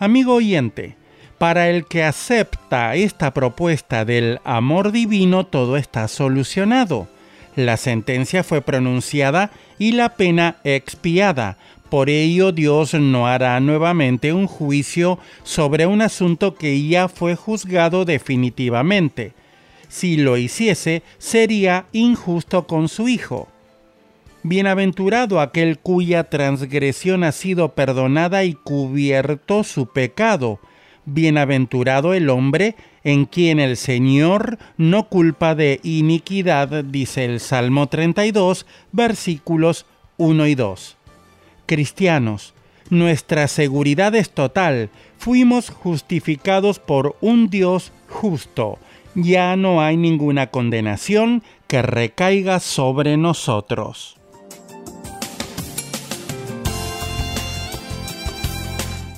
Amigo 0.00 0.32
oyente, 0.36 0.96
para 1.36 1.68
el 1.68 1.84
que 1.84 2.04
acepta 2.04 2.94
esta 2.94 3.34
propuesta 3.34 4.06
del 4.06 4.40
amor 4.44 4.92
divino, 4.92 5.44
todo 5.44 5.76
está 5.76 6.08
solucionado. 6.08 7.06
La 7.54 7.76
sentencia 7.76 8.42
fue 8.42 8.62
pronunciada 8.62 9.50
y 9.78 9.92
la 9.92 10.16
pena 10.16 10.56
expiada. 10.64 11.58
Por 11.90 12.08
ello 12.08 12.50
Dios 12.50 12.94
no 12.94 13.26
hará 13.26 13.60
nuevamente 13.60 14.32
un 14.32 14.46
juicio 14.46 15.18
sobre 15.42 15.84
un 15.84 16.00
asunto 16.00 16.54
que 16.54 16.82
ya 16.88 17.06
fue 17.08 17.36
juzgado 17.36 18.06
definitivamente. 18.06 19.34
Si 19.90 20.16
lo 20.16 20.38
hiciese, 20.38 21.02
sería 21.18 21.84
injusto 21.92 22.66
con 22.66 22.88
su 22.88 23.06
Hijo. 23.06 23.48
Bienaventurado 24.42 25.40
aquel 25.40 25.78
cuya 25.78 26.24
transgresión 26.24 27.24
ha 27.24 27.32
sido 27.32 27.74
perdonada 27.74 28.44
y 28.44 28.54
cubierto 28.54 29.64
su 29.64 29.86
pecado 29.86 30.60
Bienaventurado 31.06 32.14
el 32.14 32.28
hombre 32.28 32.76
en 33.04 33.24
quien 33.24 33.58
el 33.58 33.76
Señor 33.76 34.58
no 34.76 35.08
culpa 35.08 35.54
de 35.54 35.80
iniquidad, 35.82 36.84
dice 36.84 37.24
el 37.24 37.40
Salmo 37.40 37.88
32, 37.88 38.66
versículos 38.92 39.86
1 40.18 40.46
y 40.46 40.54
2. 40.54 40.96
Cristianos, 41.66 42.54
nuestra 42.90 43.48
seguridad 43.48 44.14
es 44.14 44.30
total, 44.30 44.90
fuimos 45.16 45.70
justificados 45.70 46.78
por 46.78 47.16
un 47.20 47.48
Dios 47.48 47.92
justo, 48.08 48.78
ya 49.14 49.56
no 49.56 49.80
hay 49.80 49.96
ninguna 49.96 50.48
condenación 50.48 51.42
que 51.66 51.80
recaiga 51.80 52.60
sobre 52.60 53.16
nosotros. 53.16 54.19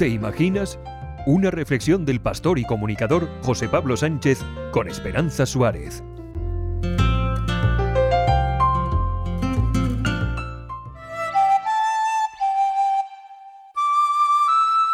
¿Te 0.00 0.08
imaginas? 0.08 0.78
Una 1.26 1.50
reflexión 1.50 2.06
del 2.06 2.22
pastor 2.22 2.58
y 2.58 2.64
comunicador 2.64 3.28
José 3.42 3.68
Pablo 3.68 3.98
Sánchez 3.98 4.38
con 4.72 4.88
Esperanza 4.88 5.44
Suárez. 5.44 6.02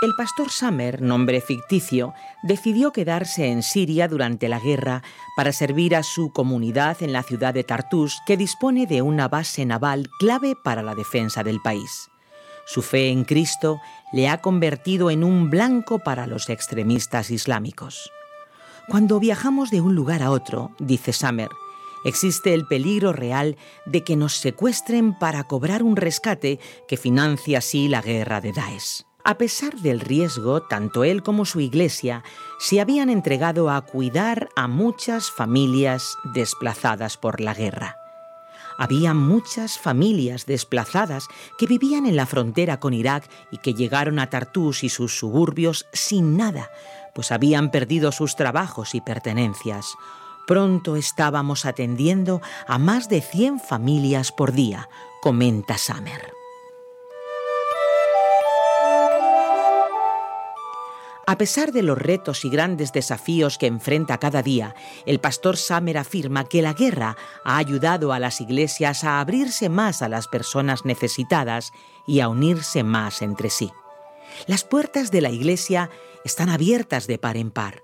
El 0.02 0.12
pastor 0.18 0.50
Summer, 0.50 1.00
nombre 1.00 1.40
ficticio, 1.40 2.12
decidió 2.42 2.90
quedarse 2.90 3.46
en 3.46 3.62
Siria 3.62 4.08
durante 4.08 4.48
la 4.48 4.58
guerra 4.58 5.04
para 5.36 5.52
servir 5.52 5.94
a 5.94 6.02
su 6.02 6.32
comunidad 6.32 7.00
en 7.04 7.12
la 7.12 7.22
ciudad 7.22 7.54
de 7.54 7.62
Tartus, 7.62 8.20
que 8.26 8.36
dispone 8.36 8.86
de 8.86 9.02
una 9.02 9.28
base 9.28 9.64
naval 9.66 10.08
clave 10.18 10.54
para 10.64 10.82
la 10.82 10.96
defensa 10.96 11.44
del 11.44 11.60
país. 11.62 12.10
Su 12.68 12.82
fe 12.82 13.10
en 13.10 13.22
Cristo 13.24 13.80
le 14.12 14.28
ha 14.28 14.38
convertido 14.38 15.10
en 15.10 15.24
un 15.24 15.50
blanco 15.50 15.98
para 15.98 16.26
los 16.26 16.48
extremistas 16.48 17.30
islámicos. 17.30 18.10
Cuando 18.88 19.18
viajamos 19.18 19.70
de 19.70 19.80
un 19.80 19.94
lugar 19.94 20.22
a 20.22 20.30
otro, 20.30 20.70
dice 20.78 21.12
Summer, 21.12 21.48
existe 22.04 22.54
el 22.54 22.66
peligro 22.66 23.12
real 23.12 23.56
de 23.84 24.04
que 24.04 24.16
nos 24.16 24.34
secuestren 24.34 25.18
para 25.18 25.44
cobrar 25.44 25.82
un 25.82 25.96
rescate 25.96 26.60
que 26.86 26.96
financia 26.96 27.58
así 27.58 27.88
la 27.88 28.00
guerra 28.00 28.40
de 28.40 28.52
Daesh. 28.52 29.02
A 29.24 29.38
pesar 29.38 29.74
del 29.74 29.98
riesgo, 29.98 30.62
tanto 30.62 31.02
él 31.02 31.24
como 31.24 31.44
su 31.44 31.58
iglesia 31.58 32.22
se 32.60 32.80
habían 32.80 33.10
entregado 33.10 33.70
a 33.70 33.80
cuidar 33.80 34.50
a 34.54 34.68
muchas 34.68 35.32
familias 35.32 36.16
desplazadas 36.32 37.16
por 37.16 37.40
la 37.40 37.52
guerra. 37.52 37.96
Había 38.78 39.14
muchas 39.14 39.78
familias 39.78 40.46
desplazadas 40.46 41.28
que 41.58 41.66
vivían 41.66 42.06
en 42.06 42.16
la 42.16 42.26
frontera 42.26 42.78
con 42.78 42.94
Irak 42.94 43.28
y 43.50 43.58
que 43.58 43.74
llegaron 43.74 44.18
a 44.18 44.28
Tartus 44.28 44.84
y 44.84 44.88
sus 44.88 45.18
suburbios 45.18 45.86
sin 45.92 46.36
nada, 46.36 46.70
pues 47.14 47.32
habían 47.32 47.70
perdido 47.70 48.12
sus 48.12 48.36
trabajos 48.36 48.94
y 48.94 49.00
pertenencias. 49.00 49.94
Pronto 50.46 50.96
estábamos 50.96 51.64
atendiendo 51.64 52.40
a 52.68 52.78
más 52.78 53.08
de 53.08 53.20
100 53.20 53.60
familias 53.60 54.30
por 54.30 54.52
día, 54.52 54.88
comenta 55.22 55.78
Summer. 55.78 56.35
A 61.28 61.38
pesar 61.38 61.72
de 61.72 61.82
los 61.82 61.98
retos 61.98 62.44
y 62.44 62.50
grandes 62.50 62.92
desafíos 62.92 63.58
que 63.58 63.66
enfrenta 63.66 64.18
cada 64.18 64.44
día, 64.44 64.76
el 65.06 65.18
pastor 65.18 65.56
Summer 65.56 65.98
afirma 65.98 66.44
que 66.44 66.62
la 66.62 66.72
guerra 66.72 67.16
ha 67.44 67.56
ayudado 67.56 68.12
a 68.12 68.20
las 68.20 68.40
iglesias 68.40 69.02
a 69.02 69.18
abrirse 69.18 69.68
más 69.68 70.02
a 70.02 70.08
las 70.08 70.28
personas 70.28 70.84
necesitadas 70.84 71.72
y 72.06 72.20
a 72.20 72.28
unirse 72.28 72.84
más 72.84 73.22
entre 73.22 73.50
sí. 73.50 73.72
Las 74.46 74.62
puertas 74.62 75.10
de 75.10 75.20
la 75.20 75.30
iglesia 75.30 75.90
están 76.24 76.48
abiertas 76.48 77.08
de 77.08 77.18
par 77.18 77.36
en 77.36 77.50
par. 77.50 77.82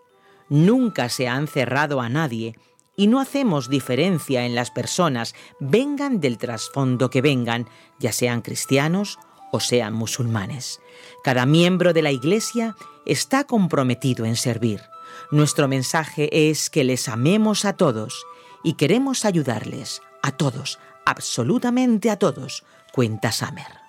Nunca 0.48 1.08
se 1.08 1.26
han 1.26 1.48
cerrado 1.48 2.00
a 2.00 2.08
nadie 2.08 2.54
y 2.94 3.08
no 3.08 3.18
hacemos 3.18 3.68
diferencia 3.68 4.46
en 4.46 4.54
las 4.54 4.70
personas, 4.70 5.34
vengan 5.58 6.20
del 6.20 6.38
trasfondo 6.38 7.10
que 7.10 7.22
vengan, 7.22 7.68
ya 7.98 8.12
sean 8.12 8.40
cristianos 8.40 9.18
o 9.50 9.58
sean 9.60 9.94
musulmanes. 9.94 10.80
Cada 11.22 11.46
miembro 11.46 11.92
de 11.92 12.02
la 12.02 12.10
iglesia 12.10 12.74
está 13.06 13.44
comprometido 13.44 14.24
en 14.24 14.36
servir. 14.36 14.80
Nuestro 15.30 15.68
mensaje 15.68 16.50
es 16.50 16.68
que 16.68 16.82
les 16.84 17.08
amemos 17.08 17.64
a 17.64 17.74
todos 17.74 18.26
y 18.64 18.74
queremos 18.74 19.24
ayudarles 19.24 20.02
a 20.22 20.32
todos, 20.32 20.78
absolutamente 21.06 22.10
a 22.10 22.18
todos, 22.18 22.64
cuenta 22.92 23.30
Samer. 23.30 23.82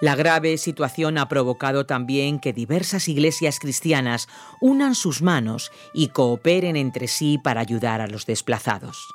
La 0.00 0.14
grave 0.14 0.56
situación 0.58 1.18
ha 1.18 1.28
provocado 1.28 1.84
también 1.84 2.38
que 2.38 2.52
diversas 2.52 3.08
iglesias 3.08 3.58
cristianas 3.58 4.28
unan 4.60 4.94
sus 4.94 5.22
manos 5.22 5.72
y 5.92 6.08
cooperen 6.08 6.76
entre 6.76 7.08
sí 7.08 7.36
para 7.42 7.60
ayudar 7.60 8.00
a 8.00 8.06
los 8.06 8.24
desplazados. 8.24 9.08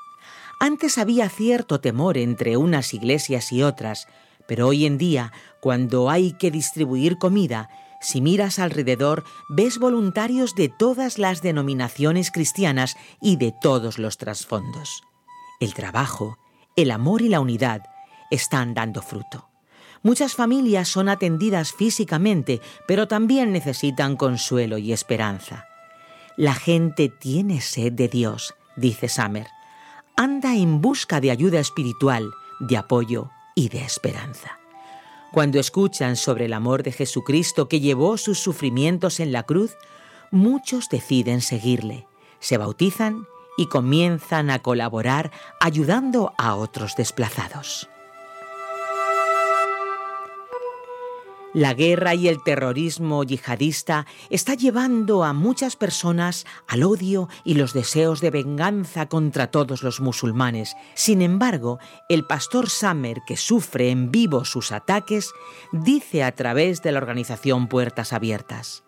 Antes 0.60 0.98
había 0.98 1.30
cierto 1.30 1.80
temor 1.80 2.18
entre 2.18 2.58
unas 2.58 2.94
iglesias 2.94 3.52
y 3.52 3.64
otras, 3.64 4.08
pero 4.48 4.68
hoy 4.68 4.86
en 4.86 4.98
día, 4.98 5.32
cuando 5.60 6.10
hay 6.10 6.34
que 6.34 6.52
distribuir 6.52 7.18
comida, 7.18 7.70
si 8.02 8.20
miras 8.20 8.60
alrededor, 8.60 9.24
ves 9.50 9.80
voluntarios 9.80 10.56
de 10.56 10.68
todas 10.70 11.18
las 11.18 11.42
denominaciones 11.42 12.32
cristianas 12.32 12.98
y 13.22 13.38
de 13.38 13.54
todos 13.62 13.98
los 13.98 14.18
trasfondos. 14.18 15.04
El 15.62 15.74
trabajo, 15.74 16.38
el 16.76 16.92
amor 16.92 17.22
y 17.22 17.30
la 17.30 17.40
unidad 17.40 17.84
están 18.30 18.74
dando 18.74 19.02
fruto. 19.02 19.48
Muchas 20.02 20.36
familias 20.36 20.90
son 20.90 21.08
atendidas 21.08 21.72
físicamente, 21.72 22.60
pero 22.88 23.08
también 23.08 23.54
necesitan 23.54 24.18
consuelo 24.18 24.78
y 24.78 24.92
esperanza. 24.92 25.66
La 26.36 26.54
gente 26.56 27.08
tiene 27.08 27.62
sed 27.62 27.94
de 27.94 28.10
Dios, 28.10 28.54
dice 28.76 29.08
Summer. 29.08 29.48
Anda 30.16 30.56
en 30.56 30.80
busca 30.82 31.20
de 31.20 31.32
ayuda 31.32 31.60
espiritual, 31.60 32.30
de 32.60 32.78
apoyo 32.78 33.32
y 33.56 33.70
de 33.70 33.84
esperanza. 33.84 34.60
Cuando 35.32 35.60
escuchan 35.60 36.16
sobre 36.16 36.46
el 36.46 36.54
amor 36.54 36.84
de 36.84 36.92
Jesucristo 36.92 37.68
que 37.68 37.80
llevó 37.80 38.18
sus 38.18 38.40
sufrimientos 38.40 39.20
en 39.20 39.32
la 39.32 39.44
cruz, 39.44 39.76
muchos 40.30 40.90
deciden 40.90 41.42
seguirle, 41.42 42.06
se 42.40 42.58
bautizan 42.58 43.26
y 43.58 43.68
comienzan 43.68 44.52
a 44.52 44.60
colaborar 44.60 45.32
ayudando 45.60 46.34
a 46.38 46.56
otros 46.56 46.96
desplazados. 46.96 47.90
La 51.54 51.76
guerra 51.76 52.16
y 52.16 52.28
el 52.28 52.42
terrorismo 52.42 53.24
yihadista 53.24 54.08
está 54.32 54.56
llevando 54.56 55.24
a 55.24 55.34
muchas 55.34 55.76
personas 55.76 56.46
al 56.68 56.82
odio 56.82 57.30
y 57.44 57.54
los 57.54 57.74
deseos 57.74 58.22
de 58.22 58.32
venganza 58.32 59.08
contra 59.08 59.52
todos 59.52 59.84
los 59.84 60.02
musulmanes. 60.02 60.76
Sin 60.96 61.22
embargo, 61.22 61.78
el 62.10 62.26
pastor 62.26 62.72
Summer, 62.72 63.20
que 63.28 63.38
sufre 63.38 63.92
en 63.92 64.10
vivo 64.10 64.46
sus 64.46 64.72
ataques, 64.72 65.32
dice 65.72 66.24
a 66.24 66.32
través 66.34 66.82
de 66.82 66.92
la 66.92 66.98
organización 66.98 67.68
Puertas 67.68 68.14
Abiertas, 68.14 68.84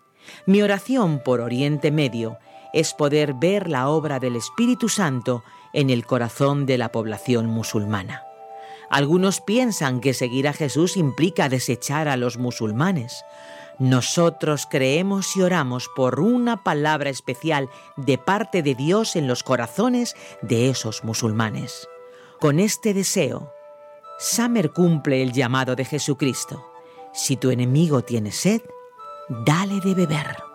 Mi 0.47 0.63
oración 0.63 1.21
por 1.23 1.41
Oriente 1.41 1.91
Medio 1.91 2.39
es 2.73 2.95
poder 2.95 3.35
ver 3.35 3.69
la 3.69 3.89
obra 3.89 4.19
del 4.19 4.35
Espíritu 4.35 4.89
Santo 4.89 5.43
en 5.71 5.91
el 5.91 6.03
corazón 6.07 6.65
de 6.65 6.79
la 6.79 6.91
población 6.91 7.45
musulmana. 7.45 8.23
Algunos 8.89 9.41
piensan 9.41 9.99
que 9.99 10.13
seguir 10.13 10.47
a 10.47 10.53
Jesús 10.53 10.97
implica 10.97 11.49
desechar 11.49 12.07
a 12.07 12.17
los 12.17 12.37
musulmanes. 12.37 13.23
Nosotros 13.77 14.67
creemos 14.69 15.35
y 15.35 15.41
oramos 15.41 15.89
por 15.95 16.19
una 16.19 16.63
palabra 16.63 17.09
especial 17.09 17.69
de 17.97 18.17
parte 18.17 18.63
de 18.63 18.73
Dios 18.73 19.15
en 19.15 19.27
los 19.27 19.43
corazones 19.43 20.15
de 20.41 20.69
esos 20.69 21.03
musulmanes. 21.03 21.87
Con 22.39 22.59
este 22.59 22.93
deseo, 22.93 23.51
Samer 24.17 24.71
cumple 24.71 25.21
el 25.21 25.33
llamado 25.33 25.75
de 25.75 25.83
Jesucristo. 25.83 26.65
Si 27.13 27.35
tu 27.35 27.49
enemigo 27.49 28.01
tiene 28.01 28.31
sed, 28.31 28.61
dale 29.45 29.81
de 29.81 29.93
beber. 29.93 30.54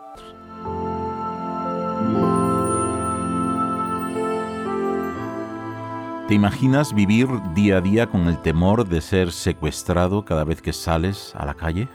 ¿Te 6.31 6.37
imaginas 6.37 6.95
vivir 6.95 7.27
día 7.57 7.79
a 7.79 7.81
día 7.81 8.07
con 8.07 8.29
el 8.29 8.41
temor 8.41 8.89
de 8.89 9.01
ser 9.01 9.33
secuestrado 9.33 10.25
cada 10.25 10.45
vez 10.45 10.63
que 10.63 10.73
sales 10.73 11.35
a 11.35 11.45
la 11.45 11.55
calle? 11.55 11.89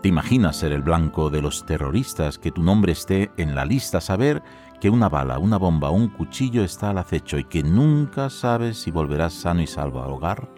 ¿Te 0.00 0.08
imaginas 0.08 0.56
ser 0.56 0.72
el 0.72 0.80
blanco 0.80 1.28
de 1.28 1.42
los 1.42 1.66
terroristas, 1.66 2.38
que 2.38 2.50
tu 2.50 2.62
nombre 2.62 2.92
esté 2.92 3.30
en 3.36 3.54
la 3.54 3.66
lista, 3.66 4.00
saber 4.00 4.42
que 4.80 4.88
una 4.88 5.10
bala, 5.10 5.38
una 5.38 5.58
bomba 5.58 5.90
un 5.90 6.08
cuchillo 6.08 6.64
está 6.64 6.88
al 6.88 6.96
acecho 6.96 7.36
y 7.36 7.44
que 7.44 7.62
nunca 7.62 8.30
sabes 8.30 8.78
si 8.78 8.90
volverás 8.90 9.34
sano 9.34 9.60
y 9.60 9.66
salvo 9.66 10.02
al 10.02 10.12
hogar? 10.12 10.48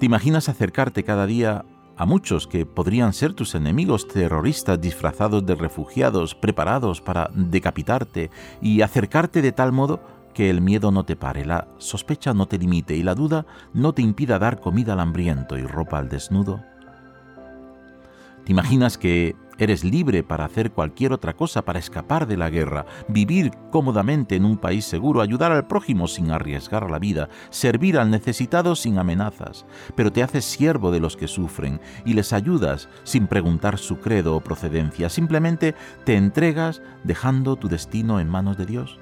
¿Te 0.00 0.06
imaginas 0.06 0.48
acercarte 0.48 1.04
cada 1.04 1.26
día 1.26 1.66
a 2.02 2.04
muchos 2.04 2.48
que 2.48 2.66
podrían 2.66 3.12
ser 3.12 3.32
tus 3.32 3.54
enemigos 3.54 4.08
terroristas 4.08 4.80
disfrazados 4.80 5.46
de 5.46 5.54
refugiados, 5.54 6.34
preparados 6.34 7.00
para 7.00 7.30
decapitarte 7.32 8.28
y 8.60 8.80
acercarte 8.80 9.40
de 9.40 9.52
tal 9.52 9.70
modo 9.70 10.02
que 10.34 10.50
el 10.50 10.62
miedo 10.62 10.90
no 10.90 11.04
te 11.04 11.14
pare, 11.14 11.44
la 11.44 11.68
sospecha 11.78 12.34
no 12.34 12.46
te 12.46 12.58
limite 12.58 12.96
y 12.96 13.04
la 13.04 13.14
duda 13.14 13.46
no 13.72 13.92
te 13.92 14.02
impida 14.02 14.40
dar 14.40 14.60
comida 14.60 14.94
al 14.94 15.00
hambriento 15.00 15.56
y 15.56 15.62
ropa 15.62 15.98
al 15.98 16.08
desnudo? 16.08 16.64
¿Te 18.44 18.50
imaginas 18.50 18.98
que 18.98 19.36
eres 19.62 19.84
libre 19.84 20.22
para 20.22 20.44
hacer 20.44 20.72
cualquier 20.72 21.12
otra 21.12 21.34
cosa, 21.34 21.62
para 21.62 21.78
escapar 21.78 22.26
de 22.26 22.36
la 22.36 22.50
guerra, 22.50 22.86
vivir 23.08 23.52
cómodamente 23.70 24.36
en 24.36 24.44
un 24.44 24.56
país 24.56 24.84
seguro, 24.84 25.20
ayudar 25.20 25.52
al 25.52 25.66
prójimo 25.66 26.08
sin 26.08 26.30
arriesgar 26.30 26.90
la 26.90 26.98
vida, 26.98 27.28
servir 27.50 27.98
al 27.98 28.10
necesitado 28.10 28.74
sin 28.74 28.98
amenazas, 28.98 29.64
pero 29.94 30.12
te 30.12 30.22
haces 30.22 30.44
siervo 30.44 30.90
de 30.90 31.00
los 31.00 31.16
que 31.16 31.28
sufren 31.28 31.80
y 32.04 32.14
les 32.14 32.32
ayudas 32.32 32.88
sin 33.04 33.26
preguntar 33.26 33.78
su 33.78 33.98
credo 33.98 34.36
o 34.36 34.40
procedencia, 34.40 35.08
simplemente 35.08 35.74
te 36.04 36.16
entregas 36.16 36.82
dejando 37.04 37.56
tu 37.56 37.68
destino 37.68 38.20
en 38.20 38.28
manos 38.28 38.56
de 38.56 38.66
Dios? 38.66 38.98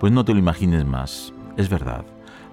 Pues 0.00 0.12
no 0.12 0.24
te 0.24 0.32
lo 0.32 0.38
imagines 0.38 0.84
más, 0.84 1.32
es 1.56 1.68
verdad, 1.68 2.04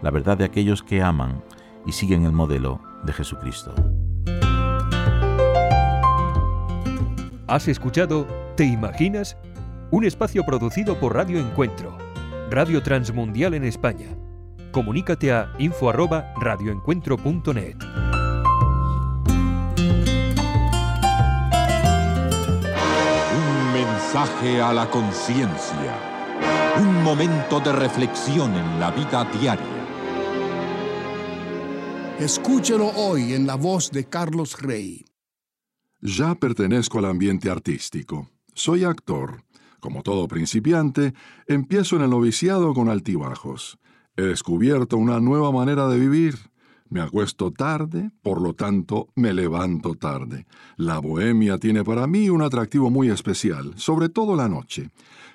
la 0.01 0.11
verdad 0.11 0.37
de 0.37 0.45
aquellos 0.45 0.83
que 0.83 1.01
aman 1.01 1.41
y 1.85 1.91
siguen 1.91 2.25
el 2.25 2.31
modelo 2.31 2.79
de 3.03 3.13
Jesucristo. 3.13 3.73
Has 7.50 7.68
escuchado 7.68 8.26
¿Te 8.56 8.64
imaginas? 8.64 9.36
Un 9.89 10.06
espacio 10.06 10.45
producido 10.45 11.00
por 11.00 11.16
Radio 11.16 11.39
Encuentro, 11.39 11.97
Radio 12.52 12.84
Transmundial 12.84 13.56
en 13.56 13.64
España. 13.64 14.16
Comunícate 14.72 15.32
a 15.32 15.52
info@radioencuentro.net. 15.58 17.76
Un 23.34 23.74
mensaje 23.74 24.62
a 24.62 24.72
la 24.72 24.88
conciencia. 24.91 25.95
Un 26.78 27.04
momento 27.04 27.60
de 27.62 27.72
reflexión 27.72 28.54
en 28.54 28.80
la 28.80 28.91
vida 28.91 29.26
diaria. 29.26 29.66
Escúchelo 32.20 32.91
hoy 32.95 33.34
en 33.34 33.47
la 33.47 33.56
voz 33.56 33.89
de 33.89 34.04
Carlos 34.04 34.62
Rey. 34.62 35.09
Ya 36.02 36.36
pertenezco 36.36 37.00
al 37.00 37.06
ambiente 37.06 37.50
artístico. 37.50 38.30
Soy 38.54 38.86
actor. 38.86 39.43
Como 39.82 40.02
todo 40.02 40.28
principiante, 40.28 41.14
empiezo 41.45 41.97
en 41.97 42.04
el 42.04 42.10
noviciado 42.10 42.74
con 42.74 42.89
altibajos. 42.89 43.80
He 44.16 44.22
descubierto 44.22 44.97
una 44.97 45.20
nueva 45.20 45.52
manera 45.52 45.88
de 45.88 46.00
vivir. 46.00 46.36
Me 46.89 47.02
acuesto 47.02 47.52
tarde, 47.52 48.12
por 48.22 48.41
lo 48.41 48.54
tanto 48.54 49.10
me 49.16 49.34
levanto 49.34 49.95
tarde. 49.95 50.45
La 50.78 51.00
bohemia 51.00 51.58
tiene 51.58 51.84
para 51.84 52.08
mí 52.08 52.30
un 52.30 52.41
atractivo 52.41 52.89
muy 52.89 53.10
especial, 53.10 53.74
sobre 53.76 54.10
todo 54.10 54.36
la 54.36 54.50
noche. 54.50 54.89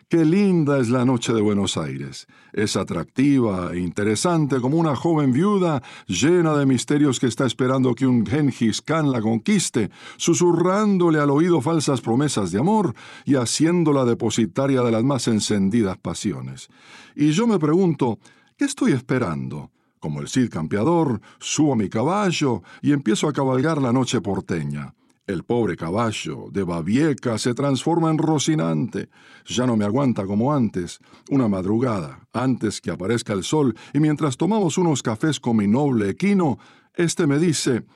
Qué 0.09 0.25
linda 0.25 0.79
es 0.79 0.91
la 0.91 1.05
noche 1.05 1.33
de 1.33 1.41
Buenos 1.41 1.79
Aires. 1.79 2.27
Es 2.53 2.77
atractiva 2.77 3.73
e 3.73 3.79
interesante 3.79 4.61
como 4.61 4.77
una 4.77 4.95
joven 4.95 5.33
viuda 5.33 5.83
llena 6.07 6.55
de 6.57 6.67
misterios 6.67 7.19
que 7.19 7.27
está 7.27 7.47
esperando 7.47 7.95
que 7.95 8.07
un 8.07 8.27
Genghis 8.27 8.83
la 8.87 9.23
conquiste, 9.23 9.91
susurrándole 10.19 11.19
al 11.21 11.31
oído 11.31 11.61
falsas 11.63 12.03
promesas 12.03 12.53
de 12.53 12.59
amor 12.59 12.95
y 13.25 13.37
haciéndola 13.37 14.05
depositaria 14.05 14.83
de 14.83 14.93
las 14.93 15.05
más 15.05 15.27
encendidas 15.27 15.97
pasiones. 15.97 16.69
Y 17.17 17.31
yo 17.31 17.47
me 17.47 17.59
pregunto, 17.59 18.19
¿qué 18.59 18.67
estoy 18.67 18.93
esperando? 18.93 19.71
Como 20.01 20.21
el 20.21 20.29
Cid 20.29 20.51
campeador, 20.51 21.21
subo 21.39 21.73
a 21.73 21.77
mi 21.77 21.89
caballo 21.89 22.63
y 22.83 22.93
empiezo 22.93 23.27
a 23.27 23.33
cabalgar 23.33 23.81
la 23.81 23.93
noche 23.93 24.21
porteña. 24.21 24.95
El 25.27 25.45
pobre 25.45 25.75
caballo 25.75 26.49
de 26.51 26.65
Babieca 26.65 27.39
se 27.39 27.55
transforma 27.55 28.11
en 28.11 28.19
Rocinante. 28.19 29.09
Ya 29.47 29.67
no 29.67 29.75
me 29.75 29.87
aguanta 29.87 30.27
como 30.27 30.53
antes. 30.53 30.99
Una 31.31 31.49
madrugada, 31.49 32.29
antes 32.35 32.83
que 32.83 32.91
aparezca 32.91 33.33
el 33.33 33.43
sol, 33.43 33.75
y 33.95 34.01
mientras 34.01 34.37
tomamos 34.37 34.77
unos 34.77 35.03
cafés 35.03 35.41
con 35.41 35.57
mi 35.57 35.67
noble 35.67 36.11
equino, 36.11 36.59
este 36.93 37.27
me 37.27 37.39
dice: 37.39 37.87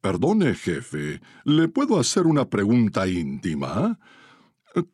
Perdone, 0.00 0.54
jefe, 0.54 1.20
¿le 1.44 1.68
puedo 1.68 1.98
hacer 2.00 2.26
una 2.26 2.48
pregunta 2.50 3.06
íntima? 3.06 3.96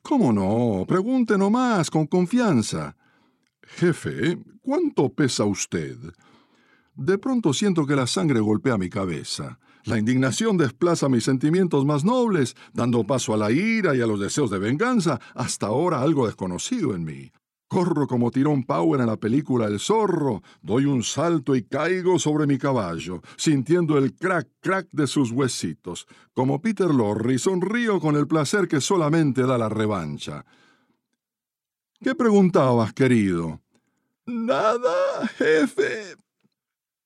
¿Cómo 0.03 0.35
no? 0.35 0.85
Pregunte 0.87 1.39
nomás, 1.39 1.91
con 1.91 2.07
confianza. 2.07 2.95
Jefe, 3.63 4.39
¿cuánto 4.61 5.15
pesa 5.15 5.45
usted? 5.45 5.97
De 6.95 7.17
pronto 7.17 7.55
siento 7.55 7.87
que 7.87 7.97
la 7.97 8.07
sangre 8.07 8.41
golpea 8.41 8.77
mi 8.77 8.91
cabeza. 8.91 9.59
La 9.85 9.99
indignación 9.99 10.57
desplaza 10.57 11.11
mis 11.11 11.25
sentimientos 11.25 11.85
más 11.85 12.05
nobles, 12.05 12.57
dando 12.73 13.05
paso 13.05 13.35
a 13.35 13.37
la 13.37 13.51
ira 13.51 13.95
y 13.95 14.01
a 14.01 14.07
los 14.07 14.19
deseos 14.19 14.51
de 14.51 14.59
venganza, 14.59 15.21
hasta 15.35 15.67
ahora 15.67 16.01
algo 16.01 16.27
desconocido 16.27 16.95
en 16.95 17.05
mí. 17.05 17.33
Corro 17.69 18.07
como 18.07 18.31
Tirón 18.31 18.63
Power 18.63 19.01
en 19.01 19.09
la 19.09 19.17
película 19.17 19.67
El 19.67 19.81
Zorro, 19.81 20.43
doy 20.63 20.87
un 20.87 21.03
salto 21.03 21.55
y 21.55 21.65
caigo 21.65 22.19
sobre 22.19 22.47
mi 22.47 22.57
caballo, 22.57 23.21
sintiendo 23.37 23.99
el 23.99 24.15
crack 24.15 24.49
crack 24.61 24.89
de 24.93 25.07
sus 25.07 25.33
huesitos. 25.33 26.07
Como 26.33 26.63
Peter 26.63 26.89
Lorre, 26.89 27.39
sonrío 27.39 28.01
con 28.01 28.17
el 28.17 28.27
placer 28.27 28.69
que 28.69 28.81
solamente 28.81 29.43
da 29.43 29.59
la 29.59 29.69
revancha. 29.69 30.47
¿Qué 32.01 32.15
preguntabas, 32.15 32.93
querido? 32.93 33.61
Nada, 34.25 35.27
jefe. 35.37 36.17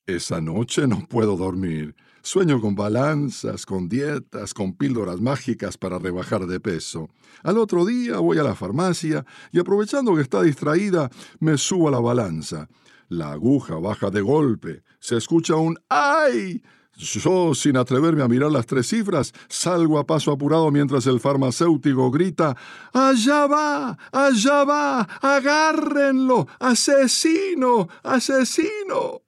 Esa 0.07 0.41
noche 0.41 0.87
no 0.87 1.07
puedo 1.09 1.37
dormir. 1.37 1.95
Sueño 2.31 2.61
con 2.61 2.74
balanzas, 2.74 3.64
con 3.64 3.89
dietas, 3.89 4.53
con 4.53 4.74
píldoras 4.74 5.18
mágicas 5.18 5.79
para 5.79 5.99
rebajar 5.99 6.47
de 6.47 6.61
peso. 6.61 7.09
Al 7.43 7.57
otro 7.57 7.87
día 7.87 8.18
voy 8.18 8.37
a 8.37 8.43
la 8.43 8.55
farmacia 8.55 9.24
y 9.51 9.59
aprovechando 9.59 10.14
que 10.14 10.20
está 10.20 10.43
distraída, 10.43 11.09
me 11.41 11.57
subo 11.57 11.89
a 11.89 11.91
la 11.91 12.01
balanza. 12.01 12.68
La 13.09 13.33
aguja 13.33 13.76
baja 13.76 14.11
de 14.11 14.20
golpe. 14.20 14.83
Se 15.01 15.16
escucha 15.16 15.57
un 15.57 15.79
¡ay! 15.89 16.62
Yo, 16.99 17.55
sin 17.55 17.79
atreverme 17.79 18.22
a 18.22 18.29
mirar 18.29 18.53
las 18.53 18.66
tres 18.66 18.89
cifras, 18.89 19.33
salgo 19.49 19.99
a 19.99 20.05
paso 20.05 20.31
apurado 20.31 20.70
mientras 20.70 21.07
el 21.07 21.20
farmacéutico 21.20 22.11
grita 22.11 22.55
¡Allá 22.93 23.47
va! 23.47 23.97
¡Allá 24.12 24.64
va! 24.64 25.01
¡Agárrenlo! 25.22 26.47
¡Asesino! 26.61 27.89
¡Asesino! 28.03 29.22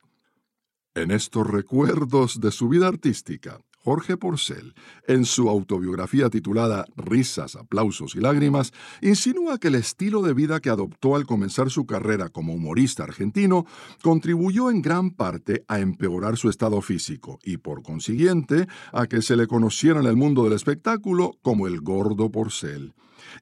En 1.00 1.10
estos 1.10 1.46
recuerdos 1.46 2.42
de 2.42 2.50
su 2.50 2.68
vida 2.68 2.86
artística, 2.86 3.58
Jorge 3.82 4.18
Porcel, 4.18 4.74
en 5.08 5.24
su 5.24 5.48
autobiografía 5.48 6.28
titulada 6.28 6.84
Risas, 6.94 7.56
aplausos 7.56 8.14
y 8.16 8.20
lágrimas, 8.20 8.74
insinúa 9.00 9.56
que 9.56 9.68
el 9.68 9.76
estilo 9.76 10.20
de 10.20 10.34
vida 10.34 10.60
que 10.60 10.68
adoptó 10.68 11.16
al 11.16 11.24
comenzar 11.24 11.70
su 11.70 11.86
carrera 11.86 12.28
como 12.28 12.52
humorista 12.52 13.04
argentino 13.04 13.64
contribuyó 14.02 14.70
en 14.70 14.82
gran 14.82 15.10
parte 15.12 15.64
a 15.68 15.80
empeorar 15.80 16.36
su 16.36 16.50
estado 16.50 16.82
físico 16.82 17.38
y, 17.42 17.56
por 17.56 17.82
consiguiente, 17.82 18.66
a 18.92 19.06
que 19.06 19.22
se 19.22 19.36
le 19.36 19.46
conociera 19.46 20.00
en 20.00 20.06
el 20.06 20.16
mundo 20.16 20.44
del 20.44 20.52
espectáculo 20.52 21.38
como 21.40 21.66
el 21.66 21.80
gordo 21.80 22.30
Porcel 22.30 22.92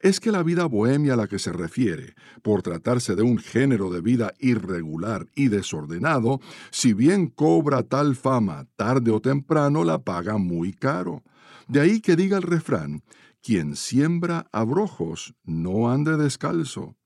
es 0.00 0.20
que 0.20 0.32
la 0.32 0.42
vida 0.42 0.66
bohemia 0.66 1.14
a 1.14 1.16
la 1.16 1.26
que 1.26 1.38
se 1.38 1.52
refiere, 1.52 2.14
por 2.42 2.62
tratarse 2.62 3.16
de 3.16 3.22
un 3.22 3.38
género 3.38 3.90
de 3.90 4.00
vida 4.00 4.34
irregular 4.38 5.26
y 5.34 5.48
desordenado, 5.48 6.40
si 6.70 6.92
bien 6.92 7.28
cobra 7.28 7.82
tal 7.82 8.16
fama 8.16 8.66
tarde 8.76 9.10
o 9.10 9.20
temprano, 9.20 9.84
la 9.84 9.98
paga 9.98 10.38
muy 10.38 10.72
caro. 10.72 11.22
De 11.66 11.80
ahí 11.80 12.00
que 12.00 12.16
diga 12.16 12.36
el 12.36 12.42
refrán, 12.42 13.02
quien 13.42 13.76
siembra 13.76 14.46
abrojos 14.52 15.34
no 15.44 15.90
ande 15.90 16.16
descalzo. 16.16 16.97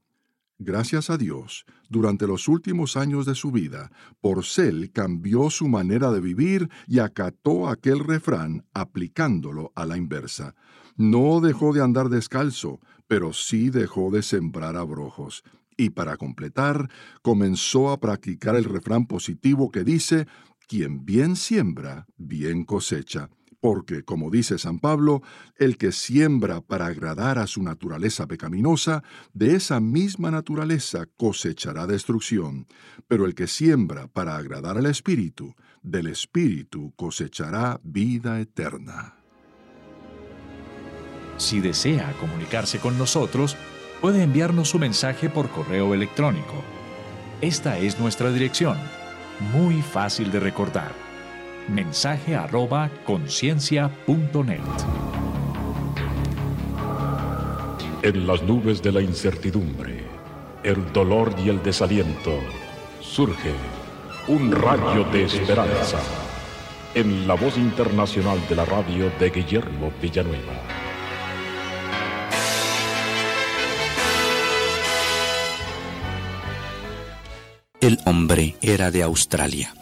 Gracias 0.59 1.11
a 1.11 1.19
Dios, 1.19 1.65
durante 1.89 2.27
los 2.27 2.47
últimos 2.47 2.97
años 2.97 3.27
de 3.27 3.35
su 3.35 3.51
vida, 3.51 3.91
Porcel 4.21 4.93
cambió 4.93 5.51
su 5.51 5.67
manera 5.67 6.13
de 6.13 6.21
vivir 6.21 6.69
y 6.87 7.01
acató 7.01 7.69
aquel 7.69 7.99
refrán 7.99 8.65
aplicándolo 8.73 9.73
a 9.75 9.87
la 9.87 9.97
inversa. 9.97 10.55
No 10.97 11.41
dejó 11.41 11.73
de 11.73 11.83
andar 11.83 12.11
descalzo, 12.11 12.81
pero 13.09 13.33
sí 13.33 13.71
dejó 13.71 14.11
de 14.11 14.23
sembrar 14.23 14.77
abrojos. 14.77 15.43
Y 15.77 15.91
para 15.91 16.17
completar, 16.17 16.89
comenzó 17.23 17.91
a 17.91 17.99
practicar 17.99 18.55
el 18.55 18.65
refrán 18.65 19.07
positivo 19.07 19.71
que 19.71 19.85
dice, 19.85 20.27
quien 20.69 21.05
bien 21.05 21.35
siembra, 21.35 22.07
bien 22.17 22.65
cosecha. 22.65 23.31
Porque, 23.63 24.03
como 24.03 24.29
dice 24.29 24.59
San 24.59 24.81
Pablo, 24.81 25.23
el 25.57 25.79
que 25.79 25.93
siembra 25.93 26.61
para 26.63 26.87
agradar 26.87 27.39
a 27.39 27.47
su 27.47 27.63
naturaleza 27.63 28.27
pecaminosa, 28.27 29.05
de 29.35 29.55
esa 29.55 29.79
misma 29.79 30.33
naturaleza 30.33 31.07
cosechará 31.17 31.87
destrucción, 31.87 32.67
pero 33.07 33.25
el 33.25 33.37
que 33.37 33.47
siembra 33.47 34.09
para 34.09 34.37
agradar 34.37 34.79
al 34.79 34.87
Espíritu, 34.87 35.55
del 35.81 36.09
Espíritu 36.09 36.93
cosechará 36.97 37.79
vida 37.85 38.41
eterna. 38.41 39.15
Si 41.37 41.61
desea 41.61 42.13
comunicarse 42.19 42.81
con 42.81 42.99
nosotros, 42.99 43.57
puede 44.01 44.25
enviarnos 44.25 44.71
su 44.71 44.81
mensaje 44.81 45.31
por 45.31 45.49
correo 45.51 45.95
electrónico. 45.95 46.65
Esta 47.41 47.79
es 47.79 48.01
nuestra 48.01 48.33
dirección, 48.33 48.77
muy 49.53 49.83
fácil 49.83 50.33
de 50.33 50.41
recordar 50.41 51.02
mensaje 51.69 52.37
arroba 52.37 52.91
conciencia.net. 53.05 54.61
En 58.03 58.27
las 58.27 58.43
nubes 58.43 58.83
de 58.83 58.93
la 58.93 59.01
incertidumbre, 59.01 60.05
el 60.65 60.93
dolor 60.93 61.35
y 61.45 61.49
el 61.49 61.63
desaliento, 61.63 62.39
surge 63.01 63.53
un 64.29 64.53
rayo 64.53 65.05
de 65.13 65.25
esperanza 65.25 65.99
en 66.95 67.27
la 67.27 67.35
voz 67.35 67.57
internacional 67.57 68.39
de 68.49 68.57
la 68.57 68.65
radio 68.65 69.11
de 69.19 69.31
Guillermo 69.31 69.93
Villanueva. 70.01 70.53
El 77.81 77.99
hombre 78.05 78.55
era 78.63 78.93
de 78.93 79.03
Australia, 79.03 79.75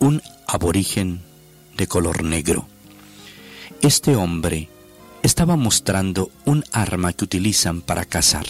un 0.00 0.20
aborigen 0.46 1.22
de 1.76 1.86
color 1.86 2.22
negro. 2.22 2.66
Este 3.80 4.16
hombre 4.16 4.68
estaba 5.22 5.56
mostrando 5.56 6.30
un 6.44 6.64
arma 6.72 7.12
que 7.12 7.24
utilizan 7.24 7.80
para 7.80 8.04
cazar, 8.04 8.46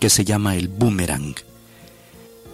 que 0.00 0.10
se 0.10 0.24
llama 0.24 0.56
el 0.56 0.68
boomerang. 0.68 1.34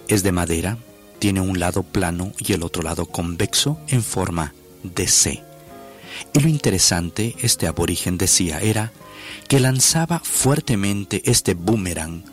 Es 0.08 0.22
de 0.22 0.32
madera, 0.32 0.78
tiene 1.18 1.40
un 1.40 1.58
lado 1.58 1.82
plano 1.82 2.32
y 2.38 2.52
el 2.52 2.62
otro 2.62 2.82
lado 2.82 3.06
convexo 3.06 3.78
en 3.88 4.02
forma 4.02 4.54
de 4.82 5.08
C. 5.08 5.42
Y 6.32 6.40
lo 6.40 6.48
interesante, 6.48 7.34
este 7.40 7.66
aborigen 7.66 8.18
decía, 8.18 8.60
era 8.60 8.92
que 9.48 9.60
lanzaba 9.60 10.20
fuertemente 10.20 11.22
este 11.24 11.54
boomerang 11.54 12.24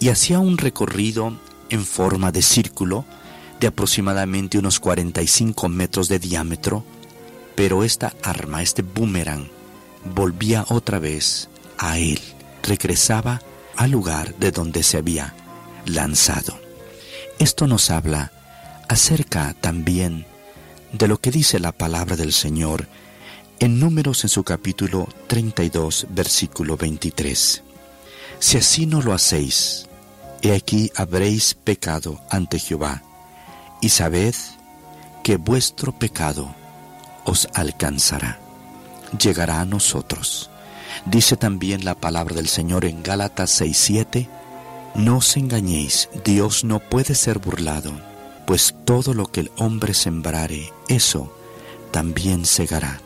y 0.00 0.08
hacía 0.08 0.38
un 0.38 0.58
recorrido 0.58 1.38
en 1.70 1.84
forma 1.84 2.30
de 2.30 2.42
círculo 2.42 3.04
de 3.64 3.68
aproximadamente 3.68 4.58
unos 4.58 4.78
45 4.78 5.70
metros 5.70 6.08
de 6.08 6.18
diámetro, 6.18 6.84
pero 7.54 7.82
esta 7.82 8.12
arma, 8.22 8.60
este 8.60 8.82
boomerang, 8.82 9.48
volvía 10.14 10.66
otra 10.68 10.98
vez 10.98 11.48
a 11.78 11.98
él, 11.98 12.20
regresaba 12.62 13.40
al 13.76 13.90
lugar 13.90 14.34
de 14.34 14.50
donde 14.50 14.82
se 14.82 14.98
había 14.98 15.34
lanzado. 15.86 16.60
Esto 17.38 17.66
nos 17.66 17.90
habla 17.90 18.32
acerca 18.86 19.54
también 19.54 20.26
de 20.92 21.08
lo 21.08 21.18
que 21.18 21.30
dice 21.30 21.58
la 21.58 21.72
palabra 21.72 22.16
del 22.16 22.34
Señor 22.34 22.86
en 23.60 23.80
Números 23.80 24.24
en 24.24 24.28
su 24.28 24.44
capítulo 24.44 25.08
32, 25.26 26.08
versículo 26.10 26.76
23. 26.76 27.62
Si 28.40 28.58
así 28.58 28.84
no 28.84 29.00
lo 29.00 29.14
hacéis, 29.14 29.86
he 30.42 30.54
aquí 30.54 30.92
habréis 30.96 31.54
pecado 31.54 32.20
ante 32.28 32.58
Jehová 32.58 33.02
y 33.84 33.90
sabed 33.90 34.34
que 35.22 35.36
vuestro 35.36 35.92
pecado 35.92 36.54
os 37.26 37.48
alcanzará, 37.52 38.38
llegará 39.18 39.60
a 39.60 39.66
nosotros. 39.66 40.48
Dice 41.04 41.36
también 41.36 41.84
la 41.84 41.94
palabra 41.94 42.34
del 42.34 42.48
Señor 42.48 42.86
en 42.86 43.02
Gálatas 43.02 43.60
6:7, 43.60 44.26
no 44.94 45.18
os 45.18 45.36
engañéis, 45.36 46.08
Dios 46.24 46.64
no 46.64 46.80
puede 46.80 47.14
ser 47.14 47.40
burlado, 47.40 47.92
pues 48.46 48.74
todo 48.86 49.12
lo 49.12 49.26
que 49.26 49.40
el 49.40 49.50
hombre 49.58 49.92
sembrare, 49.92 50.72
eso 50.88 51.36
también 51.90 52.46
segará. 52.46 53.02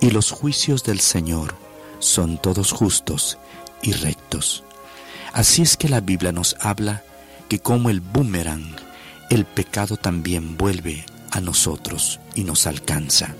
Y 0.00 0.10
los 0.10 0.30
juicios 0.30 0.84
del 0.84 1.00
Señor 1.00 1.54
son 1.98 2.38
todos 2.38 2.72
justos 2.72 3.36
y 3.82 3.92
rectos. 3.92 4.64
Así 5.34 5.60
es 5.60 5.76
que 5.76 5.90
la 5.90 6.00
Biblia 6.00 6.32
nos 6.32 6.56
habla 6.60 7.02
que 7.50 7.58
como 7.58 7.90
el 7.90 8.00
boomerang 8.00 8.83
el 9.34 9.44
pecado 9.44 9.96
también 9.96 10.56
vuelve 10.56 11.04
a 11.30 11.40
nosotros 11.40 12.20
y 12.34 12.44
nos 12.44 12.66
alcanza. 12.66 13.34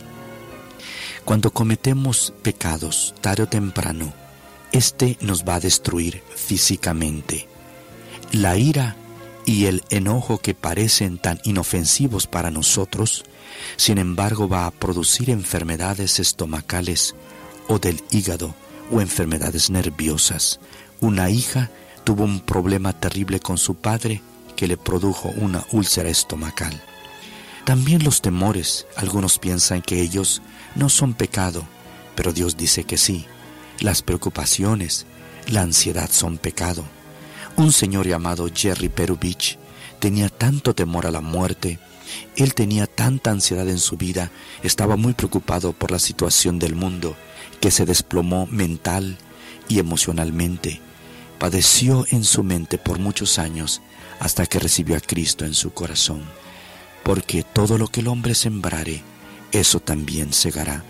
Cuando 1.25 1.53
cometemos 1.53 2.35
pecados 2.43 3.15
tarde 3.21 3.45
o 3.45 3.47
temprano, 3.47 4.13
este 4.73 5.17
nos 5.21 5.45
va 5.45 5.57
a 5.57 5.61
destruir 5.61 6.23
físicamente. 6.35 7.49
La 8.33 8.57
ira 8.57 8.97
y 9.47 9.67
el 9.67 9.85
enojo 9.91 10.39
que 10.39 10.55
parecen 10.55 11.19
tan 11.19 11.41
inofensivos 11.45 12.27
para 12.27 12.51
nosotros, 12.51 13.25
sin 13.77 13.99
embargo 13.99 14.49
va 14.49 14.67
a 14.67 14.71
producir 14.71 15.31
enfermedades 15.31 16.19
estomacales 16.19 17.15
o 17.69 17.79
del 17.79 18.03
hígado 18.11 18.55
o 18.91 19.01
enfermedades 19.01 19.71
nerviosas. 19.71 20.61
Una 21.01 21.31
hija 21.31 21.71
tuvo 22.05 22.25
un 22.25 22.41
problema 22.41 22.93
terrible 22.93 23.41
con 23.41 23.59
su 23.59 23.77
padre 23.77 24.23
que 24.57 24.67
le 24.67 24.77
produjo 24.77 25.29
una 25.37 25.65
úlcera 25.73 26.09
estomacal. 26.09 26.81
También 27.65 28.05
los 28.05 28.21
temores, 28.21 28.87
algunos 28.97 29.39
piensan 29.39 29.83
que 29.83 30.01
ellos 30.01 30.43
no 30.75 30.89
son 30.89 31.15
pecado, 31.15 31.65
pero 32.15 32.33
Dios 32.33 32.57
dice 32.57 32.85
que 32.85 32.99
sí. 32.99 33.27
Las 33.81 34.03
preocupaciones, 34.03 35.07
la 35.49 35.63
ansiedad 35.63 36.11
son 36.11 36.39
pecado. 36.39 36.85
Un 37.57 37.73
señor 37.73 38.07
llamado 38.07 38.49
Jerry 38.55 38.89
Perubich 38.89 39.59
tenía 39.99 40.29
tanto 40.29 40.75
temor 40.75 41.07
a 41.07 41.11
la 41.11 41.21
muerte, 41.21 41.79
él 42.37 42.55
tenía 42.55 42.87
tanta 42.87 43.31
ansiedad 43.31 43.69
en 43.69 43.79
su 43.79 43.97
vida, 43.97 44.31
estaba 44.63 44.97
muy 44.97 45.15
preocupado 45.15 45.73
por 45.73 45.91
la 45.91 45.99
situación 45.99 46.59
del 46.59 46.75
mundo, 46.75 47.17
que 47.61 47.71
se 47.71 47.87
desplomó 47.87 48.47
mental 48.47 49.17
y 49.69 49.79
emocionalmente. 49.79 50.81
Padeció 51.39 52.07
en 52.11 52.25
su 52.25 52.43
mente 52.43 52.79
por 52.79 52.99
muchos 52.99 53.39
años 53.39 53.83
hasta 54.21 54.47
que 54.47 54.59
recibió 54.59 54.97
a 54.97 55.01
Cristo 55.01 55.45
en 55.45 55.55
su 55.55 55.73
corazón. 55.73 56.23
Porque 57.03 57.43
todo 57.43 57.77
lo 57.77 57.89
que 57.89 58.01
el 58.01 58.09
hombre 58.09 58.35
sembrare, 58.35 59.03
eso 59.53 59.81
también 59.81 60.33
segará. 60.33 60.83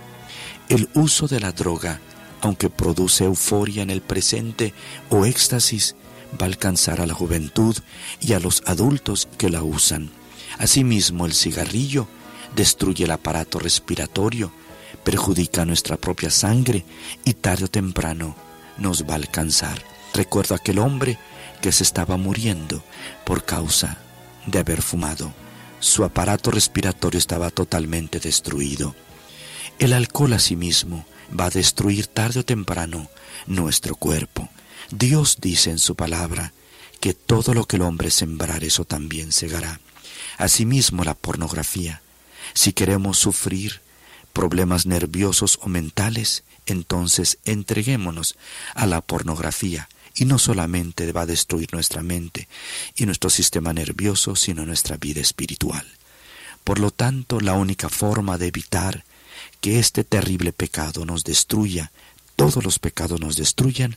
El 0.68 0.88
uso 0.94 1.26
de 1.26 1.40
la 1.40 1.52
droga, 1.52 2.00
aunque 2.40 2.70
produce 2.70 3.24
euforia 3.24 3.82
en 3.82 3.90
el 3.90 4.00
presente 4.00 4.72
o 5.10 5.26
éxtasis, 5.26 5.96
va 6.40 6.46
a 6.46 6.48
alcanzar 6.48 7.00
a 7.00 7.06
la 7.06 7.14
juventud 7.14 7.76
y 8.20 8.32
a 8.32 8.40
los 8.40 8.62
adultos 8.66 9.28
que 9.38 9.50
la 9.50 9.62
usan. 9.62 10.10
Asimismo, 10.58 11.26
el 11.26 11.34
cigarrillo 11.34 12.06
destruye 12.54 13.04
el 13.04 13.10
aparato 13.10 13.58
respiratorio, 13.58 14.52
perjudica 15.02 15.64
nuestra 15.64 15.96
propia 15.96 16.30
sangre 16.30 16.84
y 17.24 17.34
tarde 17.34 17.64
o 17.64 17.68
temprano 17.68 18.36
nos 18.78 19.04
va 19.04 19.14
a 19.14 19.16
alcanzar. 19.16 19.93
Recuerdo 20.14 20.54
aquel 20.54 20.78
hombre 20.78 21.18
que 21.60 21.72
se 21.72 21.82
estaba 21.82 22.16
muriendo 22.16 22.84
por 23.26 23.44
causa 23.44 23.98
de 24.46 24.60
haber 24.60 24.80
fumado. 24.80 25.34
Su 25.80 26.04
aparato 26.04 26.52
respiratorio 26.52 27.18
estaba 27.18 27.50
totalmente 27.50 28.20
destruido. 28.20 28.94
El 29.80 29.92
alcohol 29.92 30.34
asimismo 30.34 31.04
va 31.38 31.46
a 31.46 31.50
destruir 31.50 32.06
tarde 32.06 32.40
o 32.40 32.44
temprano 32.44 33.08
nuestro 33.46 33.96
cuerpo. 33.96 34.48
Dios 34.90 35.38
dice 35.40 35.70
en 35.70 35.80
su 35.80 35.96
palabra 35.96 36.52
que 37.00 37.12
todo 37.12 37.52
lo 37.52 37.66
que 37.66 37.76
el 37.76 37.82
hombre 37.82 38.12
sembrar 38.12 38.62
eso 38.62 38.84
también 38.84 39.32
segará. 39.32 39.80
Asimismo 40.38 41.02
la 41.02 41.14
pornografía. 41.14 42.02
Si 42.54 42.72
queremos 42.72 43.18
sufrir 43.18 43.80
problemas 44.32 44.86
nerviosos 44.86 45.58
o 45.60 45.68
mentales, 45.68 46.44
entonces 46.66 47.38
entreguémonos 47.44 48.36
a 48.74 48.86
la 48.86 49.00
pornografía 49.00 49.88
y 50.14 50.24
no 50.24 50.38
solamente 50.38 51.10
va 51.12 51.22
a 51.22 51.26
destruir 51.26 51.72
nuestra 51.72 52.02
mente 52.02 52.48
y 52.96 53.06
nuestro 53.06 53.30
sistema 53.30 53.72
nervioso, 53.72 54.36
sino 54.36 54.64
nuestra 54.64 54.96
vida 54.96 55.20
espiritual. 55.20 55.86
Por 56.62 56.78
lo 56.78 56.90
tanto, 56.90 57.40
la 57.40 57.54
única 57.54 57.88
forma 57.88 58.38
de 58.38 58.46
evitar 58.46 59.04
que 59.60 59.78
este 59.78 60.04
terrible 60.04 60.52
pecado 60.52 61.04
nos 61.04 61.24
destruya, 61.24 61.90
todos 62.36 62.64
los 62.64 62.78
pecados 62.78 63.20
nos 63.20 63.36
destruyan, 63.36 63.96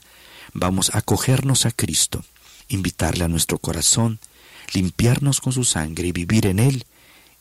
vamos 0.52 0.90
a 0.94 0.98
acogernos 0.98 1.66
a 1.66 1.70
Cristo, 1.70 2.24
invitarle 2.68 3.24
a 3.24 3.28
nuestro 3.28 3.58
corazón, 3.58 4.18
limpiarnos 4.72 5.40
con 5.40 5.52
su 5.52 5.64
sangre 5.64 6.08
y 6.08 6.12
vivir 6.12 6.46
en 6.46 6.58
Él, 6.58 6.84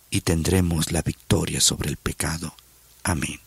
y 0.09 0.21
tendremos 0.21 0.91
la 0.91 1.01
victoria 1.01 1.59
sobre 1.59 1.89
el 1.89 1.97
pecado. 1.97 2.55
Amén. 3.03 3.46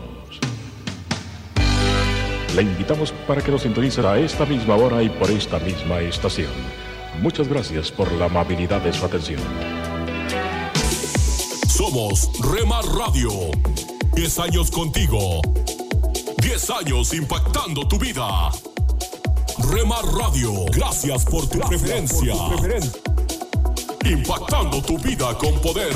Le 2.55 2.63
invitamos 2.63 3.13
para 3.27 3.41
que 3.41 3.49
nos 3.49 3.61
sintonice 3.61 4.05
a 4.05 4.17
esta 4.17 4.45
misma 4.45 4.75
hora 4.75 5.01
y 5.01 5.09
por 5.09 5.31
esta 5.31 5.57
misma 5.59 6.01
estación. 6.01 6.51
Muchas 7.21 7.47
gracias 7.47 7.91
por 7.91 8.11
la 8.11 8.25
amabilidad 8.25 8.81
de 8.81 8.91
su 8.91 9.05
atención. 9.05 9.39
Somos 11.69 12.29
Rema 12.41 12.81
Radio. 12.81 13.29
10 14.15 14.39
años 14.39 14.69
contigo. 14.69 15.41
10 16.41 16.69
años 16.71 17.13
impactando 17.13 17.87
tu 17.87 17.97
vida. 17.97 18.51
Rema 19.71 20.01
Radio, 20.01 20.65
gracias 20.73 21.23
por 21.23 21.47
tu 21.47 21.59
preferencia. 21.59 22.35
Impactando 24.03 24.81
tu 24.81 24.97
vida 24.97 25.37
con 25.37 25.53
poder. 25.61 25.95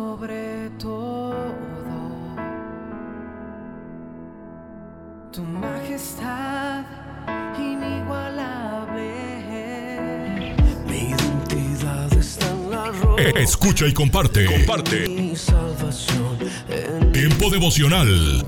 Tu 5.31 5.41
majestad 5.43 6.83
inigualable. 7.57 9.13
Mi 10.87 10.97
identidad 11.11 12.11
está 12.13 12.47
en 12.49 12.71
la 12.71 12.91
roca. 12.91 13.23
Eh, 13.23 13.33
Escucha 13.37 13.87
y 13.87 13.93
comparte. 13.93 14.45
Comparte. 14.45 15.07
Mi 15.07 15.35
salvación 15.35 16.37
en 16.69 17.11
Tiempo 17.13 17.49
devocional. 17.49 18.45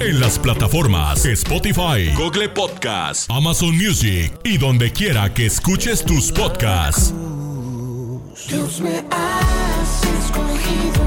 En 0.00 0.20
las 0.20 0.38
plataformas 0.38 1.24
Spotify, 1.24 2.12
Google 2.16 2.48
Podcast, 2.50 3.30
Amazon 3.30 3.76
Music 3.76 4.38
y 4.44 4.58
donde 4.58 4.92
quiera 4.92 5.32
que 5.34 5.46
escuches 5.46 6.04
tus 6.04 6.30
podcasts. 6.32 7.12
Dios 8.48 8.80
me 8.80 9.04
has 9.10 10.04
escogido, 10.04 11.02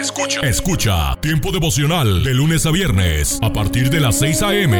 Escucha. 0.00 0.40
Escucha 0.40 1.16
Tiempo 1.20 1.52
devocional 1.52 2.24
de 2.24 2.34
lunes 2.34 2.66
a 2.66 2.70
viernes 2.70 3.38
a 3.42 3.52
partir 3.52 3.90
de 3.90 4.00
las 4.00 4.18
6 4.18 4.42
a.m. 4.42 4.76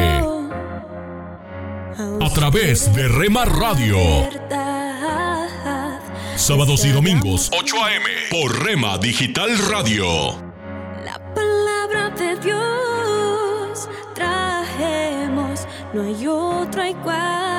a 2.21 2.29
través 2.33 2.93
de 2.93 3.07
Rema 3.07 3.45
Radio. 3.45 3.97
Sábados 6.35 6.83
y 6.85 6.91
domingos 6.91 7.49
8 7.57 7.75
a.m. 7.83 8.05
por 8.31 8.63
Rema 8.63 8.97
Digital 8.97 9.57
Radio. 9.69 10.05
La 11.05 11.19
palabra 11.33 12.09
de 12.09 12.35
Dios 12.39 13.89
trajemos, 14.15 15.67
no 15.93 16.03
hay 16.03 16.27
otra 16.27 16.89
igual. 16.89 17.58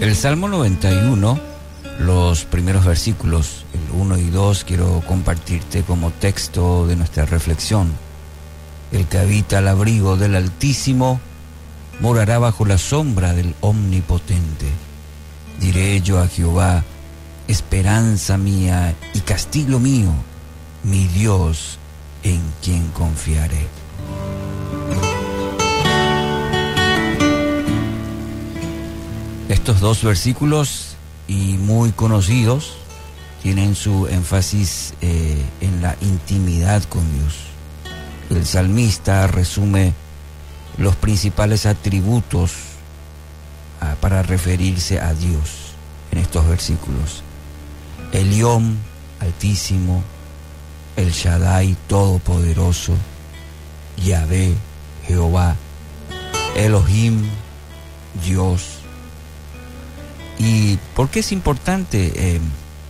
El 0.00 0.14
Salmo 0.14 0.48
91, 0.48 1.40
los 1.98 2.44
primeros 2.44 2.84
versículos, 2.84 3.64
el 3.74 4.00
1 4.00 4.18
y 4.18 4.30
2, 4.30 4.62
quiero 4.62 5.02
compartirte 5.04 5.82
como 5.82 6.12
texto 6.12 6.86
de 6.86 6.94
nuestra 6.94 7.26
reflexión. 7.26 7.90
El 8.92 9.06
que 9.06 9.18
habita 9.18 9.58
al 9.58 9.66
abrigo 9.66 10.16
del 10.16 10.36
Altísimo 10.36 11.20
morará 11.98 12.38
bajo 12.38 12.64
la 12.64 12.78
sombra 12.78 13.34
del 13.34 13.56
Omnipotente. 13.60 14.66
Diré 15.58 16.00
yo 16.00 16.20
a 16.20 16.28
Jehová, 16.28 16.84
esperanza 17.48 18.38
mía 18.38 18.94
y 19.14 19.20
castillo 19.20 19.80
mío, 19.80 20.12
mi 20.84 21.08
Dios 21.08 21.80
en 22.22 22.40
quien 22.62 22.86
confiaré. 22.92 23.66
Estos 29.48 29.80
dos 29.80 30.02
versículos 30.02 30.96
y 31.26 31.56
muy 31.56 31.92
conocidos 31.92 32.74
tienen 33.42 33.74
su 33.74 34.06
énfasis 34.06 34.92
eh, 35.00 35.42
en 35.62 35.80
la 35.80 35.96
intimidad 36.02 36.82
con 36.84 37.02
Dios. 37.14 37.34
El 38.28 38.44
salmista 38.44 39.26
resume 39.26 39.94
los 40.76 40.96
principales 40.96 41.64
atributos 41.64 42.52
ah, 43.80 43.94
para 44.02 44.22
referirse 44.22 45.00
a 45.00 45.14
Dios 45.14 45.72
en 46.12 46.18
estos 46.18 46.46
versículos. 46.46 47.22
Elión, 48.12 48.76
altísimo, 49.18 50.02
el 50.96 51.10
Shaddai, 51.10 51.74
todopoderoso, 51.86 52.92
Yahvé, 53.96 54.52
Jehová, 55.06 55.56
Elohim, 56.54 57.22
Dios, 58.26 58.77
¿Y 60.38 60.78
por 60.94 61.08
qué 61.10 61.20
es 61.20 61.32
importante 61.32 62.12
eh, 62.14 62.40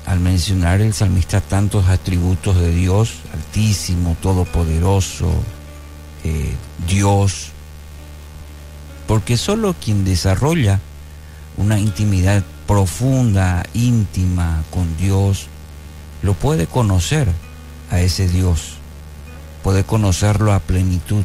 al 0.05 0.21
mencionar 0.21 0.81
el 0.83 0.93
salmista 0.93 1.41
tantos 1.41 1.89
atributos 1.89 2.57
de 2.57 2.75
Dios, 2.75 3.15
altísimo, 3.33 4.17
todopoderoso, 4.21 5.33
eh, 6.25 6.55
Dios? 6.87 7.53
Porque 9.07 9.39
solo 9.39 9.75
quien 9.83 10.05
desarrolla 10.05 10.81
una 11.57 11.81
intimidad 11.81 12.45
profunda, 12.67 13.65
íntima 13.73 14.63
con 14.71 14.95
Dios, 14.99 15.47
lo 16.23 16.35
puede 16.35 16.67
conocer 16.67 17.29
a 17.91 18.01
ese 18.01 18.29
Dios, 18.29 18.75
puede 19.63 19.85
conocerlo 19.85 20.53
a 20.53 20.61
plenitud. 20.61 21.25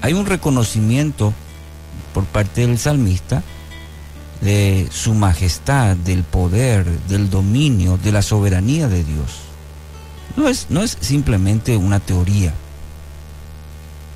Hay 0.00 0.14
un 0.14 0.24
reconocimiento 0.24 1.34
por 2.14 2.24
parte 2.24 2.66
del 2.66 2.78
salmista 2.78 3.42
de 4.40 4.88
su 4.90 5.14
majestad, 5.14 5.96
del 5.96 6.22
poder, 6.22 6.84
del 7.08 7.30
dominio, 7.30 7.98
de 7.98 8.12
la 8.12 8.22
soberanía 8.22 8.88
de 8.88 9.04
Dios. 9.04 9.40
No 10.36 10.48
es, 10.48 10.66
no 10.68 10.82
es 10.82 10.96
simplemente 11.00 11.76
una 11.76 12.00
teoría. 12.00 12.52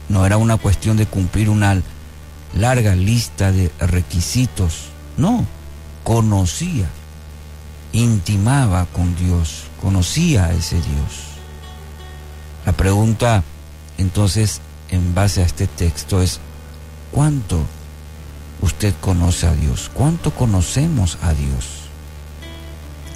No 0.08 0.26
era 0.26 0.36
una 0.36 0.56
cuestión 0.56 0.96
de 0.96 1.06
cumplir 1.06 1.48
una 1.48 1.80
larga 2.54 2.94
lista 2.94 3.52
de 3.52 3.70
requisitos. 3.78 4.86
No, 5.16 5.46
conocía, 6.04 6.88
intimaba 7.92 8.86
con 8.86 9.16
Dios, 9.16 9.64
conocía 9.80 10.46
a 10.46 10.52
ese 10.52 10.76
Dios. 10.76 11.30
La 12.66 12.72
pregunta 12.72 13.42
entonces 13.98 14.60
en 14.90 15.14
base 15.14 15.42
a 15.42 15.46
este 15.46 15.66
texto 15.66 16.20
es, 16.20 16.40
¿cuánto 17.12 17.64
usted 18.62 18.94
conoce 19.00 19.46
a 19.46 19.54
Dios? 19.54 19.90
¿Cuánto 19.92 20.32
conocemos 20.32 21.18
a 21.22 21.32
Dios? 21.32 21.88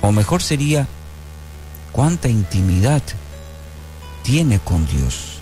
O 0.00 0.12
mejor 0.12 0.42
sería, 0.42 0.86
¿cuánta 1.92 2.28
intimidad 2.28 3.02
tiene 4.22 4.58
con 4.58 4.86
Dios? 4.86 5.40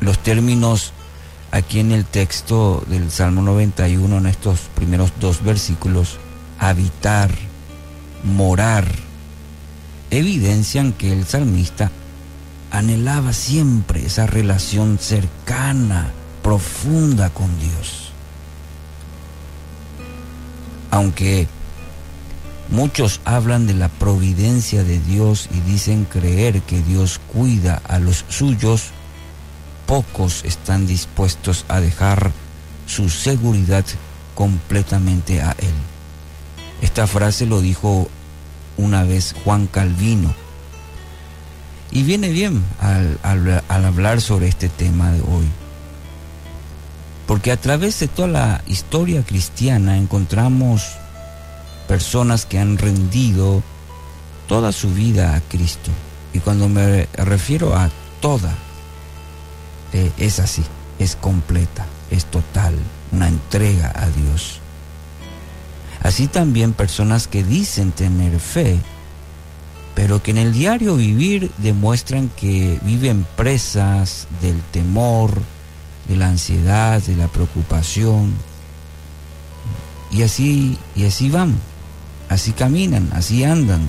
Los 0.00 0.18
términos 0.18 0.92
aquí 1.50 1.80
en 1.80 1.92
el 1.92 2.04
texto 2.04 2.84
del 2.88 3.10
Salmo 3.10 3.42
91, 3.42 4.18
en 4.18 4.26
estos 4.26 4.60
primeros 4.74 5.12
dos 5.20 5.42
versículos, 5.42 6.18
habitar, 6.58 7.30
morar, 8.22 8.86
evidencian 10.10 10.92
que 10.92 11.12
el 11.12 11.26
salmista 11.26 11.90
anhelaba 12.70 13.32
siempre 13.32 14.04
esa 14.04 14.26
relación 14.26 14.98
cercana, 14.98 16.12
profunda 16.48 17.28
con 17.28 17.46
Dios. 17.60 18.10
Aunque 20.90 21.46
muchos 22.70 23.20
hablan 23.26 23.66
de 23.66 23.74
la 23.74 23.90
providencia 23.90 24.82
de 24.82 24.98
Dios 24.98 25.50
y 25.54 25.60
dicen 25.70 26.06
creer 26.06 26.62
que 26.62 26.80
Dios 26.80 27.20
cuida 27.34 27.82
a 27.86 27.98
los 27.98 28.24
suyos, 28.30 28.92
pocos 29.84 30.42
están 30.46 30.86
dispuestos 30.86 31.66
a 31.68 31.80
dejar 31.80 32.32
su 32.86 33.10
seguridad 33.10 33.84
completamente 34.34 35.42
a 35.42 35.50
Él. 35.58 35.74
Esta 36.80 37.06
frase 37.06 37.44
lo 37.44 37.60
dijo 37.60 38.08
una 38.78 39.04
vez 39.04 39.34
Juan 39.44 39.66
Calvino. 39.66 40.34
Y 41.90 42.04
viene 42.04 42.30
bien 42.30 42.64
al, 42.80 43.18
hablar 43.68 44.22
sobre 44.22 44.48
este 44.48 44.70
tema 44.70 45.12
de 45.12 45.20
hoy. 45.20 45.46
Porque 47.28 47.52
a 47.52 47.58
través 47.58 48.00
de 48.00 48.08
toda 48.08 48.26
la 48.28 48.62
historia 48.66 49.22
cristiana 49.22 49.98
encontramos 49.98 50.96
personas 51.86 52.46
que 52.46 52.58
han 52.58 52.78
rendido 52.78 53.62
toda 54.48 54.72
su 54.72 54.90
vida 54.94 55.36
a 55.36 55.40
Cristo. 55.42 55.90
Y 56.32 56.40
cuando 56.40 56.70
me 56.70 57.06
refiero 57.12 57.76
a 57.76 57.90
toda, 58.22 58.56
eh, 59.92 60.10
es 60.16 60.40
así, 60.40 60.64
es 60.98 61.16
completa, 61.16 61.84
es 62.10 62.24
total, 62.24 62.74
una 63.12 63.28
entrega 63.28 63.92
a 63.94 64.06
Dios. 64.06 64.60
Así 66.02 66.28
también 66.28 66.72
personas 66.72 67.28
que 67.28 67.44
dicen 67.44 67.92
tener 67.92 68.40
fe, 68.40 68.80
pero 69.94 70.22
que 70.22 70.30
en 70.30 70.38
el 70.38 70.54
diario 70.54 70.96
vivir 70.96 71.50
demuestran 71.58 72.30
que 72.30 72.78
viven 72.84 73.26
presas 73.36 74.28
del 74.40 74.58
temor, 74.62 75.42
de 76.08 76.16
la 76.16 76.28
ansiedad, 76.28 77.02
de 77.02 77.16
la 77.16 77.28
preocupación. 77.28 78.34
Y 80.10 80.22
así, 80.22 80.78
y 80.96 81.04
así 81.04 81.30
van, 81.30 81.54
así 82.28 82.52
caminan, 82.52 83.10
así 83.12 83.44
andan. 83.44 83.88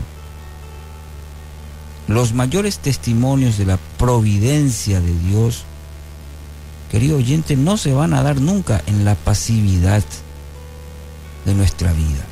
Los 2.07 2.33
mayores 2.33 2.79
testimonios 2.79 3.57
de 3.57 3.65
la 3.65 3.77
providencia 3.97 4.99
de 4.99 5.17
Dios, 5.19 5.63
querido 6.91 7.17
oyente, 7.17 7.55
no 7.55 7.77
se 7.77 7.93
van 7.93 8.13
a 8.13 8.23
dar 8.23 8.41
nunca 8.41 8.81
en 8.87 9.05
la 9.05 9.15
pasividad 9.15 10.03
de 11.45 11.53
nuestra 11.53 11.93
vida. 11.93 12.25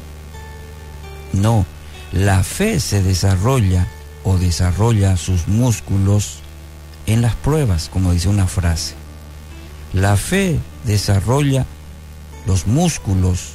No, 1.32 1.66
la 2.12 2.44
fe 2.44 2.80
se 2.80 3.04
desarrolla 3.04 3.88
o 4.24 4.38
desarrolla 4.38 5.16
sus 5.16 5.48
músculos 5.48 6.40
en 7.06 7.22
las 7.22 7.36
pruebas, 7.36 7.90
como 7.90 8.12
dice 8.12 8.30
una 8.30 8.48
frase. 8.48 8.96
La 9.94 10.18
fe 10.18 10.60
desarrolla 10.86 11.66
los 12.46 12.68
músculos 12.68 13.52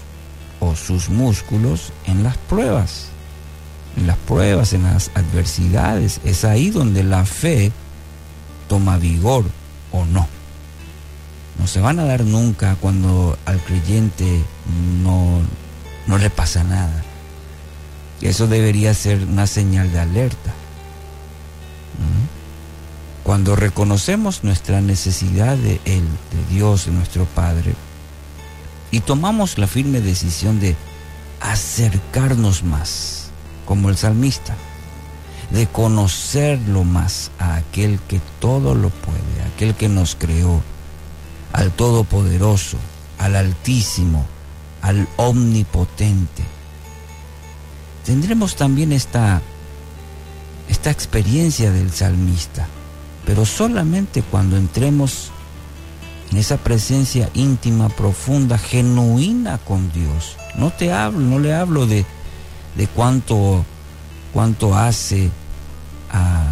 o 0.61 0.75
sus 0.77 1.09
músculos 1.09 1.93
en 2.07 2.23
las 2.23 2.37
pruebas, 2.37 3.07
en 3.97 4.07
las 4.07 4.17
pruebas, 4.19 4.73
en 4.73 4.85
las 4.85 5.11
adversidades. 5.15 6.21
Es 6.25 6.45
ahí 6.45 6.71
donde 6.71 7.05
la 7.05 7.25
fe 7.25 7.73
toma 8.69 8.97
vigor 8.99 9.45
o 9.93 10.05
no 10.07 10.27
no 11.59 11.67
se 11.67 11.81
van 11.81 11.99
a 11.99 12.05
dar 12.05 12.25
nunca 12.25 12.77
cuando 12.77 13.39
al 13.45 13.61
creyente 13.61 14.43
no, 15.03 15.41
no 16.07 16.19
le 16.19 16.31
pasa 16.31 16.65
nada. 16.65 17.03
Eso 18.21 18.47
debería 18.47 18.95
ser 18.95 19.25
una 19.25 19.47
señal 19.47 19.93
de 19.93 20.01
alerta. 20.01 20.51
¿Mm? 21.99 22.42
Cuando 23.25 23.55
reconocemos 23.55 24.43
nuestra 24.43 24.81
necesidad 24.81 25.57
de 25.57 25.81
Él, 25.85 26.05
de 26.33 26.55
Dios, 26.55 26.89
nuestro 26.89 27.25
Padre, 27.25 27.75
y 28.91 29.01
tomamos 29.01 29.59
la 29.59 29.67
firme 29.67 30.01
decisión 30.01 30.59
de 30.59 30.77
acercarnos 31.41 32.65
más, 32.65 33.31
como 33.65 33.91
el 33.91 33.97
salmista, 33.97 34.57
de 35.51 35.67
conocerlo 35.67 36.83
más 36.83 37.31
a 37.39 37.57
aquel 37.57 38.01
que 38.09 38.21
todo 38.41 38.75
lo 38.75 38.91
puede, 38.91 39.53
aquel 39.55 39.75
que 39.75 39.89
nos 39.89 40.17
creó, 40.17 40.61
al 41.53 41.71
Todopoderoso, 41.71 42.79
al 43.19 43.37
Altísimo, 43.37 44.27
al 44.81 45.09
Omnipotente. 45.17 46.43
Tendremos 48.05 48.57
también 48.57 48.93
esta, 48.93 49.41
esta 50.69 50.91
experiencia 50.91 51.71
del 51.71 51.93
salmista, 51.93 52.67
pero 53.33 53.47
solamente 53.47 54.21
cuando 54.21 54.59
entremos 54.59 55.31
en 56.31 56.37
esa 56.37 56.59
presencia 56.59 57.31
íntima, 57.33 57.89
profunda, 57.89 58.59
genuina 58.59 59.57
con 59.57 59.91
Dios. 59.91 60.37
No 60.55 60.71
te 60.71 60.93
hablo, 60.93 61.21
no 61.21 61.39
le 61.39 61.55
hablo 61.55 61.87
de, 61.87 62.05
de 62.77 62.87
cuánto, 62.89 63.65
cuánto 64.35 64.77
hace 64.77 65.31
a 66.13 66.45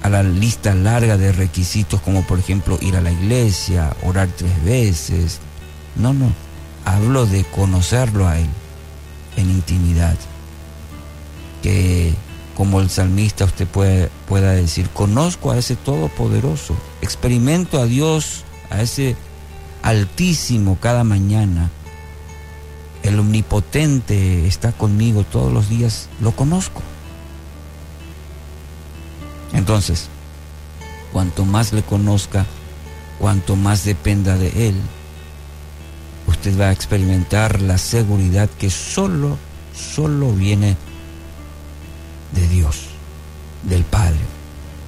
a 0.00 0.08
la 0.08 0.22
lista 0.22 0.76
larga 0.76 1.16
de 1.16 1.32
requisitos 1.32 2.00
como 2.02 2.22
por 2.22 2.38
ejemplo 2.38 2.78
ir 2.80 2.94
a 2.94 3.00
la 3.00 3.10
iglesia, 3.10 3.96
orar 4.04 4.28
tres 4.28 4.62
veces. 4.62 5.40
No, 5.96 6.12
no, 6.12 6.30
hablo 6.84 7.26
de 7.26 7.42
conocerlo 7.42 8.28
a 8.28 8.38
Él 8.38 8.48
en 9.36 9.50
intimidad. 9.50 10.16
Que 11.64 12.14
como 12.58 12.80
el 12.80 12.90
salmista 12.90 13.44
usted 13.44 13.68
puede, 13.68 14.10
pueda 14.26 14.50
decir, 14.50 14.90
conozco 14.90 15.52
a 15.52 15.58
ese 15.58 15.76
Todopoderoso, 15.76 16.74
experimento 17.00 17.80
a 17.80 17.86
Dios, 17.86 18.42
a 18.68 18.82
ese 18.82 19.16
Altísimo 19.80 20.76
cada 20.80 21.04
mañana. 21.04 21.70
El 23.04 23.20
Omnipotente 23.20 24.48
está 24.48 24.72
conmigo 24.72 25.22
todos 25.22 25.52
los 25.52 25.68
días, 25.68 26.08
lo 26.20 26.32
conozco. 26.32 26.82
Entonces, 29.52 30.08
cuanto 31.12 31.44
más 31.44 31.72
le 31.72 31.82
conozca, 31.82 32.44
cuanto 33.20 33.54
más 33.54 33.84
dependa 33.84 34.36
de 34.36 34.68
Él, 34.68 34.74
usted 36.26 36.60
va 36.60 36.66
a 36.66 36.72
experimentar 36.72 37.62
la 37.62 37.78
seguridad 37.78 38.50
que 38.58 38.68
solo, 38.68 39.38
solo 39.72 40.32
viene 40.32 40.70
de 40.70 40.87
Dios, 42.32 42.86
del 43.62 43.84
Padre. 43.84 44.20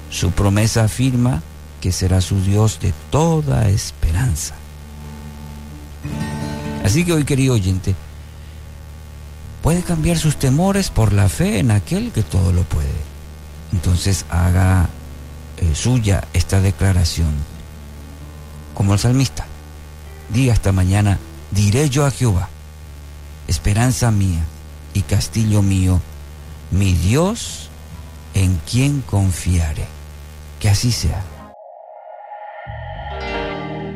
Su 0.09 0.31
promesa 0.31 0.83
afirma 0.83 1.41
que 1.79 1.91
será 1.91 2.21
su 2.21 2.41
Dios 2.41 2.79
de 2.79 2.93
toda 3.09 3.69
esperanza. 3.69 4.55
Así 6.83 7.05
que 7.05 7.13
hoy, 7.13 7.23
querido 7.23 7.53
oyente, 7.53 7.95
puede 9.61 9.83
cambiar 9.83 10.17
sus 10.17 10.37
temores 10.37 10.89
por 10.89 11.13
la 11.13 11.29
fe 11.29 11.59
en 11.59 11.71
aquel 11.71 12.11
que 12.11 12.23
todo 12.23 12.51
lo 12.51 12.63
puede 12.63 13.11
entonces 13.71 14.25
haga 14.29 14.89
eh, 15.57 15.75
suya 15.75 16.27
esta 16.33 16.61
declaración. 16.61 17.31
Como 18.73 18.93
el 18.93 18.99
salmista, 18.99 19.45
diga 20.29 20.53
esta 20.53 20.71
mañana, 20.71 21.19
diré 21.51 21.89
yo 21.89 22.05
a 22.05 22.11
Jehová, 22.11 22.49
esperanza 23.47 24.11
mía 24.11 24.43
y 24.93 25.01
castillo 25.01 25.61
mío, 25.61 26.01
mi 26.71 26.93
Dios 26.93 27.69
en 28.33 28.57
quien 28.69 29.01
confiaré. 29.01 29.85
Que 30.59 30.69
así 30.69 30.91
sea. 30.91 31.23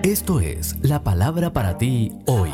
Esto 0.03 0.39
es 0.39 0.75
la 0.81 1.01
palabra 1.01 1.51
para 1.51 1.77
ti 1.77 2.11
hoy. 2.25 2.51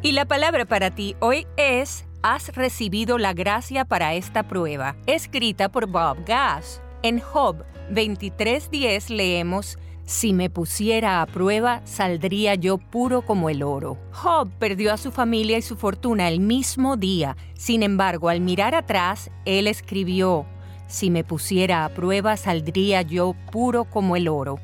Y 0.00 0.12
la 0.12 0.24
palabra 0.24 0.64
para 0.64 0.90
ti 0.90 1.16
hoy 1.20 1.46
es 1.56 2.06
Has 2.22 2.48
recibido 2.56 3.16
la 3.16 3.32
gracia 3.32 3.84
para 3.84 4.14
esta 4.14 4.48
prueba, 4.48 4.96
escrita 5.06 5.68
por 5.68 5.86
Bob 5.86 6.24
Gass. 6.26 6.82
En 7.02 7.20
Job 7.20 7.64
23:10 7.90 9.08
leemos, 9.10 9.78
Si 10.08 10.32
me 10.32 10.48
pusiera 10.48 11.20
a 11.20 11.26
prueba, 11.26 11.82
saldría 11.84 12.54
yo 12.54 12.78
puro 12.78 13.20
como 13.20 13.50
el 13.50 13.62
oro. 13.62 13.98
Job 14.12 14.48
perdió 14.58 14.90
a 14.90 14.96
su 14.96 15.12
familia 15.12 15.58
y 15.58 15.62
su 15.62 15.76
fortuna 15.76 16.28
el 16.28 16.40
mismo 16.40 16.96
día. 16.96 17.36
Sin 17.52 17.82
embargo, 17.82 18.30
al 18.30 18.40
mirar 18.40 18.74
atrás, 18.74 19.30
él 19.44 19.66
escribió, 19.66 20.46
Si 20.86 21.10
me 21.10 21.24
pusiera 21.24 21.84
a 21.84 21.90
prueba, 21.90 22.38
saldría 22.38 23.02
yo 23.02 23.34
puro 23.52 23.84
como 23.84 24.16
el 24.16 24.28
oro. 24.28 24.58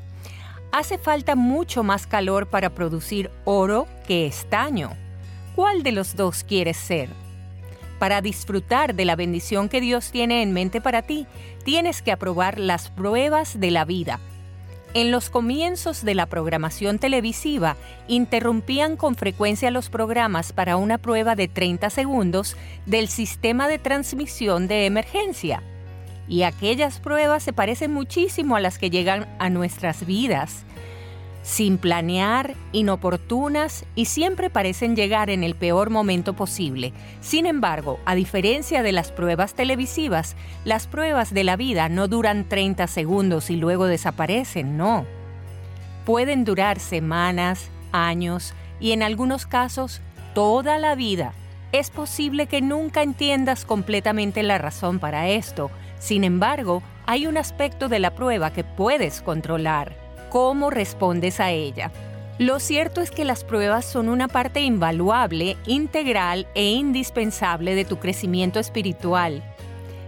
Hace 0.71 0.97
falta 0.97 1.35
mucho 1.35 1.83
más 1.83 2.07
calor 2.07 2.47
para 2.47 2.71
producir 2.71 3.29
oro 3.43 3.85
que 4.07 4.25
estaño. 4.25 4.93
¿Cuál 5.55 5.83
de 5.83 5.91
los 5.91 6.15
dos 6.15 6.43
quieres 6.43 6.77
ser? 6.77 7.09
Para 7.99 8.21
disfrutar 8.21 8.95
de 8.95 9.05
la 9.05 9.15
bendición 9.15 9.69
que 9.69 9.79
Dios 9.79 10.09
tiene 10.11 10.41
en 10.41 10.53
mente 10.53 10.81
para 10.81 11.03
ti, 11.03 11.27
tienes 11.63 12.01
que 12.01 12.11
aprobar 12.11 12.57
las 12.57 12.89
pruebas 12.89 13.59
de 13.59 13.69
la 13.69 13.85
vida. 13.85 14.19
En 14.95 15.11
los 15.11 15.29
comienzos 15.29 16.05
de 16.05 16.15
la 16.15 16.25
programación 16.25 16.99
televisiva, 16.99 17.75
interrumpían 18.07 18.95
con 18.95 19.15
frecuencia 19.15 19.69
los 19.69 19.89
programas 19.89 20.53
para 20.53 20.77
una 20.77 20.97
prueba 20.99 21.35
de 21.35 21.49
30 21.49 21.89
segundos 21.89 22.55
del 22.85 23.09
sistema 23.09 23.67
de 23.67 23.77
transmisión 23.77 24.69
de 24.69 24.85
emergencia. 24.85 25.61
Y 26.29 26.43
aquellas 26.43 27.01
pruebas 27.01 27.43
se 27.43 27.51
parecen 27.51 27.91
muchísimo 27.91 28.55
a 28.55 28.61
las 28.61 28.77
que 28.77 28.89
llegan 28.89 29.27
a 29.37 29.49
nuestras 29.49 30.05
vidas 30.05 30.63
sin 31.45 31.77
planear, 31.77 32.55
inoportunas 32.71 33.85
y 33.93 34.05
siempre 34.05 34.49
parecen 34.49 34.95
llegar 34.95 35.29
en 35.29 35.43
el 35.43 35.53
peor 35.53 35.91
momento 35.91 36.33
posible. 36.33 36.91
Sin 37.21 37.45
embargo, 37.45 37.99
a 38.05 38.15
diferencia 38.15 38.81
de 38.81 38.91
las 38.91 39.11
pruebas 39.11 39.53
televisivas, 39.53 40.35
las 40.65 40.87
pruebas 40.87 41.31
de 41.35 41.43
la 41.43 41.55
vida 41.55 41.87
no 41.87 42.07
duran 42.07 42.49
30 42.49 42.87
segundos 42.87 43.51
y 43.51 43.57
luego 43.57 43.85
desaparecen, 43.85 44.75
no. 44.75 45.05
Pueden 46.03 46.45
durar 46.45 46.79
semanas, 46.79 47.69
años 47.91 48.55
y 48.79 48.93
en 48.93 49.03
algunos 49.03 49.45
casos 49.45 50.01
toda 50.33 50.79
la 50.79 50.95
vida. 50.95 51.33
Es 51.71 51.91
posible 51.91 52.47
que 52.47 52.61
nunca 52.61 53.03
entiendas 53.03 53.65
completamente 53.65 54.41
la 54.41 54.57
razón 54.57 54.97
para 54.97 55.29
esto. 55.29 55.69
Sin 55.99 56.23
embargo, 56.23 56.81
hay 57.05 57.27
un 57.27 57.37
aspecto 57.37 57.87
de 57.87 57.99
la 57.99 58.15
prueba 58.15 58.51
que 58.51 58.63
puedes 58.63 59.21
controlar 59.21 60.04
cómo 60.35 60.69
respondes 60.69 61.39
a 61.39 61.51
ella. 61.51 61.91
Lo 62.39 62.59
cierto 62.59 62.99
es 62.99 63.09
que 63.09 63.23
las 63.23 63.45
pruebas 63.45 63.85
son 63.85 64.09
una 64.09 64.27
parte 64.27 64.59
invaluable, 64.59 65.55
integral 65.65 66.45
e 66.55 66.71
indispensable 66.71 67.73
de 67.73 67.85
tu 67.85 67.99
crecimiento 67.99 68.59
espiritual. 68.59 69.41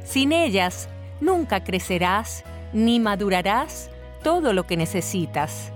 Sin 0.03 0.33
ellas, 0.33 0.89
nunca 1.21 1.63
crecerás 1.63 2.43
ni 2.73 2.99
madurarás 2.99 3.89
todo 4.21 4.51
lo 4.51 4.67
que 4.67 4.75
necesitas. 4.75 5.71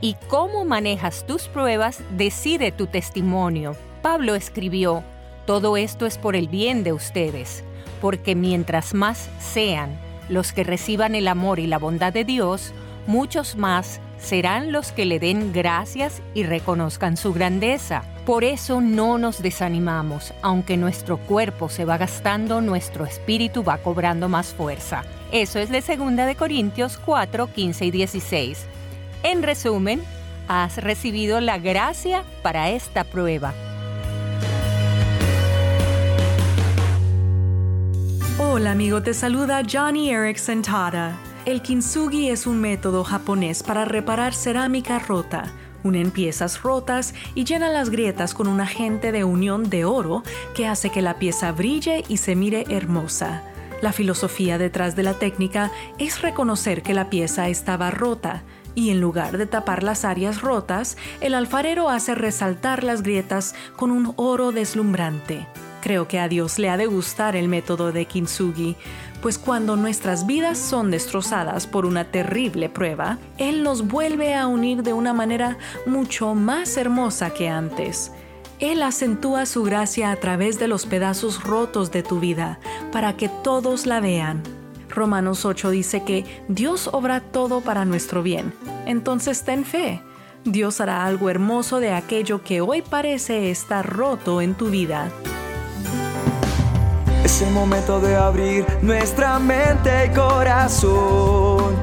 Y 0.00 0.16
cómo 0.26 0.64
manejas 0.64 1.26
tus 1.26 1.48
pruebas 1.48 2.00
decide 2.16 2.72
tu 2.72 2.86
testimonio. 2.86 3.76
Pablo 4.00 4.34
escribió, 4.34 5.04
todo 5.44 5.76
esto 5.76 6.06
es 6.06 6.16
por 6.16 6.34
el 6.34 6.48
bien 6.48 6.82
de 6.82 6.94
ustedes, 6.94 7.62
porque 8.00 8.36
mientras 8.36 8.94
más 8.94 9.28
sean 9.38 9.90
los 10.30 10.54
que 10.54 10.64
reciban 10.64 11.14
el 11.14 11.28
amor 11.28 11.58
y 11.58 11.66
la 11.66 11.78
bondad 11.78 12.14
de 12.14 12.24
Dios, 12.24 12.72
muchos 13.06 13.56
más 13.56 14.00
serán 14.18 14.72
los 14.72 14.92
que 14.92 15.04
le 15.04 15.18
den 15.18 15.52
gracias 15.52 16.22
y 16.34 16.44
reconozcan 16.44 17.16
su 17.16 17.32
grandeza. 17.32 18.04
Por 18.24 18.44
eso 18.44 18.80
no 18.80 19.18
nos 19.18 19.42
desanimamos, 19.42 20.32
aunque 20.42 20.76
nuestro 20.76 21.18
cuerpo 21.18 21.68
se 21.68 21.84
va 21.84 21.98
gastando, 21.98 22.60
nuestro 22.60 23.04
espíritu 23.04 23.64
va 23.64 23.78
cobrando 23.78 24.28
más 24.28 24.54
fuerza. 24.54 25.02
Eso 25.32 25.58
es 25.58 25.70
de 25.70 25.80
2 25.80 26.16
de 26.16 26.36
Corintios 26.36 26.98
4, 26.98 27.52
15 27.52 27.86
y 27.86 27.90
16. 27.90 28.66
En 29.24 29.42
resumen, 29.42 30.02
has 30.48 30.76
recibido 30.76 31.40
la 31.40 31.58
gracia 31.58 32.24
para 32.42 32.70
esta 32.70 33.04
prueba. 33.04 33.54
Hola 38.38 38.72
amigo, 38.72 39.02
te 39.02 39.14
saluda 39.14 39.62
Johnny 39.70 40.10
Erickson 40.10 40.62
Tada. 40.62 41.16
El 41.44 41.60
kintsugi 41.60 42.28
es 42.28 42.46
un 42.46 42.60
método 42.60 43.02
japonés 43.02 43.64
para 43.64 43.84
reparar 43.84 44.32
cerámica 44.32 45.00
rota. 45.00 45.50
Unen 45.82 46.12
piezas 46.12 46.62
rotas 46.62 47.14
y 47.34 47.42
llenan 47.42 47.74
las 47.74 47.90
grietas 47.90 48.32
con 48.32 48.46
un 48.46 48.60
agente 48.60 49.10
de 49.10 49.24
unión 49.24 49.68
de 49.68 49.84
oro 49.84 50.22
que 50.54 50.68
hace 50.68 50.90
que 50.90 51.02
la 51.02 51.18
pieza 51.18 51.50
brille 51.50 52.04
y 52.08 52.18
se 52.18 52.36
mire 52.36 52.64
hermosa. 52.68 53.42
La 53.80 53.92
filosofía 53.92 54.56
detrás 54.56 54.94
de 54.94 55.02
la 55.02 55.14
técnica 55.14 55.72
es 55.98 56.22
reconocer 56.22 56.84
que 56.84 56.94
la 56.94 57.10
pieza 57.10 57.48
estaba 57.48 57.90
rota 57.90 58.44
y 58.76 58.90
en 58.90 59.00
lugar 59.00 59.36
de 59.36 59.46
tapar 59.46 59.82
las 59.82 60.04
áreas 60.04 60.42
rotas, 60.42 60.96
el 61.20 61.34
alfarero 61.34 61.90
hace 61.90 62.14
resaltar 62.14 62.84
las 62.84 63.02
grietas 63.02 63.56
con 63.74 63.90
un 63.90 64.14
oro 64.14 64.52
deslumbrante. 64.52 65.48
Creo 65.82 66.06
que 66.06 66.20
a 66.20 66.28
Dios 66.28 66.60
le 66.60 66.70
ha 66.70 66.76
de 66.76 66.86
gustar 66.86 67.34
el 67.34 67.48
método 67.48 67.90
de 67.90 68.04
kintsugi, 68.04 68.76
pues 69.22 69.38
cuando 69.38 69.76
nuestras 69.76 70.26
vidas 70.26 70.58
son 70.58 70.90
destrozadas 70.90 71.68
por 71.68 71.86
una 71.86 72.04
terrible 72.04 72.68
prueba, 72.68 73.18
Él 73.38 73.62
nos 73.62 73.86
vuelve 73.86 74.34
a 74.34 74.48
unir 74.48 74.82
de 74.82 74.92
una 74.92 75.14
manera 75.14 75.56
mucho 75.86 76.34
más 76.34 76.76
hermosa 76.76 77.30
que 77.30 77.48
antes. 77.48 78.10
Él 78.58 78.82
acentúa 78.82 79.46
su 79.46 79.62
gracia 79.62 80.10
a 80.10 80.16
través 80.16 80.58
de 80.58 80.68
los 80.68 80.86
pedazos 80.86 81.42
rotos 81.42 81.92
de 81.92 82.02
tu 82.02 82.20
vida, 82.20 82.58
para 82.90 83.16
que 83.16 83.28
todos 83.28 83.86
la 83.86 84.00
vean. 84.00 84.42
Romanos 84.88 85.44
8 85.44 85.70
dice 85.70 86.02
que 86.02 86.24
Dios 86.48 86.90
obra 86.92 87.20
todo 87.20 87.60
para 87.60 87.84
nuestro 87.84 88.22
bien. 88.22 88.52
Entonces 88.86 89.44
ten 89.44 89.64
fe. 89.64 90.02
Dios 90.44 90.80
hará 90.80 91.06
algo 91.06 91.30
hermoso 91.30 91.78
de 91.78 91.92
aquello 91.92 92.42
que 92.42 92.60
hoy 92.60 92.82
parece 92.82 93.50
estar 93.50 93.88
roto 93.88 94.40
en 94.40 94.54
tu 94.54 94.68
vida. 94.68 95.10
Es 97.32 97.40
el 97.40 97.50
momento 97.52 97.98
de 97.98 98.14
abrir 98.14 98.66
nuestra 98.82 99.38
mente 99.38 100.04
y 100.04 100.10
corazón 100.10 101.74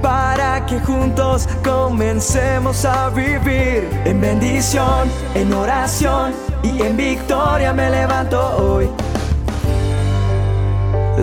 para 0.00 0.64
que 0.64 0.80
juntos 0.80 1.46
comencemos 1.62 2.86
a 2.86 3.10
vivir 3.10 3.86
en 4.06 4.22
bendición, 4.22 5.06
en 5.34 5.52
oración 5.52 6.32
y 6.62 6.80
en 6.80 6.96
victoria 6.96 7.74
me 7.74 7.90
levanto 7.90 8.40
hoy. 8.56 8.88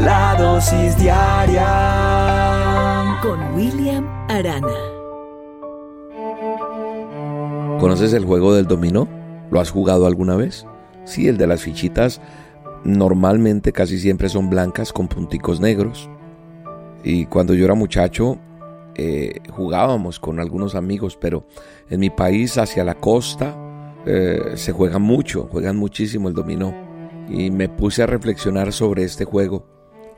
La 0.06 0.36
dosis 0.38 0.96
diaria 0.96 1.66
con 3.24 3.56
William 3.56 4.08
Arana. 4.30 4.68
¿Conoces 7.80 8.14
el 8.14 8.24
juego 8.24 8.54
del 8.54 8.68
dominó? 8.68 9.08
¿Lo 9.50 9.60
has 9.60 9.72
jugado 9.72 10.06
alguna 10.06 10.36
vez? 10.36 10.68
Sí, 11.06 11.28
el 11.28 11.40
de 11.40 11.48
las 11.48 11.62
fichitas 11.62 12.22
normalmente 12.84 13.72
casi 13.72 14.00
siempre 14.00 14.30
son 14.30 14.50
blancas 14.50 14.94
con 14.94 15.08
punticos 15.08 15.60
negros. 15.60 16.10
Y 17.04 17.26
cuando 17.26 17.54
yo 17.54 17.66
era 17.66 17.74
muchacho 17.74 18.40
eh, 19.00 19.42
jugábamos 19.52 20.20
con 20.20 20.40
algunos 20.40 20.74
amigos, 20.74 21.18
pero 21.22 21.46
en 21.90 22.00
mi 22.00 22.10
país 22.10 22.58
hacia 22.58 22.84
la 22.84 22.96
costa 22.96 23.56
eh, 24.08 24.54
se 24.56 24.72
juega 24.72 24.98
mucho, 24.98 25.48
juegan 25.52 25.78
muchísimo 25.78 26.30
el 26.30 26.34
dominó. 26.34 26.74
Y 27.30 27.52
me 27.52 27.70
puse 27.70 28.02
a 28.02 28.08
reflexionar 28.08 28.74
sobre 28.74 29.04
este 29.04 29.26
juego. 29.26 29.66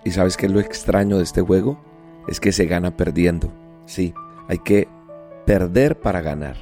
¿Y 0.05 0.11
sabes 0.11 0.37
qué 0.37 0.45
es 0.45 0.51
lo 0.51 0.61
extraño 0.61 1.17
de 1.17 1.23
este 1.23 1.41
juego? 1.41 1.83
Es 2.27 2.39
que 2.39 2.53
se 2.53 2.67
gana 2.67 2.95
perdiendo. 2.95 3.51
Sí, 3.85 4.13
hay 4.47 4.59
que 4.59 4.87
perder 5.45 5.99
para 5.99 6.21
ganar. 6.21 6.55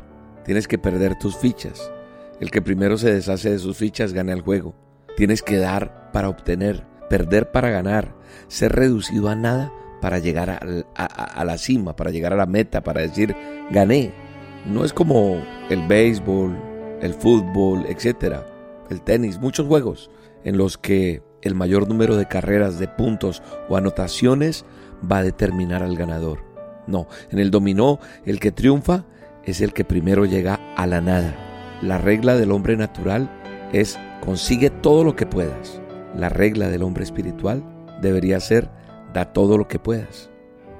Tienes 0.44 0.68
que 0.68 0.80
perder 0.80 1.19
tus 1.19 1.36
fichas. 1.38 1.91
El 2.40 2.49
que 2.49 2.61
primero 2.61 2.98
se 2.98 3.14
deshace 3.14 3.52
de 3.52 3.60
sus 3.60 3.78
fichas 3.78 4.14
gana 4.14 4.34
el 4.34 4.41
juego. 4.41 4.74
Tienes 5.18 5.41
que 5.41 5.57
dar 5.57 6.11
para 6.11 6.30
obtener, 6.30 6.85
perder 7.10 7.52
para 7.52 7.72
ganar, 7.72 8.14
ser 8.48 8.72
reducido 8.73 9.30
a 9.30 9.35
nada 9.35 9.73
para 9.99 10.19
llegar 10.19 10.52
a, 10.95 11.44
la 11.44 11.57
cima, 11.57 11.95
para 11.95 12.11
llegar 12.11 12.34
a 12.34 12.38
la 12.38 12.45
meta, 12.45 12.84
para 12.84 13.02
decir 13.02 13.35
gané. 13.72 14.14
No 14.68 14.85
es 14.85 14.94
como 14.94 15.41
el 15.72 15.88
béisbol, 15.88 16.56
el 17.02 17.15
fútbol, 17.15 17.88
etcétera, 17.88 18.45
el 18.91 19.02
tenis, 19.02 19.39
muchos 19.39 19.65
juegos 19.65 20.11
en 20.44 20.56
los 20.56 20.77
que 20.77 21.23
el 21.41 21.56
mayor 21.56 21.88
número 21.88 22.15
de 22.15 22.27
carreras, 22.27 22.77
de 22.77 22.88
puntos 22.88 23.41
o 23.69 23.76
anotaciones 23.76 24.65
va 25.10 25.18
a 25.18 25.23
determinar 25.23 25.81
al 25.81 25.98
ganador. 25.98 26.44
No, 26.85 27.07
en 27.31 27.39
el 27.39 27.49
dominó 27.49 27.99
el 28.23 28.39
que 28.39 28.52
triunfa 28.52 29.06
es 29.44 29.61
el 29.61 29.73
que 29.73 29.84
primero 29.84 30.26
llega 30.26 30.60
a 30.76 30.85
la 30.85 31.02
nada. 31.02 31.35
La 31.81 31.98
regla 31.98 32.35
del 32.35 32.52
hombre 32.52 32.77
natural 32.77 33.36
es 33.72 33.99
Consigue 34.27 34.69
todo 34.69 35.03
lo 35.03 35.15
que 35.15 35.26
puedas. 35.26 35.81
La 36.15 36.27
regla 36.27 36.69
del 36.69 36.84
hombre 36.84 37.03
espiritual 37.03 37.64
debería 38.02 38.39
ser 38.39 38.69
da 39.14 39.26
todo 39.31 39.57
lo 39.57 39.68
que 39.68 39.80
puedas. 39.80 40.30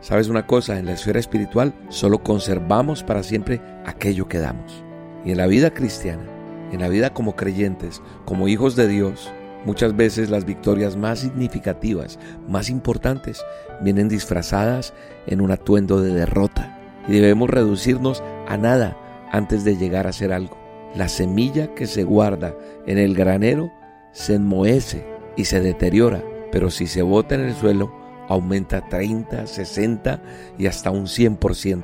¿Sabes 0.01 0.27
una 0.27 0.45
cosa? 0.45 0.77
En 0.77 0.85
la 0.85 0.93
esfera 0.93 1.19
espiritual 1.19 1.73
solo 1.89 2.23
conservamos 2.23 3.03
para 3.03 3.23
siempre 3.23 3.61
aquello 3.85 4.27
que 4.27 4.39
damos. 4.39 4.84
Y 5.23 5.31
en 5.31 5.38
la 5.38 5.47
vida 5.47 5.73
cristiana 5.73 6.23
En 6.72 6.81
la 6.81 6.89
vida 6.89 7.14
como 7.14 7.38
creyentes, 7.38 8.01
como 8.26 8.49
hijos 8.49 8.76
de 8.76 8.89
Dios, 8.89 9.31
muchas 9.65 9.95
veces 9.95 10.30
las 10.30 10.43
victorias 10.43 10.97
más 10.97 11.19
significativas, 11.19 12.19
más 12.49 12.69
importantes, 12.69 13.41
vienen 13.81 14.09
disfrazadas 14.09 14.93
en 15.27 15.39
un 15.39 15.51
atuendo 15.51 16.01
de 16.01 16.14
derrota. 16.14 16.77
Y 17.07 17.14
debemos 17.14 17.49
reducirnos 17.49 18.22
a 18.49 18.57
nada 18.57 18.97
antes 19.31 19.64
de 19.64 19.77
llegar 19.77 20.07
a 20.07 20.11
ser 20.11 20.34
algo. 20.34 20.56
La 20.95 21.09
semilla 21.09 21.73
que 21.76 21.85
se 21.85 22.03
guarda 22.03 22.55
en 22.85 22.97
el 22.97 23.14
granero 23.14 23.72
se 24.11 24.35
enmohece 24.35 25.05
y 25.35 25.45
se 25.45 25.59
deteriora, 25.59 26.23
pero 26.51 26.72
si 26.72 26.88
se 26.88 27.01
bota 27.01 27.35
en 27.35 27.41
el 27.41 27.55
suelo, 27.55 27.93
aumenta 28.27 28.88
30, 28.88 29.47
60 29.47 30.22
y 30.57 30.68
hasta 30.68 30.91
un 30.91 31.05
100%. 31.05 31.84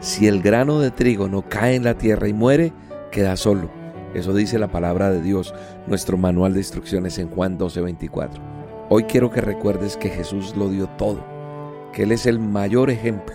Si 0.00 0.26
el 0.26 0.42
grano 0.42 0.80
de 0.80 0.90
trigo 0.90 1.28
no 1.28 1.48
cae 1.48 1.74
en 1.74 1.84
la 1.84 1.96
tierra 1.96 2.28
y 2.28 2.32
muere, 2.32 2.72
queda 3.10 3.36
solo. 3.36 3.70
Eso 4.14 4.34
dice 4.34 4.58
la 4.58 4.68
palabra 4.68 5.10
de 5.10 5.20
Dios, 5.20 5.54
nuestro 5.86 6.16
manual 6.16 6.52
de 6.52 6.60
instrucciones 6.60 7.18
en 7.18 7.28
Juan 7.28 7.58
12:24. 7.58 8.40
Hoy 8.90 9.04
quiero 9.04 9.30
que 9.30 9.40
recuerdes 9.40 9.96
que 9.96 10.10
Jesús 10.10 10.54
lo 10.56 10.68
dio 10.68 10.88
todo, 10.90 11.24
que 11.92 12.04
Él 12.04 12.12
es 12.12 12.26
el 12.26 12.38
mayor 12.38 12.90
ejemplo. 12.90 13.34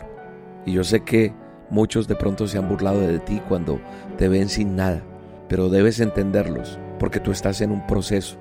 Y 0.65 0.73
yo 0.73 0.83
sé 0.83 1.01
que 1.01 1.33
muchos 1.69 2.07
de 2.07 2.15
pronto 2.15 2.47
se 2.47 2.57
han 2.57 2.69
burlado 2.69 3.01
de 3.01 3.19
ti 3.19 3.41
cuando 3.49 3.79
te 4.19 4.27
ven 4.27 4.49
sin 4.49 4.75
nada, 4.75 5.01
pero 5.47 5.69
debes 5.69 6.01
entenderlos 6.01 6.77
porque 6.99 7.21
tú 7.21 7.31
estás 7.31 7.61
en 7.61 7.71
un 7.71 7.87
proceso. 7.87 8.37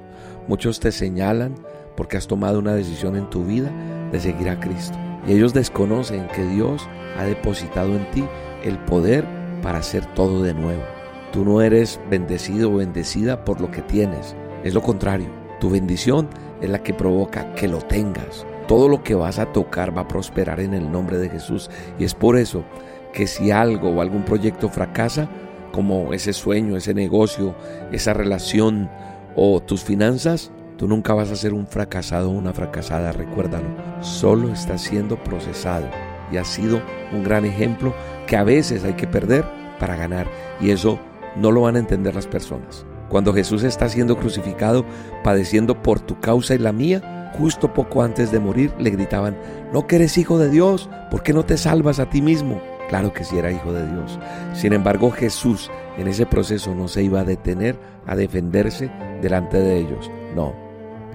Muchos 0.49 0.81
te 0.81 0.91
señalan 0.91 1.55
porque 1.97 2.17
has 2.17 2.27
tomado 2.27 2.59
una 2.59 2.75
decisión 2.75 3.15
en 3.15 3.31
tu 3.31 3.45
vida 3.45 3.71
de 4.11 4.19
seguir 4.19 4.49
a 4.49 4.59
Cristo. 4.59 4.99
Y 5.25 5.35
ellos 5.35 5.55
desconocen 5.55 6.27
que 6.35 6.45
Dios 6.45 6.89
ha 7.17 7.23
depositado 7.23 7.95
en 7.95 8.11
ti 8.11 8.25
el 8.65 8.77
poder 8.87 9.25
para 9.63 9.79
hacer 9.79 10.05
todo 10.15 10.43
de 10.43 10.53
nuevo. 10.53 10.83
Tú 11.31 11.45
no 11.45 11.63
eres 11.63 12.01
bendecido 12.11 12.73
o 12.73 12.79
bendecida 12.79 13.45
por 13.45 13.61
lo 13.61 13.71
que 13.71 13.83
tienes. 13.83 14.35
Es 14.65 14.75
lo 14.75 14.83
contrario. 14.83 15.29
Tu 15.61 15.71
bendición 15.71 16.29
es 16.61 16.71
la 16.71 16.83
que 16.83 16.93
provoca 16.93 17.55
que 17.55 17.69
lo 17.69 17.79
tengas. 17.79 18.45
Todo 18.67 18.89
lo 18.89 19.05
que 19.05 19.15
vas 19.15 19.39
a 19.39 19.53
tocar 19.53 19.97
va 19.97 20.03
a 20.03 20.09
prosperar 20.09 20.59
en 20.59 20.75
el 20.75 20.91
nombre 20.91 21.19
de 21.19 21.29
Jesús. 21.29 21.71
Y 22.01 22.05
es 22.05 22.15
por 22.15 22.37
eso 22.37 22.65
que 23.13 23.29
si 23.29 23.53
algo 23.53 23.91
o 23.91 24.01
algún 24.01 24.25
proyecto 24.25 24.69
fracasa, 24.69 25.29
como 25.73 26.13
ese 26.13 26.33
sueño, 26.33 26.77
ese 26.77 26.95
negocio, 26.95 27.55
esa 27.93 28.15
relación 28.15 28.91
o 29.37 29.61
tus 29.61 29.83
finanzas, 29.83 30.51
Tú 30.79 30.87
nunca 30.87 31.13
vas 31.13 31.33
a 31.33 31.37
ser 31.37 31.55
un 31.55 31.67
fracasado 31.67 32.31
o 32.31 32.35
una 32.35 32.53
fracasada, 32.53 33.11
recuérdalo. 33.11 33.67
Solo 34.01 34.53
estás 34.53 34.81
siendo 34.81 35.17
procesado 35.25 35.89
y 36.31 36.37
has 36.37 36.47
sido 36.47 36.81
un 37.13 37.25
gran 37.25 37.45
ejemplo 37.45 37.93
que 38.29 38.37
a 38.37 38.45
veces 38.45 38.85
hay 38.85 38.93
que 38.93 39.09
perder 39.09 39.45
para 39.81 39.97
ganar. 39.97 40.29
Y 40.61 40.71
eso 40.71 41.01
no 41.35 41.51
lo 41.51 41.63
van 41.63 41.75
a 41.75 41.81
entender 41.81 42.15
las 42.15 42.29
personas. 42.29 42.87
Cuando 43.09 43.35
Jesús 43.35 43.65
está 43.65 43.89
siendo 43.89 44.17
crucificado, 44.17 44.85
padeciendo 45.25 45.83
por 45.83 45.99
tu 45.99 46.21
causa 46.21 46.55
y 46.55 46.59
la 46.59 46.73
mía, 46.73 47.33
justo 47.37 47.75
poco 47.75 48.05
antes 48.05 48.31
de 48.31 48.39
morir 48.39 48.73
le 48.79 48.91
gritaban, 48.91 49.37
no 49.73 49.89
que 49.89 49.97
eres 49.97 50.17
hijo 50.17 50.39
de 50.39 50.49
Dios, 50.49 50.89
¿por 51.11 51.25
qué 51.25 51.33
no 51.33 51.45
te 51.45 51.57
salvas 51.57 51.99
a 51.99 52.09
ti 52.09 52.23
mismo? 52.23 52.63
Claro 52.89 53.13
que 53.13 53.25
sí 53.25 53.39
era 53.39 53.53
hijo 53.53 53.73
de 53.73 53.87
Dios. 53.87 54.19
Sin 54.55 54.73
embargo, 54.73 55.11
Jesús 55.11 55.71
en 55.99 56.09
ese 56.09 56.27
proceso 56.27 56.75
no 56.75 56.89
se 56.89 57.03
iba 57.03 57.21
a 57.21 57.25
detener 57.25 57.79
a 58.07 58.17
defenderse 58.17 58.91
delante 59.21 59.59
de 59.59 59.79
ellos. 59.79 60.11
No, 60.35 60.55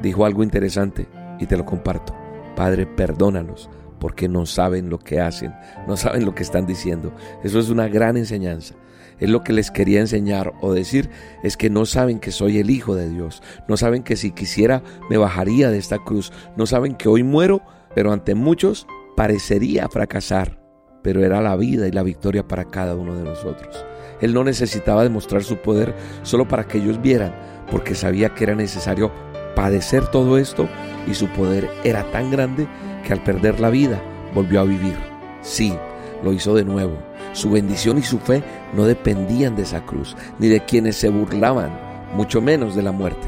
dijo 0.01 0.25
algo 0.25 0.43
interesante 0.43 1.07
y 1.39 1.47
te 1.47 1.57
lo 1.57 1.65
comparto. 1.65 2.15
Padre, 2.55 2.85
perdónalos 2.85 3.69
porque 3.99 4.27
no 4.27 4.45
saben 4.45 4.89
lo 4.89 4.99
que 4.99 5.21
hacen, 5.21 5.55
no 5.87 5.97
saben 5.97 6.25
lo 6.25 6.35
que 6.35 6.43
están 6.43 6.65
diciendo. 6.65 7.13
Eso 7.43 7.57
es 7.59 7.69
una 7.69 7.87
gran 7.87 8.17
enseñanza. 8.17 8.75
Es 9.19 9.29
lo 9.29 9.43
que 9.43 9.53
les 9.53 9.71
quería 9.71 10.01
enseñar 10.01 10.53
o 10.61 10.73
decir 10.73 11.09
es 11.43 11.55
que 11.55 11.69
no 11.69 11.85
saben 11.85 12.19
que 12.19 12.31
soy 12.31 12.57
el 12.57 12.69
Hijo 12.69 12.95
de 12.95 13.09
Dios, 13.09 13.41
no 13.67 13.77
saben 13.77 14.03
que 14.03 14.17
si 14.17 14.31
quisiera 14.31 14.83
me 15.09 15.17
bajaría 15.17 15.69
de 15.69 15.77
esta 15.77 15.99
cruz, 15.99 16.33
no 16.57 16.65
saben 16.65 16.95
que 16.95 17.07
hoy 17.07 17.23
muero, 17.23 17.61
pero 17.95 18.11
ante 18.11 18.35
muchos 18.35 18.87
parecería 19.15 19.87
fracasar, 19.87 20.59
pero 21.03 21.23
era 21.23 21.41
la 21.41 21.55
vida 21.55 21.88
y 21.88 21.91
la 21.91 22.01
victoria 22.01 22.47
para 22.47 22.65
cada 22.65 22.95
uno 22.95 23.13
de 23.15 23.23
nosotros. 23.23 23.85
Él 24.21 24.34
no 24.34 24.43
necesitaba 24.43 25.03
demostrar 25.03 25.43
su 25.43 25.57
poder 25.57 25.93
solo 26.23 26.47
para 26.47 26.63
que 26.63 26.80
ellos 26.80 27.01
vieran, 27.01 27.35
porque 27.69 27.93
sabía 27.93 28.30
que 28.30 28.45
era 28.45 28.55
necesario 28.55 29.11
padecer 29.55 30.07
todo 30.07 30.38
esto 30.38 30.67
y 31.05 31.13
su 31.13 31.27
poder 31.27 31.69
era 31.84 32.09
tan 32.11 32.31
grande 32.31 32.67
que 33.05 33.13
al 33.13 33.23
perder 33.23 33.59
la 33.59 33.69
vida 33.69 34.01
volvió 34.34 34.61
a 34.61 34.65
vivir. 34.65 34.95
Sí, 35.41 35.77
lo 36.23 36.34
hizo 36.34 36.55
de 36.55 36.63
nuevo. 36.63 36.97
Su 37.34 37.51
bendición 37.51 37.97
y 37.97 38.03
su 38.03 38.19
fe 38.19 38.43
no 38.73 38.85
dependían 38.85 39.55
de 39.55 39.63
esa 39.63 39.85
cruz, 39.85 40.15
ni 40.39 40.47
de 40.47 40.61
quienes 40.61 40.95
se 40.95 41.09
burlaban, 41.09 41.71
mucho 42.15 42.41
menos 42.41 42.75
de 42.75 42.84
la 42.84 42.91
muerte. 42.91 43.27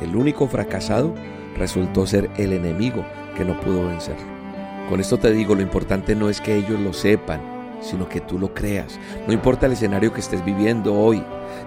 El 0.00 0.16
único 0.16 0.48
fracasado 0.48 1.14
resultó 1.56 2.06
ser 2.06 2.30
el 2.36 2.52
enemigo 2.52 3.04
que 3.36 3.44
no 3.44 3.58
pudo 3.60 3.86
vencerlo. 3.86 4.31
Con 4.88 5.00
esto 5.00 5.18
te 5.18 5.32
digo, 5.32 5.54
lo 5.54 5.62
importante 5.62 6.14
no 6.14 6.28
es 6.28 6.40
que 6.40 6.56
ellos 6.56 6.78
lo 6.80 6.92
sepan, 6.92 7.40
sino 7.80 8.08
que 8.08 8.20
tú 8.20 8.38
lo 8.38 8.54
creas. 8.54 8.98
No 9.26 9.32
importa 9.32 9.66
el 9.66 9.72
escenario 9.72 10.12
que 10.12 10.20
estés 10.20 10.44
viviendo 10.44 10.94
hoy, 10.94 11.22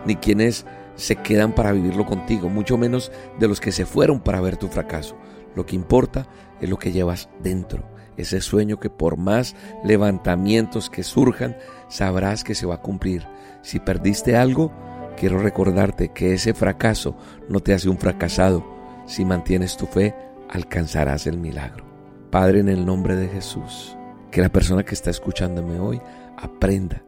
ni 0.05 0.15
quiénes 0.15 0.65
se 0.95 1.17
quedan 1.17 1.53
para 1.53 1.71
vivirlo 1.71 2.05
contigo, 2.05 2.49
mucho 2.49 2.77
menos 2.77 3.11
de 3.39 3.47
los 3.47 3.59
que 3.59 3.71
se 3.71 3.85
fueron 3.85 4.19
para 4.19 4.41
ver 4.41 4.57
tu 4.57 4.67
fracaso. 4.67 5.15
Lo 5.55 5.65
que 5.65 5.75
importa 5.75 6.27
es 6.59 6.69
lo 6.69 6.77
que 6.77 6.91
llevas 6.91 7.29
dentro, 7.41 7.83
ese 8.17 8.41
sueño 8.41 8.79
que 8.79 8.89
por 8.89 9.17
más 9.17 9.55
levantamientos 9.83 10.89
que 10.89 11.03
surjan, 11.03 11.57
sabrás 11.89 12.43
que 12.43 12.55
se 12.55 12.65
va 12.65 12.75
a 12.75 12.81
cumplir. 12.81 13.27
Si 13.61 13.79
perdiste 13.79 14.37
algo, 14.37 14.71
quiero 15.17 15.39
recordarte 15.39 16.09
que 16.09 16.33
ese 16.33 16.53
fracaso 16.53 17.15
no 17.49 17.59
te 17.59 17.73
hace 17.73 17.89
un 17.89 17.97
fracasado. 17.97 18.65
Si 19.05 19.25
mantienes 19.25 19.77
tu 19.77 19.85
fe, 19.85 20.15
alcanzarás 20.49 21.27
el 21.27 21.37
milagro. 21.37 21.84
Padre, 22.35 22.59
en 22.59 22.67
el 22.67 22.85
nombre 22.85 23.15
de 23.15 23.29
Jesús, 23.29 23.95
que 24.29 24.41
la 24.41 24.49
persona 24.49 24.83
que 24.83 24.93
está 24.93 25.09
escuchándome 25.09 25.79
hoy 25.79 26.01
aprenda 26.35 27.01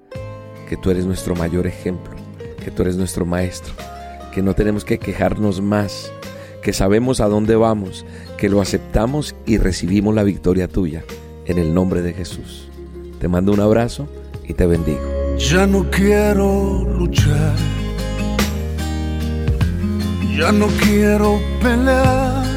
que 0.70 0.78
tú 0.78 0.90
eres 0.90 1.06
nuestro 1.06 1.36
mayor 1.36 1.68
ejemplo 1.68 2.16
que 2.64 2.72
tú 2.72 2.84
eres 2.84 2.95
nuestro 2.95 3.26
Maestro, 3.26 3.74
que 4.34 4.41
no 4.41 4.54
tenemos 4.54 4.86
que 4.86 4.99
quejarnos 4.99 5.60
más, 5.60 6.14
que 6.62 6.72
sabemos 6.72 7.20
a 7.20 7.28
dónde 7.28 7.58
vamos, 7.58 8.06
que 8.38 8.48
lo 8.48 8.62
aceptamos 8.62 9.36
y 9.45 9.58
recibimos 9.58 10.16
la 10.16 10.24
victoria 10.24 10.70
tuya. 10.70 11.04
En 11.45 11.58
el 11.58 11.74
nombre 11.74 12.02
de 12.02 12.14
Jesús. 12.14 12.70
Te 13.20 13.28
mando 13.28 13.52
un 13.52 13.60
abrazo 13.60 14.08
y 14.48 14.54
te 14.54 14.66
bendigo. 14.66 15.02
Ya 15.38 15.68
no 15.68 15.90
quiero 15.91 16.86
luchar. 16.86 17.54
Ya 20.38 20.54
no 20.54 20.68
quiero 20.82 21.38
pelear. 21.62 22.57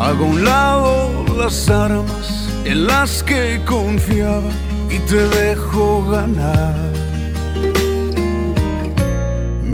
Hago 0.00 0.24
un 0.26 0.44
lado 0.44 1.24
las 1.38 1.68
armas 1.68 2.48
en 2.64 2.86
las 2.86 3.22
que 3.22 3.60
confiaba 3.64 4.50
y 4.90 4.98
te 5.00 5.28
dejo 5.28 6.04
ganar 6.10 6.94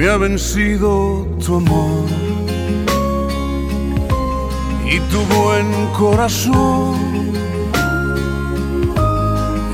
me 0.01 0.09
ha 0.09 0.16
vencido 0.16 1.28
tu 1.44 1.56
amor 1.56 2.09
y 4.90 4.98
tu 5.10 5.18
buen 5.34 5.66
corazón. 5.92 6.97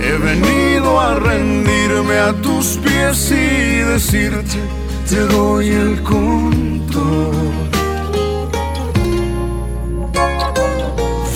He 0.03 0.19
venido 0.19 1.01
a 1.01 1.15
rendirme 1.15 2.19
a 2.19 2.33
tus 2.43 2.77
pies 2.79 3.31
y 3.31 3.85
decirte, 3.93 4.59
te 5.09 5.21
doy 5.29 5.69
el 5.69 6.03
control. 6.03 7.76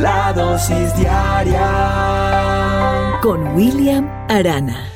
La 0.00 0.32
dosis 0.32 0.96
diaria 0.96 1.60
con 3.20 3.54
William 3.54 4.08
Arana. 4.30 4.90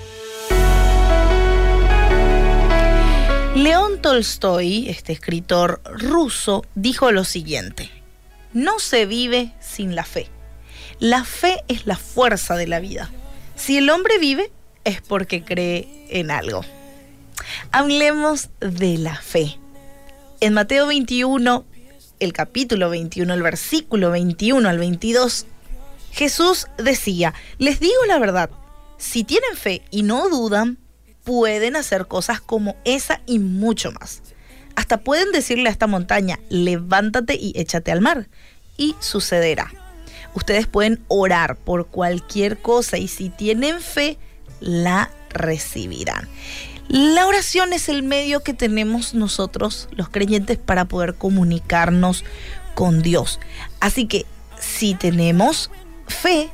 León 3.54 4.00
Tolstoy, 4.00 4.88
este 4.88 5.12
escritor 5.12 5.82
ruso, 5.84 6.64
dijo 6.74 7.12
lo 7.12 7.24
siguiente, 7.24 7.90
no 8.54 8.78
se 8.78 9.04
vive 9.04 9.52
sin 9.60 9.94
la 9.94 10.04
fe. 10.04 10.30
La 11.00 11.22
fe 11.24 11.62
es 11.68 11.86
la 11.86 11.98
fuerza 11.98 12.56
de 12.56 12.66
la 12.66 12.80
vida. 12.80 13.10
Si 13.56 13.76
el 13.76 13.90
hombre 13.90 14.18
vive, 14.18 14.50
es 14.84 15.02
porque 15.02 15.44
cree 15.44 16.06
en 16.08 16.30
algo. 16.30 16.64
Hablemos 17.72 18.48
de 18.60 18.96
la 18.96 19.16
fe. 19.16 19.58
En 20.40 20.54
Mateo 20.54 20.86
21, 20.86 21.66
el 22.20 22.32
capítulo 22.32 22.90
21, 22.90 23.32
el 23.32 23.42
versículo 23.42 24.10
21 24.10 24.68
al 24.68 24.78
22, 24.78 25.46
Jesús 26.12 26.68
decía, 26.78 27.34
les 27.58 27.80
digo 27.80 28.04
la 28.06 28.18
verdad, 28.18 28.50
si 28.98 29.24
tienen 29.24 29.56
fe 29.56 29.82
y 29.90 30.02
no 30.02 30.28
dudan, 30.28 30.78
pueden 31.24 31.76
hacer 31.76 32.06
cosas 32.06 32.40
como 32.40 32.76
esa 32.84 33.20
y 33.26 33.38
mucho 33.38 33.92
más. 33.92 34.22
Hasta 34.76 34.98
pueden 34.98 35.32
decirle 35.32 35.68
a 35.68 35.72
esta 35.72 35.86
montaña, 35.86 36.38
levántate 36.48 37.34
y 37.34 37.52
échate 37.56 37.92
al 37.92 38.00
mar, 38.00 38.28
y 38.76 38.94
sucederá. 39.00 39.72
Ustedes 40.34 40.66
pueden 40.66 41.04
orar 41.08 41.56
por 41.56 41.86
cualquier 41.86 42.58
cosa 42.58 42.98
y 42.98 43.08
si 43.08 43.28
tienen 43.30 43.80
fe, 43.80 44.18
la 44.60 45.10
recibirán. 45.30 46.28
La 46.88 47.26
oración 47.26 47.72
es 47.72 47.88
el 47.88 48.02
medio 48.02 48.40
que 48.40 48.52
tenemos 48.52 49.14
nosotros, 49.14 49.88
los 49.92 50.08
creyentes, 50.08 50.58
para 50.58 50.84
poder 50.84 51.14
comunicarnos 51.14 52.24
con 52.74 53.02
Dios. 53.02 53.40
Así 53.80 54.06
que 54.06 54.26
si 54.58 54.94
tenemos 54.94 55.70
fe, 56.06 56.50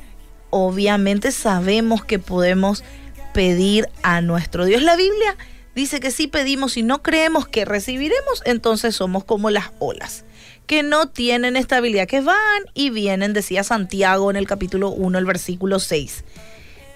obviamente 0.50 1.32
sabemos 1.32 2.04
que 2.04 2.18
podemos 2.18 2.84
pedir 3.32 3.88
a 4.02 4.20
nuestro 4.20 4.64
Dios. 4.64 4.82
La 4.82 4.96
Biblia 4.96 5.36
dice 5.74 6.00
que 6.00 6.10
si 6.10 6.26
pedimos 6.26 6.76
y 6.76 6.82
no 6.82 7.02
creemos 7.02 7.48
que 7.48 7.64
recibiremos, 7.64 8.42
entonces 8.44 8.94
somos 8.96 9.24
como 9.24 9.50
las 9.50 9.70
olas, 9.78 10.24
que 10.66 10.82
no 10.82 11.08
tienen 11.08 11.56
estabilidad, 11.56 12.06
que 12.06 12.20
van 12.20 12.62
y 12.74 12.90
vienen, 12.90 13.32
decía 13.32 13.64
Santiago 13.64 14.30
en 14.30 14.36
el 14.36 14.46
capítulo 14.46 14.90
1, 14.90 15.18
el 15.18 15.24
versículo 15.24 15.78
6. 15.78 16.24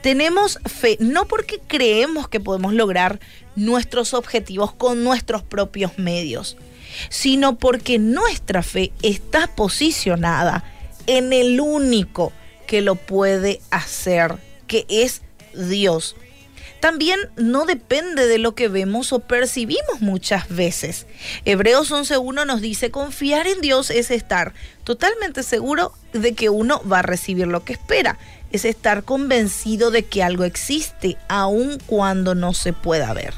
Tenemos 0.04 0.58
fe 0.66 0.98
no 1.00 1.26
porque 1.26 1.62
creemos 1.66 2.28
que 2.28 2.38
podemos 2.38 2.74
lograr 2.74 3.20
nuestros 3.56 4.12
objetivos 4.12 4.70
con 4.70 5.02
nuestros 5.02 5.42
propios 5.42 5.96
medios, 5.96 6.58
sino 7.08 7.58
porque 7.58 7.98
nuestra 7.98 8.62
fe 8.62 8.92
está 9.00 9.46
posicionada 9.46 10.62
en 11.06 11.32
el 11.32 11.58
único 11.58 12.34
que 12.66 12.82
lo 12.82 12.96
puede 12.96 13.62
hacer, 13.70 14.34
que 14.66 14.84
es 14.90 15.22
Dios. 15.54 16.16
También 16.80 17.18
no 17.36 17.64
depende 17.64 18.26
de 18.26 18.36
lo 18.36 18.54
que 18.54 18.68
vemos 18.68 19.10
o 19.14 19.20
percibimos 19.20 20.02
muchas 20.02 20.50
veces. 20.50 21.06
Hebreos 21.46 21.90
11.1 21.90 22.44
nos 22.44 22.60
dice, 22.60 22.90
confiar 22.90 23.46
en 23.46 23.62
Dios 23.62 23.88
es 23.88 24.10
estar 24.10 24.52
totalmente 24.84 25.42
seguro 25.42 25.94
de 26.12 26.34
que 26.34 26.50
uno 26.50 26.82
va 26.86 26.98
a 26.98 27.02
recibir 27.02 27.46
lo 27.46 27.64
que 27.64 27.72
espera. 27.72 28.18
Es 28.54 28.64
estar 28.64 29.02
convencido 29.02 29.90
de 29.90 30.04
que 30.04 30.22
algo 30.22 30.44
existe, 30.44 31.16
aun 31.26 31.80
cuando 31.86 32.36
no 32.36 32.54
se 32.54 32.72
pueda 32.72 33.12
ver. 33.12 33.34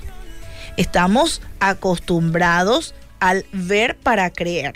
Estamos 0.77 1.41
acostumbrados 1.59 2.95
al 3.19 3.47
ver 3.51 3.97
para 3.97 4.29
creer. 4.29 4.75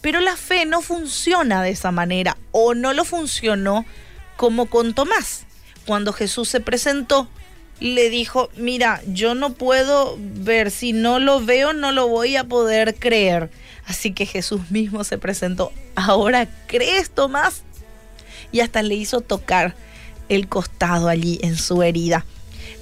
Pero 0.00 0.18
la 0.18 0.36
fe 0.36 0.66
no 0.66 0.82
funciona 0.82 1.62
de 1.62 1.70
esa 1.70 1.92
manera 1.92 2.36
o 2.50 2.74
no 2.74 2.92
lo 2.94 3.04
funcionó 3.04 3.86
como 4.34 4.66
con 4.66 4.92
Tomás. 4.92 5.44
Cuando 5.86 6.12
Jesús 6.12 6.48
se 6.48 6.58
presentó, 6.58 7.28
le 7.78 8.10
dijo, 8.10 8.50
mira, 8.56 9.00
yo 9.06 9.36
no 9.36 9.52
puedo 9.52 10.16
ver, 10.18 10.72
si 10.72 10.92
no 10.92 11.20
lo 11.20 11.44
veo 11.44 11.74
no 11.74 11.92
lo 11.92 12.08
voy 12.08 12.34
a 12.34 12.42
poder 12.42 12.96
creer. 12.96 13.52
Así 13.86 14.12
que 14.14 14.26
Jesús 14.26 14.72
mismo 14.72 15.04
se 15.04 15.16
presentó, 15.16 15.70
ahora 15.94 16.48
crees 16.66 17.10
Tomás. 17.10 17.62
Y 18.52 18.60
hasta 18.60 18.82
le 18.82 18.94
hizo 18.94 19.20
tocar 19.20 19.74
el 20.28 20.48
costado 20.48 21.08
allí 21.08 21.38
en 21.42 21.56
su 21.56 21.82
herida. 21.82 22.24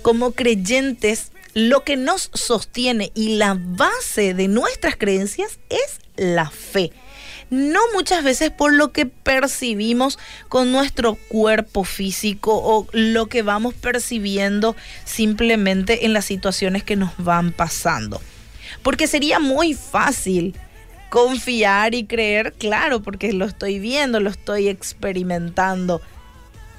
Como 0.02 0.32
creyentes, 0.32 1.32
lo 1.54 1.84
que 1.84 1.96
nos 1.96 2.30
sostiene 2.34 3.10
y 3.14 3.36
la 3.36 3.58
base 3.58 4.34
de 4.34 4.48
nuestras 4.48 4.96
creencias 4.96 5.58
es 5.68 6.00
la 6.16 6.50
fe 6.50 6.92
no 7.50 7.80
muchas 7.94 8.22
veces 8.22 8.50
por 8.50 8.72
lo 8.72 8.92
que 8.92 9.06
percibimos 9.06 10.18
con 10.48 10.72
nuestro 10.72 11.14
cuerpo 11.28 11.84
físico 11.84 12.60
o 12.62 12.86
lo 12.92 13.26
que 13.26 13.42
vamos 13.42 13.74
percibiendo 13.74 14.76
simplemente 15.04 16.04
en 16.04 16.12
las 16.12 16.26
situaciones 16.26 16.84
que 16.84 16.96
nos 16.96 17.12
van 17.18 17.52
pasando. 17.52 18.20
Porque 18.82 19.06
sería 19.06 19.38
muy 19.38 19.74
fácil 19.74 20.54
confiar 21.10 21.94
y 21.94 22.06
creer, 22.06 22.52
claro, 22.54 23.00
porque 23.00 23.32
lo 23.32 23.44
estoy 23.44 23.78
viendo, 23.78 24.20
lo 24.20 24.30
estoy 24.30 24.68
experimentando, 24.68 26.00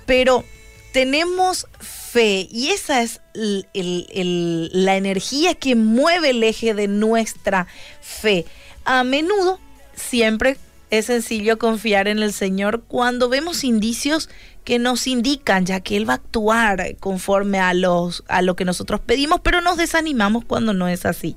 pero 0.05 0.43
tenemos 0.91 1.67
fe 1.79 2.47
y 2.51 2.69
esa 2.69 3.01
es 3.01 3.21
la 3.33 4.97
energía 4.97 5.53
que 5.55 5.75
mueve 5.75 6.31
el 6.31 6.43
eje 6.43 6.73
de 6.73 6.87
nuestra 6.87 7.67
fe. 8.01 8.45
A 8.85 9.03
menudo 9.03 9.59
siempre 9.95 10.57
es 10.89 11.05
sencillo 11.05 11.59
confiar 11.59 12.07
en 12.07 12.19
el 12.19 12.33
Señor 12.33 12.83
cuando 12.87 13.29
vemos 13.29 13.63
indicios 13.63 14.29
que 14.63 14.79
nos 14.79 15.07
indican 15.07 15.65
ya 15.65 15.79
que 15.79 15.97
Él 15.97 16.07
va 16.07 16.13
a 16.13 16.17
actuar 16.17 16.95
conforme 16.99 17.59
a, 17.59 17.73
los, 17.73 18.23
a 18.27 18.41
lo 18.41 18.55
que 18.55 18.65
nosotros 18.65 18.99
pedimos, 18.99 19.39
pero 19.41 19.61
nos 19.61 19.77
desanimamos 19.77 20.45
cuando 20.45 20.73
no 20.73 20.87
es 20.87 21.05
así. 21.05 21.35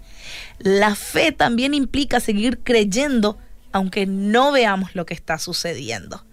La 0.59 0.95
fe 0.95 1.33
también 1.33 1.75
implica 1.75 2.21
seguir 2.21 2.59
creyendo 2.59 3.39
aunque 3.73 4.07
no 4.07 4.53
veamos 4.53 4.95
lo 4.95 5.07
que 5.07 5.15
está 5.15 5.39
sucediendo. 5.39 6.25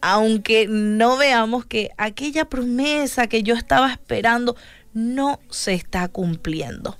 Aunque 0.00 0.66
no 0.68 1.16
veamos 1.16 1.64
que 1.64 1.90
aquella 1.96 2.46
promesa 2.46 3.28
que 3.28 3.44
yo 3.44 3.54
estaba 3.54 3.92
esperando 3.92 4.56
no 4.92 5.40
se 5.48 5.74
está 5.74 6.08
cumpliendo. 6.08 6.98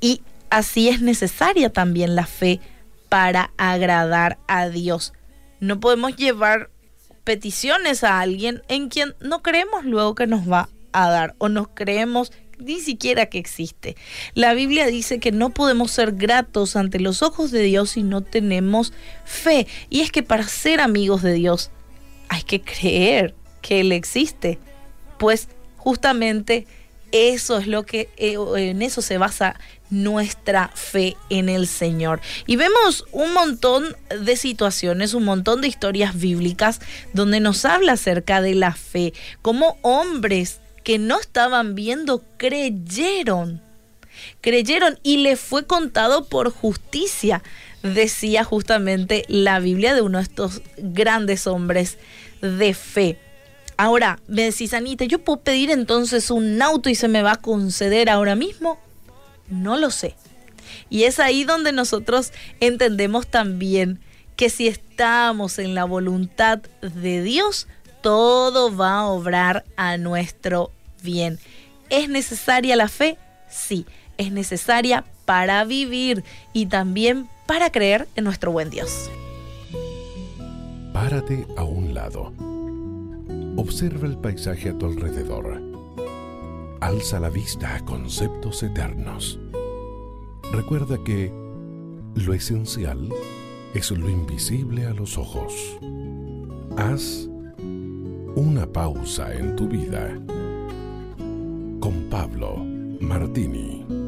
Y 0.00 0.22
así 0.50 0.88
es 0.88 1.00
necesaria 1.00 1.72
también 1.72 2.16
la 2.16 2.26
fe 2.26 2.60
para 3.08 3.52
agradar 3.56 4.38
a 4.48 4.68
Dios. 4.68 5.12
No 5.60 5.78
podemos 5.78 6.16
llevar 6.16 6.70
peticiones 7.24 8.04
a 8.04 8.20
alguien 8.20 8.62
en 8.68 8.88
quien 8.88 9.14
no 9.20 9.42
creemos 9.42 9.84
luego 9.84 10.14
que 10.14 10.26
nos 10.26 10.50
va 10.50 10.68
a 10.92 11.10
dar 11.10 11.34
o 11.38 11.48
no 11.48 11.74
creemos 11.74 12.32
ni 12.58 12.80
siquiera 12.80 13.26
que 13.26 13.38
existe. 13.38 13.96
La 14.34 14.54
Biblia 14.54 14.86
dice 14.86 15.18
que 15.18 15.32
no 15.32 15.50
podemos 15.50 15.90
ser 15.90 16.12
gratos 16.12 16.76
ante 16.76 17.00
los 17.00 17.22
ojos 17.22 17.50
de 17.50 17.62
Dios 17.62 17.90
si 17.90 18.02
no 18.02 18.22
tenemos 18.22 18.92
fe. 19.24 19.66
Y 19.88 20.00
es 20.00 20.12
que 20.12 20.22
para 20.22 20.46
ser 20.46 20.80
amigos 20.80 21.22
de 21.22 21.32
Dios 21.32 21.70
hay 22.28 22.42
que 22.42 22.60
creer 22.60 23.34
que 23.62 23.80
Él 23.80 23.92
existe. 23.92 24.58
Pues 25.18 25.48
justamente 25.76 26.66
eso 27.12 27.58
es 27.58 27.66
lo 27.66 27.84
que 27.84 28.08
eh, 28.16 28.36
en 28.56 28.82
eso 28.82 29.02
se 29.02 29.18
basa 29.18 29.56
nuestra 29.90 30.70
fe 30.74 31.16
en 31.28 31.48
el 31.48 31.66
Señor. 31.66 32.20
Y 32.46 32.56
vemos 32.56 33.04
un 33.12 33.32
montón 33.32 33.96
de 34.08 34.36
situaciones, 34.36 35.14
un 35.14 35.24
montón 35.24 35.60
de 35.60 35.68
historias 35.68 36.18
bíblicas 36.18 36.80
donde 37.12 37.40
nos 37.40 37.64
habla 37.64 37.92
acerca 37.92 38.40
de 38.40 38.54
la 38.54 38.72
fe, 38.72 39.12
como 39.42 39.78
hombres 39.82 40.60
que 40.84 40.98
no 40.98 41.20
estaban 41.20 41.74
viendo 41.74 42.24
creyeron. 42.36 43.60
Creyeron 44.40 44.98
y 45.02 45.18
le 45.18 45.36
fue 45.36 45.66
contado 45.66 46.28
por 46.28 46.50
justicia, 46.50 47.42
decía 47.82 48.44
justamente 48.44 49.24
la 49.28 49.60
Biblia 49.60 49.94
de 49.94 50.02
uno 50.02 50.18
de 50.18 50.24
estos 50.24 50.62
grandes 50.78 51.46
hombres 51.46 51.98
de 52.40 52.74
fe. 52.74 53.18
Ahora, 53.80 54.18
me 54.28 54.42
decís, 54.42 54.74
Anita, 54.74 55.06
¿yo 55.06 55.20
puedo 55.20 55.40
pedir 55.40 55.70
entonces 55.70 56.30
un 56.30 56.60
auto 56.60 56.90
y 56.90 56.94
se 56.94 57.08
me 57.08 57.22
va 57.22 57.32
a 57.32 57.36
conceder 57.36 58.10
ahora 58.10 58.34
mismo? 58.34 58.78
No 59.48 59.78
lo 59.78 59.90
sé. 59.90 60.16
Y 60.90 61.04
es 61.04 61.18
ahí 61.18 61.44
donde 61.44 61.72
nosotros 61.72 62.30
entendemos 62.60 63.26
también 63.26 63.98
que 64.36 64.50
si 64.50 64.68
estamos 64.68 65.58
en 65.58 65.74
la 65.74 65.84
voluntad 65.84 66.58
de 66.82 67.22
Dios, 67.22 67.68
todo 68.02 68.76
va 68.76 68.98
a 68.98 69.06
obrar 69.06 69.64
a 69.78 69.96
nuestro 69.96 70.70
bien. 71.02 71.38
¿Es 71.88 72.10
necesaria 72.10 72.76
la 72.76 72.88
fe? 72.88 73.16
Sí, 73.48 73.86
es 74.18 74.30
necesaria 74.30 75.06
para 75.24 75.64
vivir 75.64 76.22
y 76.52 76.66
también 76.66 77.30
para 77.46 77.72
creer 77.72 78.08
en 78.14 78.24
nuestro 78.24 78.52
buen 78.52 78.68
Dios. 78.68 79.08
Párate 80.92 81.46
a 81.56 81.64
un 81.64 81.94
lado 81.94 82.49
Observa 83.56 84.06
el 84.06 84.18
paisaje 84.18 84.70
a 84.70 84.78
tu 84.78 84.86
alrededor. 84.86 85.60
Alza 86.80 87.20
la 87.20 87.30
vista 87.30 87.74
a 87.74 87.84
conceptos 87.84 88.62
eternos. 88.62 89.38
Recuerda 90.52 90.98
que 91.04 91.32
lo 92.14 92.32
esencial 92.32 93.08
es 93.74 93.90
lo 93.90 94.08
invisible 94.08 94.86
a 94.86 94.94
los 94.94 95.18
ojos. 95.18 95.78
Haz 96.76 97.28
una 98.36 98.66
pausa 98.66 99.34
en 99.34 99.56
tu 99.56 99.68
vida. 99.68 100.18
Con 101.80 102.06
Pablo 102.10 102.56
Martini. 103.00 103.99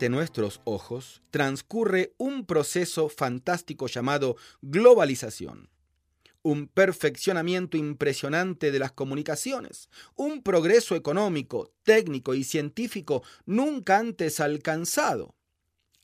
Nuestros 0.00 0.60
ojos 0.64 1.22
transcurre 1.30 2.12
un 2.18 2.44
proceso 2.44 3.08
fantástico 3.08 3.86
llamado 3.86 4.36
globalización. 4.60 5.70
un 6.44 6.68
perfeccionamiento 6.68 7.78
impresionante 7.78 8.70
de 8.70 8.78
las 8.78 8.92
comunicaciones, 8.92 9.88
un 10.14 10.42
progreso 10.42 10.94
económico, 10.94 11.72
técnico 11.84 12.34
y 12.34 12.44
científico 12.44 13.22
nunca 13.46 13.98
antes 13.98 14.40
alcanzado. 14.40 15.34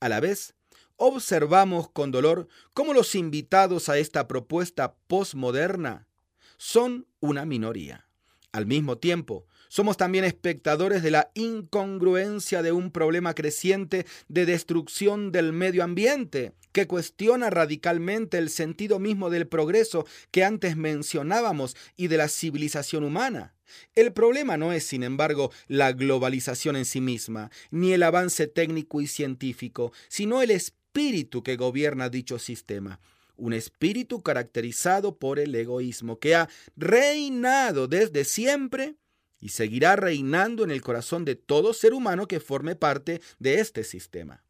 A 0.01 0.09
la 0.09 0.19
vez, 0.19 0.55
observamos 0.97 1.91
con 1.91 2.11
dolor 2.11 2.49
cómo 2.73 2.95
los 2.95 3.15
invitados 3.15 3.91
a 3.91 3.99
esta 3.99 4.27
propuesta 4.27 4.95
postmoderna 5.09 6.09
son 6.57 7.07
una 7.21 7.45
minoría. 7.45 8.09
Al 8.51 8.65
mismo 8.65 8.97
tiempo, 8.97 9.47
somos 9.71 9.97
también 9.97 10.25
espectadores 10.25 11.03
de 11.03 11.13
la 11.13 11.31
incongruencia 11.35 12.61
de 12.61 12.73
un 12.73 12.91
problema 12.91 13.35
creciente 13.35 14.05
de 14.29 14.45
destrucción 14.45 15.31
del 15.31 15.53
medio 15.53 15.85
ambiente, 15.85 16.53
que 16.73 16.89
cuestiona 16.89 17.51
radicalmente 17.51 18.37
el 18.37 18.51
sentido 18.51 18.99
mismo 18.99 19.31
del 19.31 19.47
progreso 19.47 20.07
que 20.33 20.45
antes 20.45 20.77
mencionábamos 20.77 21.77
y 21.97 22.09
de 22.09 22.17
la 22.17 22.29
civilización 22.29 23.05
humana. 23.05 23.55
El 23.95 24.13
problema 24.13 24.57
no 24.57 24.73
es, 24.73 24.85
sin 24.85 25.05
embargo, 25.05 25.53
la 25.69 25.93
globalización 25.93 26.75
en 26.75 26.85
sí 26.85 27.01
misma, 27.01 27.53
ni 27.71 27.93
el 27.93 28.03
avance 28.03 28.49
técnico 28.49 29.01
y 29.01 29.07
científico, 29.07 29.93
sino 30.09 30.43
el 30.43 30.51
espíritu 30.51 31.45
que 31.45 31.57
gobierna 31.57 32.09
dicho 32.09 32.39
sistema 32.39 33.01
un 33.37 33.55
espíritu 33.55 34.23
caracterizado 34.23 35.17
por 35.17 35.39
el 35.39 35.55
egoísmo, 35.55 36.19
que 36.19 36.35
ha 36.35 36.51
reinado 36.77 37.89
desde 37.89 38.27
siempre 38.27 38.97
y 39.41 39.51
seguirá 39.51 39.97
reinando 39.97 40.65
en 40.65 40.71
el 40.71 40.83
corazón 40.83 41.25
de 41.25 41.35
todo 41.35 41.73
ser 41.73 41.95
humano 41.95 42.29
que 42.29 42.41
forme 42.41 42.77
parte 42.77 43.21
de 43.39 43.61
este 43.61 43.85
sistema. 43.85 44.43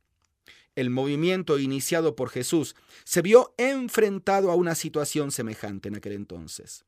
El 0.76 0.90
movimiento 0.90 1.58
iniciado 1.58 2.14
por 2.16 2.30
Jesús 2.30 2.76
se 3.04 3.22
vio 3.22 3.54
enfrentado 3.58 4.50
a 4.50 4.54
una 4.54 4.74
situación 4.74 5.30
semejante 5.30 5.88
en 5.88 5.96
aquel 5.96 6.12
entonces. 6.12 6.84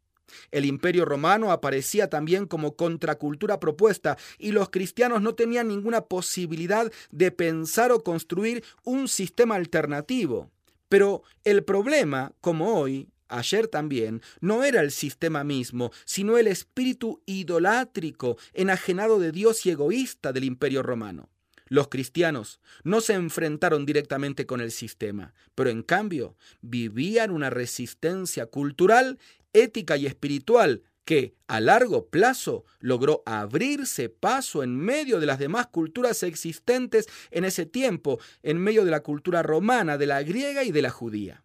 El 0.51 0.65
imperio 0.65 1.05
romano 1.05 1.53
aparecía 1.53 2.09
también 2.09 2.47
como 2.47 2.77
contracultura 2.77 3.61
propuesta 3.61 4.17
y 4.39 4.53
los 4.53 4.71
cristianos 4.71 5.21
no 5.21 5.35
tenían 5.35 5.69
ninguna 5.69 6.03
posibilidad 6.03 6.91
de 7.11 7.31
pensar 7.31 7.93
o 7.93 8.03
construir 8.03 8.65
un 8.85 9.09
sistema 9.09 9.57
alternativo. 9.57 10.51
Pero 10.89 11.23
el 11.45 11.65
problema, 11.65 12.33
como 12.41 12.79
hoy, 12.79 13.09
ayer 13.33 13.69
también, 13.69 14.23
no 14.41 14.65
era 14.65 14.81
el 14.81 14.91
sistema 14.91 15.45
mismo, 15.45 15.91
sino 16.05 16.39
el 16.39 16.47
espíritu 16.47 17.23
idolátrico, 17.27 18.37
enajenado 18.53 19.19
de 19.19 19.33
Dios 19.33 19.67
y 19.67 19.71
egoísta 19.71 20.33
del 20.33 20.45
imperio 20.45 20.83
romano. 20.83 21.29
Los 21.73 21.89
cristianos 21.89 22.61
no 22.85 23.01
se 23.01 23.15
enfrentaron 23.15 23.87
directamente 23.87 24.45
con 24.45 24.61
el 24.61 24.71
sistema, 24.71 25.33
pero 25.55 25.71
en 25.71 25.83
cambio 25.83 26.37
vivían 26.61 27.31
una 27.31 27.49
resistencia 27.49 28.45
cultural, 28.45 29.19
ética 29.55 29.97
y 29.97 30.05
espiritual 30.05 30.83
que 31.05 31.35
a 31.49 31.61
largo 31.61 32.09
plazo 32.09 32.65
logró 32.79 33.23
abrirse 33.27 34.09
paso 34.09 34.63
en 34.63 34.77
medio 34.77 35.19
de 35.19 35.27
las 35.27 35.39
demás 35.39 35.67
culturas 35.67 36.23
existentes 36.23 37.09
en 37.31 37.45
ese 37.45 37.67
tiempo, 37.67 38.21
en 38.43 38.59
medio 38.59 38.85
de 38.85 38.91
la 38.91 39.03
cultura 39.03 39.43
romana, 39.43 39.99
de 39.99 40.07
la 40.07 40.23
griega 40.23 40.65
y 40.65 40.73
de 40.73 40.83
la 40.83 40.91
judía. 40.91 41.43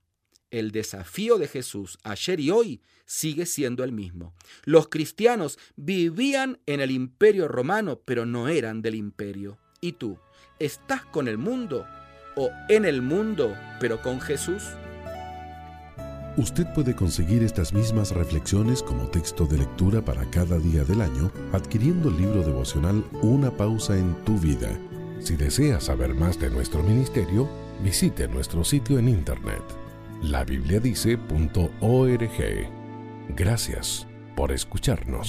El 0.50 0.72
desafío 0.72 1.38
de 1.38 1.48
Jesús 1.48 1.98
ayer 2.04 2.40
y 2.40 2.52
hoy 2.52 2.82
sigue 3.06 3.46
siendo 3.46 3.84
el 3.84 3.92
mismo. 3.92 4.34
Los 4.64 4.88
cristianos 4.88 5.60
vivían 5.76 6.60
en 6.66 6.80
el 6.80 6.92
imperio 6.92 7.50
romano, 7.50 8.00
pero 8.06 8.26
no 8.26 8.48
eran 8.48 8.82
del 8.82 8.96
imperio. 8.96 9.58
¿Y 9.82 9.94
tú? 9.94 10.18
¿Estás 10.60 11.04
con 11.06 11.28
el 11.28 11.38
mundo 11.38 11.86
o 12.36 12.50
en 12.70 12.86
el 12.86 13.02
mundo, 13.02 13.56
pero 13.82 14.02
con 14.02 14.22
Jesús? 14.22 14.64
Usted 16.38 16.66
puede 16.74 16.96
conseguir 16.96 17.44
estas 17.44 17.74
mismas 17.74 18.12
reflexiones 18.12 18.84
como 18.84 19.10
texto 19.10 19.46
de 19.48 19.58
lectura 19.58 20.06
para 20.06 20.30
cada 20.30 20.60
día 20.60 20.84
del 20.84 21.02
año 21.02 21.32
adquiriendo 21.52 22.10
el 22.10 22.18
libro 22.18 22.44
devocional 22.44 23.04
Una 23.22 23.52
pausa 23.52 23.98
en 23.98 24.14
tu 24.24 24.38
vida. 24.38 24.70
Si 25.20 25.36
desea 25.36 25.82
saber 25.82 26.14
más 26.14 26.40
de 26.40 26.52
nuestro 26.52 26.84
ministerio, 26.84 27.50
visite 27.84 28.28
nuestro 28.28 28.64
sitio 28.64 29.00
en 29.00 29.10
internet 29.10 29.87
labibliadice.org. 30.22 32.70
Gracias 33.30 34.08
por 34.36 34.52
escucharnos. 34.52 35.28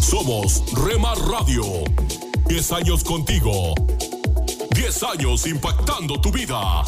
Somos 0.00 0.62
Rema 0.72 1.14
Radio. 1.14 1.62
10 2.48 2.72
años 2.72 3.04
contigo. 3.04 3.74
10 4.74 5.02
años 5.02 5.46
impactando 5.46 6.20
tu 6.20 6.30
vida. 6.30 6.82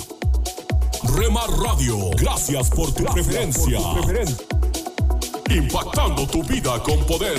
Rema 1.15 1.43
Radio, 1.63 2.11
gracias 2.17 2.69
por 2.71 2.93
tu 2.93 3.05
preferencia. 3.05 3.79
Impactando 5.49 6.27
tu 6.27 6.43
vida 6.43 6.83
con 6.83 6.99
poder. 7.07 7.39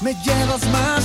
Me 0.00 0.14
llevas 0.24 0.64
más 0.70 1.04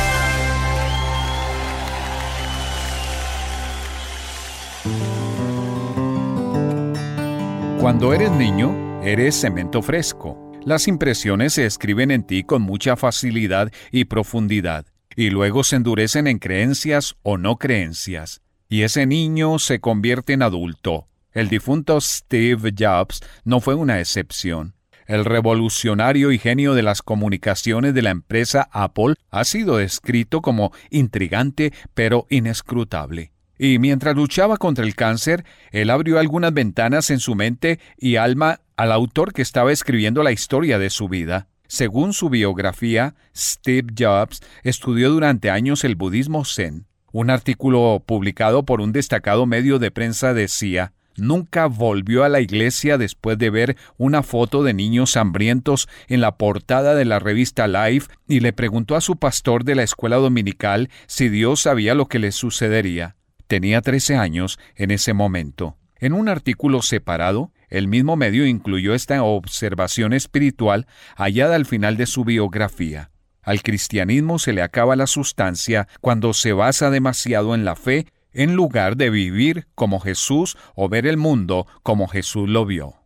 Cuando 7.81 8.13
eres 8.13 8.31
niño, 8.33 9.01
eres 9.01 9.41
cemento 9.41 9.81
fresco. 9.81 10.37
Las 10.63 10.87
impresiones 10.87 11.53
se 11.53 11.65
escriben 11.65 12.11
en 12.11 12.21
ti 12.21 12.43
con 12.43 12.61
mucha 12.61 12.95
facilidad 12.95 13.71
y 13.91 14.05
profundidad, 14.05 14.85
y 15.15 15.31
luego 15.31 15.63
se 15.63 15.77
endurecen 15.77 16.27
en 16.27 16.37
creencias 16.37 17.15
o 17.23 17.39
no 17.39 17.55
creencias. 17.55 18.43
Y 18.69 18.83
ese 18.83 19.07
niño 19.07 19.57
se 19.57 19.79
convierte 19.79 20.33
en 20.33 20.43
adulto. 20.43 21.07
El 21.31 21.49
difunto 21.49 21.99
Steve 21.99 22.71
Jobs 22.77 23.21
no 23.45 23.61
fue 23.61 23.73
una 23.73 23.99
excepción. 23.99 24.75
El 25.07 25.25
revolucionario 25.25 26.31
y 26.31 26.37
genio 26.37 26.75
de 26.75 26.83
las 26.83 27.01
comunicaciones 27.01 27.95
de 27.95 28.03
la 28.03 28.11
empresa 28.11 28.69
Apple 28.71 29.15
ha 29.31 29.43
sido 29.43 29.77
descrito 29.77 30.43
como 30.43 30.71
intrigante 30.91 31.73
pero 31.95 32.27
inescrutable. 32.29 33.30
Y 33.63 33.77
mientras 33.77 34.15
luchaba 34.15 34.57
contra 34.57 34.83
el 34.83 34.95
cáncer, 34.95 35.45
él 35.69 35.91
abrió 35.91 36.17
algunas 36.17 36.51
ventanas 36.51 37.11
en 37.11 37.19
su 37.19 37.35
mente 37.35 37.79
y 37.95 38.15
alma 38.15 38.61
al 38.75 38.91
autor 38.91 39.33
que 39.33 39.43
estaba 39.43 39.71
escribiendo 39.71 40.23
la 40.23 40.31
historia 40.31 40.79
de 40.79 40.89
su 40.89 41.07
vida. 41.07 41.47
Según 41.67 42.13
su 42.13 42.31
biografía, 42.31 43.13
Steve 43.37 43.93
Jobs 43.95 44.41
estudió 44.63 45.11
durante 45.11 45.51
años 45.51 45.83
el 45.83 45.95
budismo 45.95 46.43
zen. 46.43 46.87
Un 47.11 47.29
artículo 47.29 48.01
publicado 48.03 48.65
por 48.65 48.81
un 48.81 48.93
destacado 48.93 49.45
medio 49.45 49.77
de 49.77 49.91
prensa 49.91 50.33
decía, 50.33 50.93
nunca 51.15 51.67
volvió 51.67 52.23
a 52.23 52.29
la 52.29 52.41
iglesia 52.41 52.97
después 52.97 53.37
de 53.37 53.51
ver 53.51 53.77
una 53.95 54.23
foto 54.23 54.63
de 54.63 54.73
niños 54.73 55.15
hambrientos 55.15 55.87
en 56.07 56.21
la 56.21 56.35
portada 56.35 56.95
de 56.95 57.05
la 57.05 57.19
revista 57.19 57.67
Life 57.67 58.07
y 58.27 58.39
le 58.39 58.53
preguntó 58.53 58.95
a 58.95 59.01
su 59.01 59.17
pastor 59.17 59.65
de 59.65 59.75
la 59.75 59.83
escuela 59.83 60.15
dominical 60.15 60.89
si 61.05 61.29
Dios 61.29 61.61
sabía 61.61 61.93
lo 61.93 62.07
que 62.07 62.17
le 62.17 62.31
sucedería. 62.31 63.17
Tenía 63.51 63.81
13 63.81 64.15
años 64.15 64.57
en 64.77 64.91
ese 64.91 65.11
momento. 65.13 65.75
En 65.99 66.13
un 66.13 66.29
artículo 66.29 66.81
separado, 66.81 67.51
el 67.67 67.89
mismo 67.89 68.15
medio 68.15 68.45
incluyó 68.45 68.93
esta 68.93 69.23
observación 69.23 70.13
espiritual 70.13 70.87
hallada 71.17 71.55
al 71.55 71.65
final 71.65 71.97
de 71.97 72.05
su 72.05 72.23
biografía. 72.23 73.11
Al 73.41 73.61
cristianismo 73.61 74.39
se 74.39 74.53
le 74.53 74.61
acaba 74.61 74.95
la 74.95 75.05
sustancia 75.05 75.89
cuando 75.99 76.33
se 76.33 76.53
basa 76.53 76.89
demasiado 76.91 77.53
en 77.53 77.65
la 77.65 77.75
fe 77.75 78.07
en 78.31 78.55
lugar 78.55 78.95
de 78.95 79.09
vivir 79.09 79.67
como 79.75 79.99
Jesús 79.99 80.55
o 80.73 80.87
ver 80.87 81.05
el 81.05 81.17
mundo 81.17 81.67
como 81.83 82.07
Jesús 82.07 82.47
lo 82.47 82.65
vio. 82.65 83.03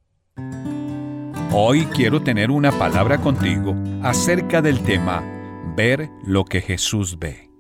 Hoy 1.54 1.88
quiero 1.88 2.22
tener 2.22 2.52
una 2.52 2.72
palabra 2.72 3.18
contigo 3.18 3.76
acerca 4.04 4.62
del 4.62 4.84
tema 4.84 5.24
ver 5.76 6.08
lo 6.24 6.46
que 6.46 6.62
Jesús 6.62 7.18
ve. 7.18 7.55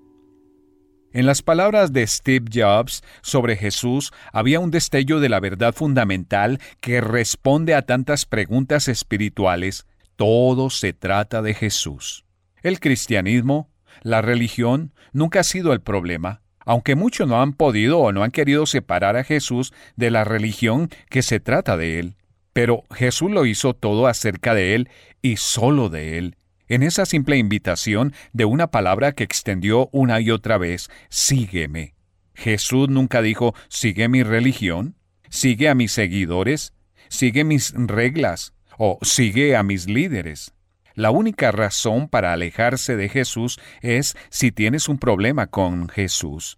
En 1.15 1.25
las 1.25 1.41
palabras 1.41 1.93
de 1.93 2.05
Steve 2.05 2.47
Jobs 2.53 3.01
sobre 3.21 3.55
Jesús 3.55 4.11
había 4.33 4.59
un 4.59 4.69
destello 4.69 5.21
de 5.21 5.29
la 5.29 5.39
verdad 5.39 5.73
fundamental 5.73 6.59
que 6.81 6.99
responde 6.99 7.73
a 7.73 7.83
tantas 7.83 8.25
preguntas 8.25 8.89
espirituales. 8.89 9.85
Todo 10.17 10.69
se 10.69 10.91
trata 10.91 11.41
de 11.41 11.53
Jesús. 11.53 12.25
El 12.63 12.81
cristianismo, 12.81 13.69
la 14.01 14.21
religión, 14.21 14.91
nunca 15.13 15.39
ha 15.39 15.43
sido 15.43 15.71
el 15.71 15.79
problema, 15.79 16.41
aunque 16.59 16.95
muchos 16.95 17.29
no 17.29 17.41
han 17.41 17.53
podido 17.53 17.99
o 17.99 18.11
no 18.11 18.21
han 18.21 18.31
querido 18.31 18.65
separar 18.65 19.15
a 19.15 19.23
Jesús 19.23 19.71
de 19.95 20.11
la 20.11 20.25
religión 20.25 20.89
que 21.09 21.21
se 21.21 21.39
trata 21.39 21.77
de 21.77 21.99
él. 21.99 22.17
Pero 22.51 22.83
Jesús 22.93 23.31
lo 23.31 23.45
hizo 23.45 23.73
todo 23.73 24.07
acerca 24.07 24.53
de 24.53 24.75
él 24.75 24.89
y 25.21 25.37
solo 25.37 25.87
de 25.87 26.17
él 26.17 26.35
en 26.67 26.83
esa 26.83 27.05
simple 27.05 27.37
invitación 27.37 28.13
de 28.33 28.45
una 28.45 28.67
palabra 28.67 29.11
que 29.11 29.23
extendió 29.23 29.89
una 29.91 30.19
y 30.21 30.31
otra 30.31 30.57
vez, 30.57 30.89
sígueme. 31.09 31.95
Jesús 32.33 32.89
nunca 32.89 33.21
dijo, 33.21 33.53
sigue 33.69 34.09
mi 34.09 34.23
religión, 34.23 34.95
sigue 35.29 35.69
a 35.69 35.75
mis 35.75 35.91
seguidores, 35.91 36.73
sigue 37.09 37.43
mis 37.43 37.73
reglas 37.75 38.53
o 38.77 38.99
sigue 39.01 39.55
a 39.55 39.63
mis 39.63 39.87
líderes. 39.87 40.53
La 40.95 41.11
única 41.11 41.51
razón 41.51 42.07
para 42.07 42.33
alejarse 42.33 42.95
de 42.95 43.09
Jesús 43.09 43.59
es 43.81 44.15
si 44.29 44.51
tienes 44.51 44.87
un 44.87 44.97
problema 44.97 45.47
con 45.47 45.89
Jesús. 45.89 46.57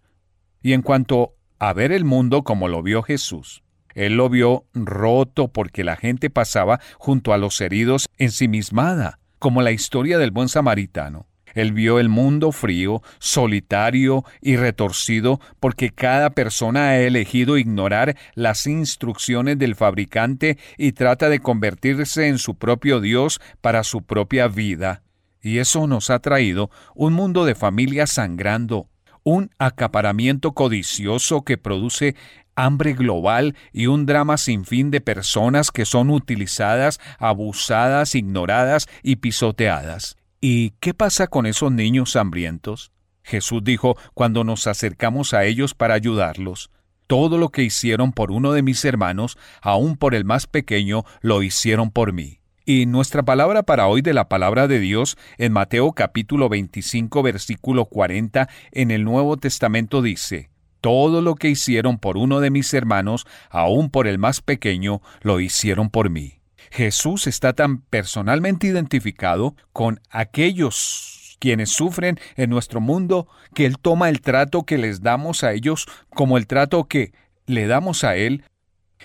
Y 0.62 0.72
en 0.72 0.82
cuanto 0.82 1.34
a 1.58 1.72
ver 1.72 1.92
el 1.92 2.04
mundo 2.04 2.44
como 2.44 2.68
lo 2.68 2.82
vio 2.82 3.02
Jesús, 3.02 3.62
él 3.94 4.16
lo 4.16 4.28
vio 4.28 4.64
roto 4.74 5.48
porque 5.48 5.82
la 5.82 5.96
gente 5.96 6.30
pasaba 6.30 6.80
junto 6.98 7.32
a 7.32 7.38
los 7.38 7.60
heridos 7.60 8.06
ensimismada, 8.16 9.18
como 9.38 9.62
la 9.62 9.72
historia 9.72 10.18
del 10.18 10.30
buen 10.30 10.48
samaritano. 10.48 11.26
Él 11.54 11.72
vio 11.72 11.98
el 11.98 12.08
mundo 12.08 12.52
frío, 12.52 13.02
solitario 13.18 14.24
y 14.40 14.56
retorcido 14.56 15.40
porque 15.60 15.90
cada 15.90 16.30
persona 16.30 16.90
ha 16.90 16.98
elegido 17.00 17.58
ignorar 17.58 18.16
las 18.34 18.66
instrucciones 18.66 19.58
del 19.58 19.74
fabricante 19.74 20.58
y 20.76 20.92
trata 20.92 21.28
de 21.28 21.40
convertirse 21.40 22.28
en 22.28 22.38
su 22.38 22.56
propio 22.56 23.00
Dios 23.00 23.40
para 23.60 23.82
su 23.82 24.02
propia 24.02 24.48
vida. 24.48 25.02
Y 25.42 25.58
eso 25.58 25.86
nos 25.86 26.10
ha 26.10 26.18
traído 26.18 26.70
un 26.94 27.12
mundo 27.12 27.44
de 27.44 27.54
familias 27.54 28.10
sangrando, 28.10 28.88
un 29.24 29.50
acaparamiento 29.58 30.52
codicioso 30.52 31.42
que 31.42 31.58
produce 31.58 32.14
hambre 32.58 32.94
global 32.94 33.54
y 33.72 33.86
un 33.86 34.04
drama 34.04 34.36
sin 34.36 34.64
fin 34.64 34.90
de 34.90 35.00
personas 35.00 35.70
que 35.70 35.84
son 35.84 36.10
utilizadas, 36.10 36.98
abusadas, 37.18 38.16
ignoradas 38.16 38.88
y 39.02 39.16
pisoteadas. 39.16 40.16
¿Y 40.40 40.70
qué 40.80 40.92
pasa 40.92 41.28
con 41.28 41.46
esos 41.46 41.70
niños 41.70 42.16
hambrientos? 42.16 42.90
Jesús 43.22 43.62
dijo 43.62 43.96
cuando 44.12 44.42
nos 44.42 44.66
acercamos 44.66 45.34
a 45.34 45.44
ellos 45.44 45.74
para 45.74 45.94
ayudarlos. 45.94 46.70
Todo 47.06 47.38
lo 47.38 47.50
que 47.50 47.62
hicieron 47.62 48.12
por 48.12 48.32
uno 48.32 48.52
de 48.52 48.62
mis 48.62 48.84
hermanos, 48.84 49.38
aun 49.62 49.96
por 49.96 50.14
el 50.14 50.24
más 50.24 50.46
pequeño, 50.46 51.04
lo 51.20 51.42
hicieron 51.42 51.90
por 51.90 52.12
mí. 52.12 52.40
Y 52.64 52.86
nuestra 52.86 53.22
palabra 53.22 53.62
para 53.62 53.86
hoy 53.86 54.02
de 54.02 54.12
la 54.12 54.28
palabra 54.28 54.68
de 54.68 54.78
Dios 54.78 55.16
en 55.38 55.52
Mateo 55.52 55.92
capítulo 55.92 56.48
25 56.48 57.22
versículo 57.22 57.86
40 57.86 58.48
en 58.72 58.90
el 58.90 59.04
Nuevo 59.04 59.36
Testamento 59.38 60.02
dice, 60.02 60.50
todo 60.88 61.20
lo 61.20 61.34
que 61.34 61.50
hicieron 61.50 61.98
por 61.98 62.16
uno 62.16 62.40
de 62.40 62.48
mis 62.48 62.72
hermanos, 62.72 63.26
aun 63.50 63.90
por 63.90 64.06
el 64.06 64.16
más 64.16 64.40
pequeño, 64.40 65.02
lo 65.20 65.38
hicieron 65.38 65.90
por 65.90 66.08
mí. 66.08 66.40
Jesús 66.70 67.26
está 67.26 67.52
tan 67.52 67.82
personalmente 67.82 68.68
identificado 68.68 69.54
con 69.74 70.00
aquellos 70.08 71.36
quienes 71.40 71.68
sufren 71.68 72.18
en 72.36 72.48
nuestro 72.48 72.80
mundo 72.80 73.28
que 73.52 73.66
Él 73.66 73.76
toma 73.78 74.08
el 74.08 74.22
trato 74.22 74.62
que 74.62 74.78
les 74.78 75.02
damos 75.02 75.44
a 75.44 75.52
ellos 75.52 75.84
como 76.08 76.38
el 76.38 76.46
trato 76.46 76.84
que 76.84 77.12
le 77.44 77.66
damos 77.66 78.02
a 78.02 78.16
Él. 78.16 78.44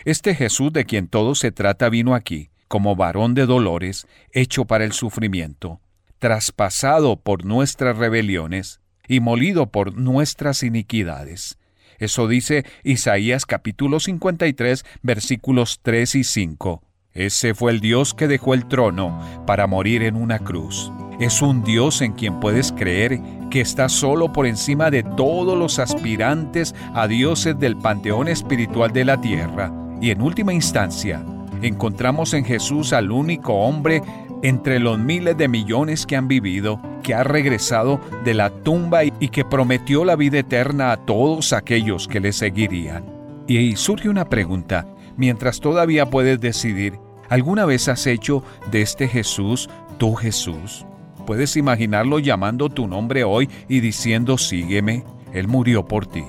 Este 0.06 0.36
Jesús 0.36 0.72
de 0.72 0.86
quien 0.86 1.10
todo 1.10 1.36
se 1.36 1.52
trata 1.52 1.90
vino 1.90 2.16
aquí, 2.16 2.50
como 2.70 2.96
varón 2.96 3.34
de 3.34 3.46
dolores, 3.46 4.08
hecho 4.32 4.64
para 4.64 4.86
el 4.86 4.94
sufrimiento, 4.94 5.82
traspasado 6.20 7.18
por 7.20 7.44
nuestras 7.44 7.98
rebeliones 7.98 8.80
y 9.06 9.20
molido 9.20 9.70
por 9.70 9.98
nuestras 9.98 10.64
iniquidades. 10.64 11.58
Eso 12.04 12.28
dice 12.28 12.66
Isaías 12.84 13.46
capítulo 13.46 14.02
53 14.02 14.84
versículos 15.04 15.80
3 15.84 16.16
y 16.16 16.24
5. 16.26 16.84
Ese 17.14 17.54
fue 17.54 17.72
el 17.72 17.80
Dios 17.80 18.14
que 18.14 18.28
dejó 18.28 18.54
el 18.54 18.68
trono 18.68 19.22
para 19.48 19.68
morir 19.68 20.04
en 20.04 20.18
una 20.18 20.40
cruz. 20.40 20.92
Es 21.22 21.42
un 21.42 21.64
Dios 21.64 22.02
en 22.02 22.12
quien 22.12 22.42
puedes 22.42 22.74
creer 22.74 23.22
que 23.50 23.62
está 23.62 23.88
solo 23.88 24.34
por 24.34 24.48
encima 24.48 24.92
de 24.92 25.04
todos 25.04 25.58
los 25.58 25.80
aspirantes 25.80 26.76
a 26.94 27.08
dioses 27.08 27.58
del 27.58 27.78
panteón 27.78 28.28
espiritual 28.28 28.92
de 28.92 29.06
la 29.06 29.22
tierra. 29.22 29.72
Y 30.02 30.10
en 30.10 30.22
última 30.22 30.52
instancia, 30.52 31.24
encontramos 31.62 32.34
en 32.34 32.44
Jesús 32.44 32.92
al 32.92 33.12
único 33.12 33.54
hombre 33.54 34.02
entre 34.44 34.80
los 34.80 35.00
miles 35.00 35.36
de 35.38 35.48
millones 35.48 36.06
que 36.06 36.16
han 36.16 36.28
vivido, 36.28 36.80
que 37.02 37.16
ha 37.16 37.24
regresado 37.24 38.00
de 38.24 38.34
la 38.34 38.50
tumba 38.50 39.04
y 39.04 39.30
que 39.30 39.46
prometió 39.46 40.06
la 40.06 40.16
vida 40.16 40.40
eterna 40.40 40.92
a 40.92 40.98
todos 40.98 41.54
aquellos 41.54 42.08
que 42.08 42.20
le 42.20 42.34
seguirían. 42.34 43.06
Y 43.48 43.76
surge 43.76 44.10
una 44.10 44.30
pregunta, 44.30 44.86
mientras 45.18 45.60
todavía 45.60 46.10
puedes 46.10 46.40
decidir, 46.40 47.00
¿alguna 47.30 47.66
vez 47.66 47.88
has 47.88 48.06
hecho 48.06 48.44
de 48.70 48.82
este 48.82 49.08
Jesús 49.08 49.70
tu 49.98 50.14
Jesús? 50.14 50.86
¿Puedes 51.26 51.56
imaginarlo 51.56 52.20
llamando 52.20 52.70
tu 52.70 52.88
nombre 52.88 53.24
hoy 53.24 53.50
y 53.70 53.80
diciendo, 53.80 54.38
sígueme? 54.38 55.06
Él 55.34 55.48
murió 55.48 55.88
por 55.88 56.06
ti. 56.06 56.24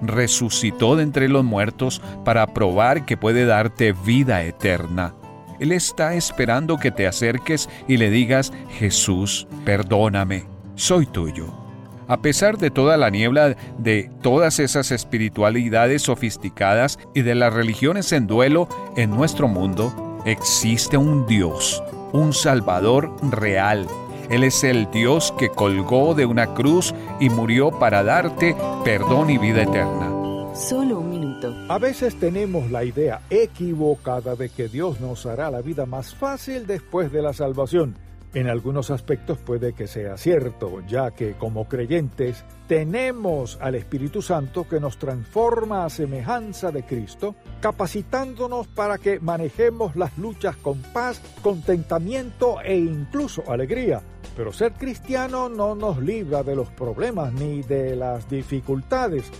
Resucitó 0.00 0.94
de 0.94 1.02
entre 1.02 1.28
los 1.28 1.44
muertos 1.44 2.00
para 2.24 2.46
probar 2.46 3.04
que 3.04 3.16
puede 3.16 3.46
darte 3.46 3.92
vida 3.92 4.44
eterna. 4.44 5.14
Él 5.60 5.72
está 5.72 6.14
esperando 6.14 6.78
que 6.78 6.90
te 6.90 7.06
acerques 7.06 7.68
y 7.86 7.96
le 7.96 8.10
digas, 8.10 8.52
Jesús, 8.70 9.46
perdóname. 9.64 10.46
soy 10.74 11.06
tuyo. 11.06 11.52
A 12.08 12.22
pesar 12.22 12.56
de 12.56 12.70
toda 12.70 12.96
la 12.96 13.10
niebla 13.10 13.54
de 13.76 14.10
todas 14.22 14.60
esas 14.60 14.92
espiritualidades 14.92 16.02
sofisticadas 16.02 16.98
y 17.14 17.20
de 17.20 17.34
las 17.34 17.52
religiones 17.52 18.12
en 18.12 18.26
duelo 18.26 18.66
en 18.96 19.10
nuestro 19.10 19.46
mundo, 19.46 20.18
existe 20.24 20.96
un 20.96 21.26
Dios, 21.26 21.82
un 22.12 22.32
Salvador 22.32 23.14
real. 23.30 23.86
Él 24.30 24.44
es 24.44 24.64
el 24.64 24.90
Dios 24.90 25.34
que 25.38 25.50
colgó 25.50 26.14
de 26.14 26.24
una 26.24 26.54
cruz 26.54 26.94
y 27.20 27.28
murió 27.28 27.70
para 27.70 28.02
darte 28.02 28.56
perdón 28.84 29.28
y 29.28 29.36
vida 29.36 29.62
eterna. 29.62 30.10
A 31.68 31.78
veces 31.78 32.18
tenemos 32.18 32.70
la 32.70 32.84
idea 32.84 33.22
equivocada 33.30 34.36
de 34.36 34.48
que 34.48 34.68
Dios 34.68 35.00
nos 35.00 35.26
hará 35.26 35.50
la 35.50 35.62
vida 35.62 35.86
más 35.86 36.14
fácil 36.14 36.66
después 36.66 37.12
de 37.12 37.22
la 37.22 37.32
salvación. 37.32 37.96
En 38.34 38.48
algunos 38.48 38.90
aspectos 38.90 39.38
puede 39.38 39.72
que 39.72 39.86
sea 39.86 40.18
cierto, 40.18 40.82
ya 40.86 41.12
que 41.12 41.32
como 41.34 41.66
creyentes 41.66 42.44
tenemos 42.66 43.58
al 43.62 43.74
Espíritu 43.74 44.20
Santo 44.20 44.68
que 44.68 44.80
nos 44.80 44.98
transforma 44.98 45.84
a 45.86 45.90
semejanza 45.90 46.70
de 46.70 46.84
Cristo, 46.84 47.34
capacitándonos 47.60 48.66
para 48.66 48.98
que 48.98 49.18
manejemos 49.18 49.96
las 49.96 50.18
luchas 50.18 50.56
con 50.56 50.82
paz, 50.82 51.22
contentamiento 51.42 52.60
e 52.60 52.76
incluso 52.76 53.42
alegría. 53.50 54.02
Pero 54.36 54.52
ser 54.52 54.74
cristiano 54.74 55.48
no 55.48 55.74
nos 55.74 56.02
libra 56.02 56.42
de 56.42 56.54
los 56.54 56.68
problemas 56.68 57.32
ni 57.32 57.62
de 57.62 57.96
las 57.96 58.28
dificultades, 58.28 59.30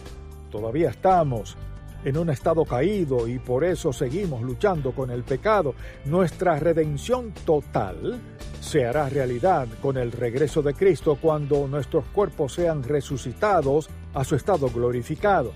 Todavía 0.51 0.91
estamos 0.91 1.57
en 2.05 2.17
un 2.17 2.31
estado 2.31 2.65
caído 2.65 3.29
y 3.29 3.39
por 3.39 3.65
eso 3.65 3.93
seguimos 3.93 4.43
luchando 4.43 4.93
con 4.93 5.11
el 5.11 5.25
pecado. 5.25 5.75
Nuestra 6.05 6.59
redención 6.59 7.33
total 7.45 8.21
se 8.61 8.87
hará 8.87 9.09
realidad 9.09 9.69
con 9.81 9.97
el 9.97 10.13
regreso 10.13 10.63
de 10.63 10.75
Cristo 10.75 11.19
cuando 11.21 11.67
nuestros 11.69 12.05
cuerpos 12.07 12.55
sean 12.55 12.83
resucitados 12.83 13.89
a 14.15 14.25
su 14.25 14.37
estado 14.37 14.69
glorificado. 14.69 15.53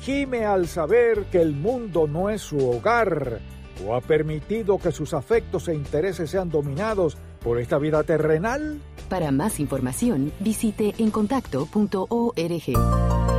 Gime 0.00 0.44
al 0.44 0.68
saber 0.68 1.24
que 1.30 1.40
el 1.40 1.52
mundo 1.52 2.06
no 2.06 2.30
es 2.30 2.42
su 2.42 2.58
hogar 2.58 3.40
o 3.84 3.94
ha 3.94 4.00
permitido 4.00 4.78
que 4.78 4.92
sus 4.92 5.14
afectos 5.14 5.68
e 5.68 5.74
intereses 5.74 6.30
sean 6.30 6.50
dominados 6.50 7.16
por 7.42 7.60
esta 7.60 7.78
vida 7.78 8.02
terrenal. 8.02 8.80
Para 9.08 9.30
más 9.30 9.60
información, 9.60 10.32
visite 10.40 10.94
encontacto.org. 10.98 13.35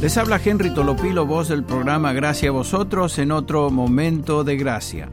Les 0.00 0.18
habla 0.18 0.38
Henry 0.44 0.74
Tolopilo, 0.74 1.24
voz 1.24 1.48
del 1.48 1.64
programa 1.64 2.12
Gracia 2.12 2.50
a 2.50 2.52
vosotros 2.52 3.18
en 3.18 3.32
otro 3.32 3.70
momento 3.70 4.44
de 4.44 4.58
gracia. 4.58 5.08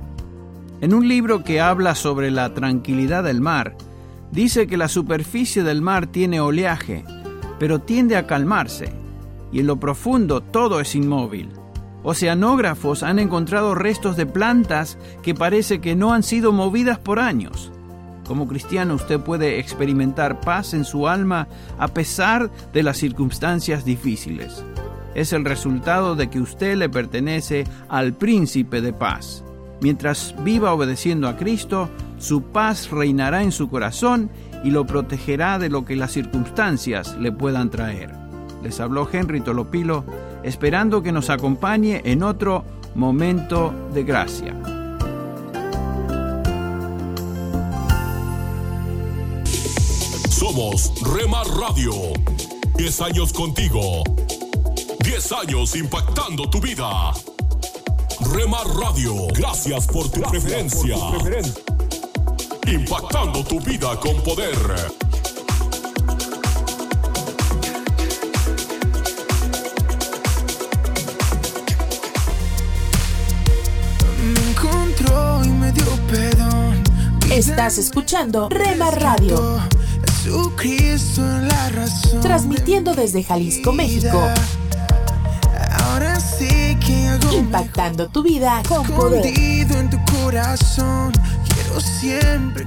En 0.81 0.93
un 0.93 1.07
libro 1.07 1.41
que 1.41 1.61
habla 1.61 1.95
sobre 1.95 2.31
la 2.31 2.53
tranquilidad 2.53 3.23
del 3.23 3.39
mar, 3.39 3.77
dice 4.31 4.67
que 4.67 4.75
la 4.75 4.89
superficie 4.89 5.63
del 5.63 5.81
mar 5.81 6.07
tiene 6.07 6.41
oleaje, 6.41 7.05
pero 7.59 7.79
tiende 7.79 8.17
a 8.17 8.27
calmarse, 8.27 8.91
y 9.53 9.61
en 9.61 9.67
lo 9.67 9.79
profundo 9.79 10.41
todo 10.41 10.81
es 10.81 10.95
inmóvil. 10.95 11.49
Oceanógrafos 12.03 13.03
han 13.03 13.19
encontrado 13.19 13.75
restos 13.75 14.17
de 14.17 14.25
plantas 14.25 14.97
que 15.21 15.33
parece 15.33 15.79
que 15.79 15.95
no 15.95 16.11
han 16.11 16.23
sido 16.23 16.51
movidas 16.51 16.99
por 16.99 17.19
años. 17.19 17.71
Como 18.27 18.49
cristiano 18.49 18.95
usted 18.95 19.21
puede 19.21 19.59
experimentar 19.59 20.41
paz 20.41 20.73
en 20.73 20.83
su 20.83 21.07
alma 21.07 21.47
a 21.79 21.87
pesar 21.87 22.51
de 22.73 22.83
las 22.83 22.97
circunstancias 22.97 23.85
difíciles. 23.85 24.63
Es 25.15 25.33
el 25.33 25.45
resultado 25.45 26.15
de 26.15 26.29
que 26.29 26.39
usted 26.39 26.75
le 26.75 26.89
pertenece 26.89 27.65
al 27.89 28.13
príncipe 28.13 28.81
de 28.81 28.93
paz. 28.93 29.43
Mientras 29.81 30.33
viva 30.43 30.73
obedeciendo 30.73 31.27
a 31.27 31.35
Cristo, 31.35 31.89
su 32.17 32.41
paz 32.43 32.89
reinará 32.89 33.43
en 33.43 33.51
su 33.51 33.69
corazón 33.69 34.29
y 34.63 34.71
lo 34.71 34.85
protegerá 34.85 35.59
de 35.59 35.69
lo 35.69 35.83
que 35.83 35.95
las 35.95 36.11
circunstancias 36.11 37.17
le 37.19 37.31
puedan 37.31 37.69
traer. 37.69 38.11
Les 38.63 38.79
habló 38.79 39.07
Henry 39.11 39.41
Tolopilo, 39.41 40.05
esperando 40.41 41.03
que 41.03 41.11
nos 41.11 41.29
acompañe 41.29 42.01
en 42.05 42.23
otro 42.23 42.63
momento 42.95 43.73
de 43.93 44.03
gracia. 44.03 44.55
Somos 50.29 50.93
Remar 51.13 51.45
Radio. 51.47 51.91
10 52.77 53.01
años 53.01 53.33
contigo. 53.33 54.03
10 55.13 55.31
años 55.33 55.75
impactando 55.75 56.49
tu 56.49 56.59
vida. 56.59 57.13
Remar 58.31 58.65
Radio, 58.65 59.27
gracias 59.27 59.85
por 59.85 60.09
tu 60.09 60.21
preferencia. 60.21 60.97
Impactando 62.65 63.43
tu 63.43 63.59
vida 63.59 63.95
con 63.99 64.19
poder. 64.23 64.57
Me 74.23 74.49
encontró 74.49 75.45
y 75.45 75.49
me 75.49 75.71
dio 75.73 75.85
perdón. 76.07 76.83
Estás 77.29 77.77
escuchando 77.77 78.49
Rema 78.49 78.89
Radio. 78.89 79.61
Jesucristo 80.23 81.21
en 81.21 81.49
la 81.49 81.69
razón. 81.69 82.21
Transmitiendo 82.21 82.95
desde 82.95 83.23
Jalisco, 83.23 83.71
México. 83.73 84.19
Impactando 87.33 88.07
tu 88.09 88.23
vida 88.23 88.61
con 88.67 88.85
poder. 88.87 89.25
escondido 89.25 89.79
en 89.79 89.89
tu 89.89 89.97
corazón. 90.11 91.11
Quiero 91.47 91.79
siempre. 91.79 92.65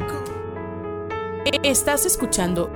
Estás 1.62 2.06
escuchando 2.06 2.70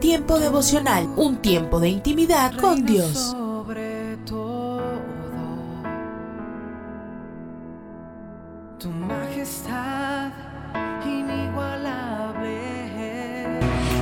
Tiempo 0.00 0.38
devocional, 0.38 1.08
un 1.16 1.38
tiempo 1.38 1.80
de 1.80 1.88
intimidad 1.88 2.54
con 2.56 2.84
Dios. 2.84 3.32
Sobre 3.32 4.18
todo, 4.26 4.82
tu 8.78 8.90
majestad 8.90 10.30
inigualable. 11.04 12.60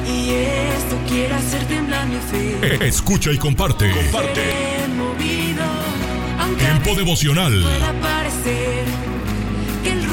Y 0.05 0.31
esto 0.31 0.97
quiere 1.09 1.35
hacer 1.35 1.65
temblar 1.69 2.09
mi 2.09 2.17
fe. 2.17 2.87
Escucha 2.87 3.31
y 3.31 3.39
comparte. 3.39 3.93
Comparte. 3.93 4.75
Tiempo 6.59 6.95
devocional. 6.95 7.65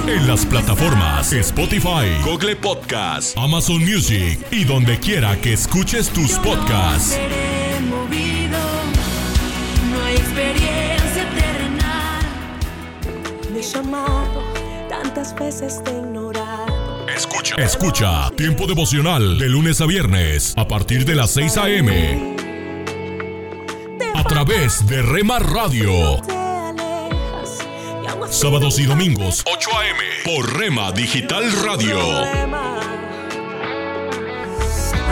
En 0.08 0.28
las 0.28 0.46
plataformas 0.46 1.32
Spotify, 1.32 2.10
Google 2.24 2.56
Podcast, 2.56 3.38
Amazon 3.38 3.80
Music 3.80 4.40
y 4.52 4.64
donde 4.66 5.00
quiera 5.00 5.40
que 5.40 5.54
escuches 5.54 6.10
tus 6.10 6.34
podcasts. 6.40 7.12
seré 7.14 7.80
movido. 7.82 8.60
No 9.92 10.04
hay 10.06 10.16
experiencia 10.16 11.30
terrenal. 11.36 12.22
Me 13.54 13.60
he 13.60 13.64
llamado 13.64 14.44
tantas 14.90 15.34
veces 15.36 15.82
te 15.84 15.92
he 15.92 15.98
ignorado. 15.98 17.08
Escucha. 17.16 17.56
Escucha 17.56 18.30
Tiempo 18.36 18.68
devocional 18.68 19.38
de 19.38 19.48
lunes 19.50 19.80
a 19.82 19.86
viernes 19.86 20.54
a 20.58 20.68
partir 20.68 21.06
de 21.06 21.16
las 21.16 21.32
6 21.32 21.58
a.m. 21.58 22.41
Través 24.32 24.88
de 24.88 25.02
Remar 25.02 25.45
Radio. 25.52 25.91
Sábados 28.30 28.80
y 28.80 28.86
domingos 28.86 29.44
8 29.45 29.70
a.m. 29.78 29.99
por 30.24 30.58
Rema 30.58 30.94
Digital 30.94 31.52
Radio. 31.66 31.99
A 31.99 32.34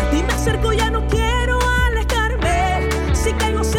ti 0.09 0.23
me 0.23 0.31
acerco, 0.31 0.71
ya 0.71 0.89
no 0.89 1.05
quiero 1.07 1.59
alejarme. 1.85 2.87
Si 3.13 3.33
caigo, 3.33 3.61
sé 3.61 3.78